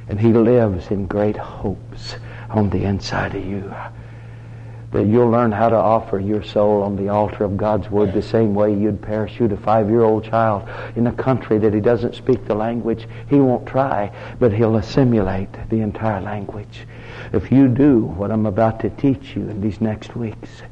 And 0.09 0.19
He 0.19 0.33
lives 0.33 0.91
in 0.91 1.07
great 1.07 1.37
hopes 1.37 2.17
on 2.49 2.71
the 2.71 2.85
inside 2.85 3.35
of 3.35 3.45
you. 3.45 3.75
That 4.93 5.05
you'll 5.05 5.29
learn 5.29 5.53
how 5.53 5.69
to 5.69 5.77
offer 5.77 6.19
your 6.19 6.43
soul 6.43 6.83
on 6.83 6.97
the 6.97 7.11
altar 7.11 7.45
of 7.45 7.59
God's 7.59 7.91
Word 7.91 8.15
the 8.15 8.23
same 8.23 8.55
way 8.55 8.73
you'd 8.73 9.03
parachute 9.03 9.53
a 9.53 9.59
five-year-old 9.59 10.25
child 10.25 10.67
in 10.97 11.07
a 11.07 11.13
country 11.13 11.59
that 11.59 11.75
he 11.75 11.81
doesn't 11.81 12.15
speak 12.15 12.47
the 12.47 12.55
language. 12.55 13.07
He 13.29 13.39
won't 13.39 13.67
try, 13.67 14.11
but 14.39 14.55
he'll 14.55 14.77
assimilate 14.77 15.51
the 15.69 15.81
entire 15.81 16.23
language. 16.23 16.87
If 17.35 17.53
you 17.53 17.69
do 17.69 17.99
what 17.99 18.31
I'm 18.31 18.47
about 18.47 18.81
to 18.81 18.89
teach 18.89 19.37
you 19.37 19.43
in 19.43 19.61
these 19.61 19.83
next 19.83 20.17
weeks, 20.17 20.63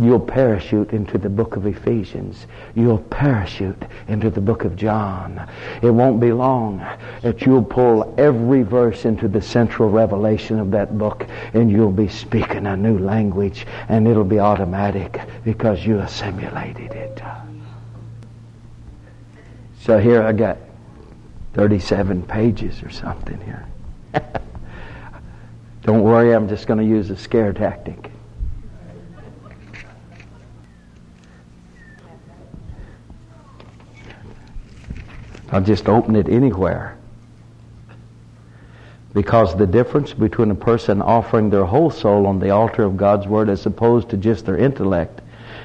You'll 0.00 0.20
parachute 0.20 0.92
into 0.92 1.18
the 1.18 1.28
book 1.28 1.56
of 1.56 1.66
Ephesians. 1.66 2.46
You'll 2.76 2.98
parachute 2.98 3.82
into 4.06 4.30
the 4.30 4.40
book 4.40 4.64
of 4.64 4.76
John. 4.76 5.44
It 5.82 5.90
won't 5.90 6.20
be 6.20 6.30
long 6.30 6.78
that 7.22 7.42
you'll 7.42 7.64
pull 7.64 8.14
every 8.16 8.62
verse 8.62 9.04
into 9.04 9.26
the 9.26 9.42
central 9.42 9.90
revelation 9.90 10.60
of 10.60 10.70
that 10.70 10.96
book 10.96 11.26
and 11.52 11.68
you'll 11.68 11.90
be 11.90 12.06
speaking 12.06 12.68
a 12.68 12.76
new 12.76 12.96
language 12.96 13.66
and 13.88 14.06
it'll 14.06 14.22
be 14.22 14.38
automatic 14.38 15.20
because 15.44 15.84
you 15.84 15.98
assimilated 15.98 16.92
it. 16.92 17.20
So 19.80 19.98
here 19.98 20.22
I 20.22 20.30
got 20.30 20.58
37 21.54 22.22
pages 22.22 22.84
or 22.84 22.90
something 22.90 23.40
here. 23.40 23.66
Don't 25.82 26.04
worry, 26.04 26.32
I'm 26.34 26.48
just 26.48 26.68
going 26.68 26.78
to 26.78 26.86
use 26.86 27.10
a 27.10 27.16
scare 27.16 27.52
tactic. 27.52 28.12
I'll 35.50 35.62
just 35.62 35.88
open 35.88 36.16
it 36.16 36.28
anywhere. 36.28 36.96
Because 39.14 39.56
the 39.56 39.66
difference 39.66 40.12
between 40.12 40.50
a 40.50 40.54
person 40.54 41.00
offering 41.00 41.50
their 41.50 41.64
whole 41.64 41.90
soul 41.90 42.26
on 42.26 42.38
the 42.38 42.50
altar 42.50 42.82
of 42.82 42.96
God's 42.96 43.26
Word 43.26 43.48
as 43.48 43.64
opposed 43.64 44.10
to 44.10 44.16
just 44.16 44.44
their 44.44 44.58
intellect 44.58 45.22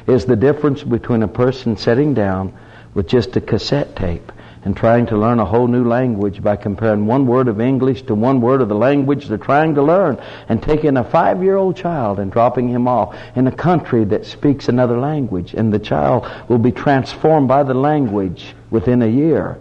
is 0.08 0.26
the 0.26 0.36
difference 0.36 0.84
between 0.84 1.24
a 1.24 1.28
person 1.28 1.76
sitting 1.76 2.14
down 2.14 2.54
with 2.94 3.08
just 3.08 3.36
a 3.36 3.42
cassette 3.42 3.96
tape 3.96 4.32
and 4.66 4.78
trying 4.78 5.06
to 5.08 5.18
learn 5.18 5.40
a 5.40 5.46
whole 5.46 5.68
new 5.68 5.84
language 5.84 6.42
by 6.42 6.56
comparing 6.56 7.06
one 7.06 7.28
word 7.28 7.50
of 7.50 7.60
English 7.60 8.04
to 8.04 8.16
one 8.16 8.40
word 8.40 8.62
of 8.62 8.70
the 8.70 8.76
language 8.76 9.28
they're 9.28 9.38
trying 9.38 9.76
to 9.76 9.84
learn 9.84 10.18
and 10.48 10.64
taking 10.64 10.96
a 10.96 11.04
five-year-old 11.04 11.76
child 11.76 12.20
and 12.20 12.32
dropping 12.32 12.70
him 12.70 12.88
off 12.88 13.16
in 13.36 13.46
a 13.48 13.52
country 13.52 14.06
that 14.06 14.26
speaks 14.26 14.70
another 14.70 14.98
language 14.98 15.54
and 15.54 15.74
the 15.74 15.80
child 15.80 16.26
will 16.48 16.58
be 16.58 16.72
transformed 16.72 17.48
by 17.48 17.62
the 17.62 17.74
language 17.74 18.56
within 18.70 19.02
a 19.02 19.08
year. 19.08 19.58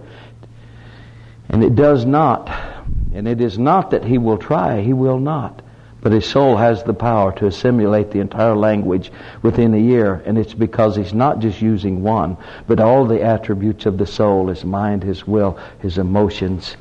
And 1.48 1.62
it 1.62 1.74
does 1.74 2.04
not. 2.04 2.48
And 3.14 3.28
it 3.28 3.40
is 3.40 3.58
not 3.58 3.90
that 3.90 4.04
he 4.04 4.18
will 4.18 4.38
try, 4.38 4.80
he 4.80 4.92
will 4.92 5.18
not. 5.18 5.62
But 6.00 6.12
his 6.12 6.26
soul 6.26 6.56
has 6.56 6.82
the 6.82 6.94
power 6.94 7.32
to 7.34 7.46
assimilate 7.46 8.10
the 8.10 8.20
entire 8.20 8.56
language 8.56 9.12
within 9.42 9.72
a 9.74 9.78
year, 9.78 10.22
and 10.26 10.36
it's 10.36 10.54
because 10.54 10.96
he's 10.96 11.14
not 11.14 11.38
just 11.38 11.62
using 11.62 12.02
one, 12.02 12.36
but 12.66 12.80
all 12.80 13.06
the 13.06 13.22
attributes 13.22 13.86
of 13.86 13.98
the 13.98 14.06
soul, 14.06 14.48
his 14.48 14.64
mind, 14.64 15.04
his 15.04 15.26
will, 15.26 15.58
his 15.80 15.98
emotions, 15.98 16.76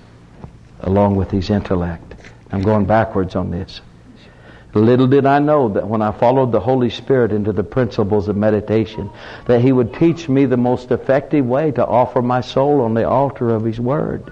along 0.79 1.17
with 1.17 1.29
his 1.29 1.51
intellect. 1.51 2.15
I'm 2.51 2.63
going 2.63 2.85
backwards 2.85 3.35
on 3.35 3.51
this. 3.51 3.81
Little 4.73 5.07
did 5.07 5.25
I 5.25 5.39
know 5.39 5.67
that 5.69 5.87
when 5.87 6.01
I 6.01 6.11
followed 6.11 6.51
the 6.51 6.59
Holy 6.59 6.89
Spirit 6.89 7.33
into 7.33 7.51
the 7.51 7.63
principles 7.63 8.29
of 8.29 8.37
meditation, 8.37 9.09
that 9.45 9.61
He 9.61 9.73
would 9.73 9.93
teach 9.93 10.29
me 10.29 10.45
the 10.45 10.57
most 10.57 10.91
effective 10.91 11.45
way 11.45 11.71
to 11.71 11.85
offer 11.85 12.21
my 12.21 12.39
soul 12.39 12.81
on 12.81 12.93
the 12.93 13.07
altar 13.07 13.49
of 13.49 13.65
His 13.65 13.79
Word. 13.79 14.31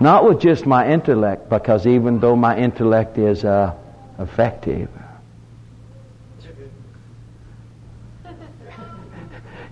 Not 0.00 0.24
with 0.24 0.40
just 0.40 0.64
my 0.64 0.90
intellect, 0.90 1.50
because 1.50 1.86
even 1.86 2.18
though 2.20 2.34
my 2.34 2.56
intellect 2.56 3.18
is 3.18 3.44
uh, 3.44 3.74
effective, 4.18 4.88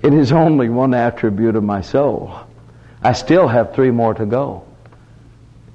it 0.02 0.12
is 0.12 0.30
only 0.30 0.68
one 0.68 0.92
attribute 0.92 1.56
of 1.56 1.64
my 1.64 1.80
soul. 1.80 2.38
I 3.02 3.14
still 3.14 3.48
have 3.48 3.74
three 3.74 3.90
more 3.90 4.12
to 4.14 4.26
go. 4.26 4.64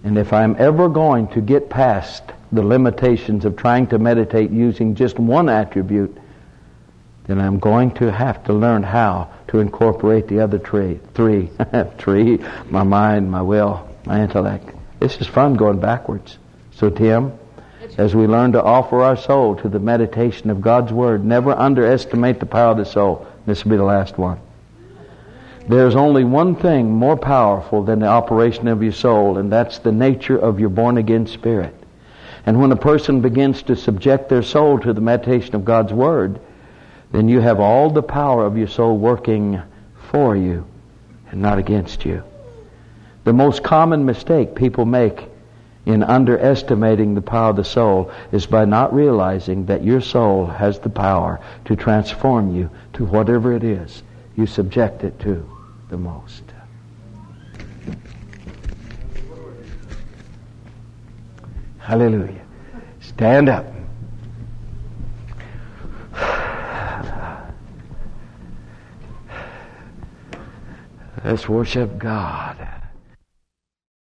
And 0.03 0.19
if 0.19 0.31
I'm 0.33 0.55
ever 0.59 0.87
going 0.87 1.29
to 1.29 1.41
get 1.41 1.69
past 1.69 2.23
the 2.51 2.61
limitations 2.61 3.45
of 3.45 3.55
trying 3.55 3.87
to 3.87 3.97
meditate 3.97 4.51
using 4.51 4.93
just 4.93 5.17
one 5.17 5.49
attribute, 5.49 6.15
then 7.25 7.39
I'm 7.39 7.57
going 7.57 7.91
to 7.95 8.11
have 8.11 8.43
to 8.43 8.53
learn 8.53 8.83
how 8.83 9.31
to 9.47 9.59
incorporate 9.59 10.27
the 10.27 10.41
other 10.41 10.59
three. 10.59 10.99
Three. 11.15 11.49
three. 11.97 12.37
My 12.69 12.83
mind, 12.83 13.31
my 13.31 13.41
will, 13.41 13.89
my 14.05 14.21
intellect. 14.21 14.69
This 14.99 15.17
is 15.17 15.27
fun 15.27 15.55
going 15.55 15.79
backwards. 15.79 16.37
So, 16.71 16.89
Tim, 16.89 17.33
as 17.97 18.15
we 18.15 18.27
learn 18.27 18.53
to 18.53 18.63
offer 18.63 19.01
our 19.01 19.17
soul 19.17 19.55
to 19.57 19.69
the 19.69 19.79
meditation 19.79 20.49
of 20.49 20.61
God's 20.61 20.91
Word, 20.91 21.23
never 21.23 21.51
underestimate 21.51 22.39
the 22.39 22.45
power 22.45 22.71
of 22.71 22.77
the 22.77 22.85
soul. 22.85 23.27
This 23.45 23.63
will 23.63 23.71
be 23.71 23.77
the 23.77 23.83
last 23.83 24.17
one. 24.17 24.39
There's 25.67 25.95
only 25.95 26.23
one 26.23 26.55
thing 26.55 26.91
more 26.91 27.15
powerful 27.15 27.83
than 27.83 27.99
the 27.99 28.07
operation 28.07 28.67
of 28.67 28.83
your 28.83 28.91
soul, 28.91 29.37
and 29.37 29.51
that's 29.51 29.79
the 29.79 29.91
nature 29.91 30.37
of 30.37 30.59
your 30.59 30.69
born 30.69 30.97
again 30.97 31.27
spirit. 31.27 31.75
And 32.45 32.59
when 32.59 32.71
a 32.71 32.77
person 32.77 33.21
begins 33.21 33.63
to 33.63 33.75
subject 33.75 34.27
their 34.27 34.43
soul 34.43 34.79
to 34.79 34.91
the 34.91 35.01
meditation 35.01 35.55
of 35.55 35.63
God's 35.63 35.93
Word, 35.93 36.39
then 37.11 37.29
you 37.29 37.39
have 37.39 37.59
all 37.59 37.89
the 37.89 38.03
power 38.03 38.45
of 38.45 38.57
your 38.57 38.67
soul 38.67 38.97
working 38.97 39.61
for 40.11 40.35
you 40.35 40.65
and 41.31 41.41
not 41.41 41.59
against 41.59 42.05
you. 42.05 42.23
The 43.23 43.33
most 43.33 43.63
common 43.63 44.05
mistake 44.05 44.55
people 44.55 44.85
make 44.85 45.29
in 45.85 46.03
underestimating 46.03 47.13
the 47.13 47.21
power 47.21 47.49
of 47.49 47.55
the 47.57 47.63
soul 47.63 48.11
is 48.31 48.45
by 48.45 48.65
not 48.65 48.93
realizing 48.93 49.65
that 49.65 49.83
your 49.83 50.01
soul 50.01 50.45
has 50.45 50.79
the 50.79 50.89
power 50.89 51.39
to 51.65 51.75
transform 51.75 52.55
you 52.55 52.69
to 52.93 53.05
whatever 53.05 53.53
it 53.53 53.63
is 53.63 54.03
you 54.35 54.45
subject 54.45 55.03
it 55.03 55.19
to 55.19 55.49
the 55.89 55.97
most. 55.97 56.43
Hallelujah. 61.77 62.45
Stand 63.01 63.49
up. 63.49 63.67
Let's 71.23 71.47
worship 71.47 71.97
God. 71.97 72.82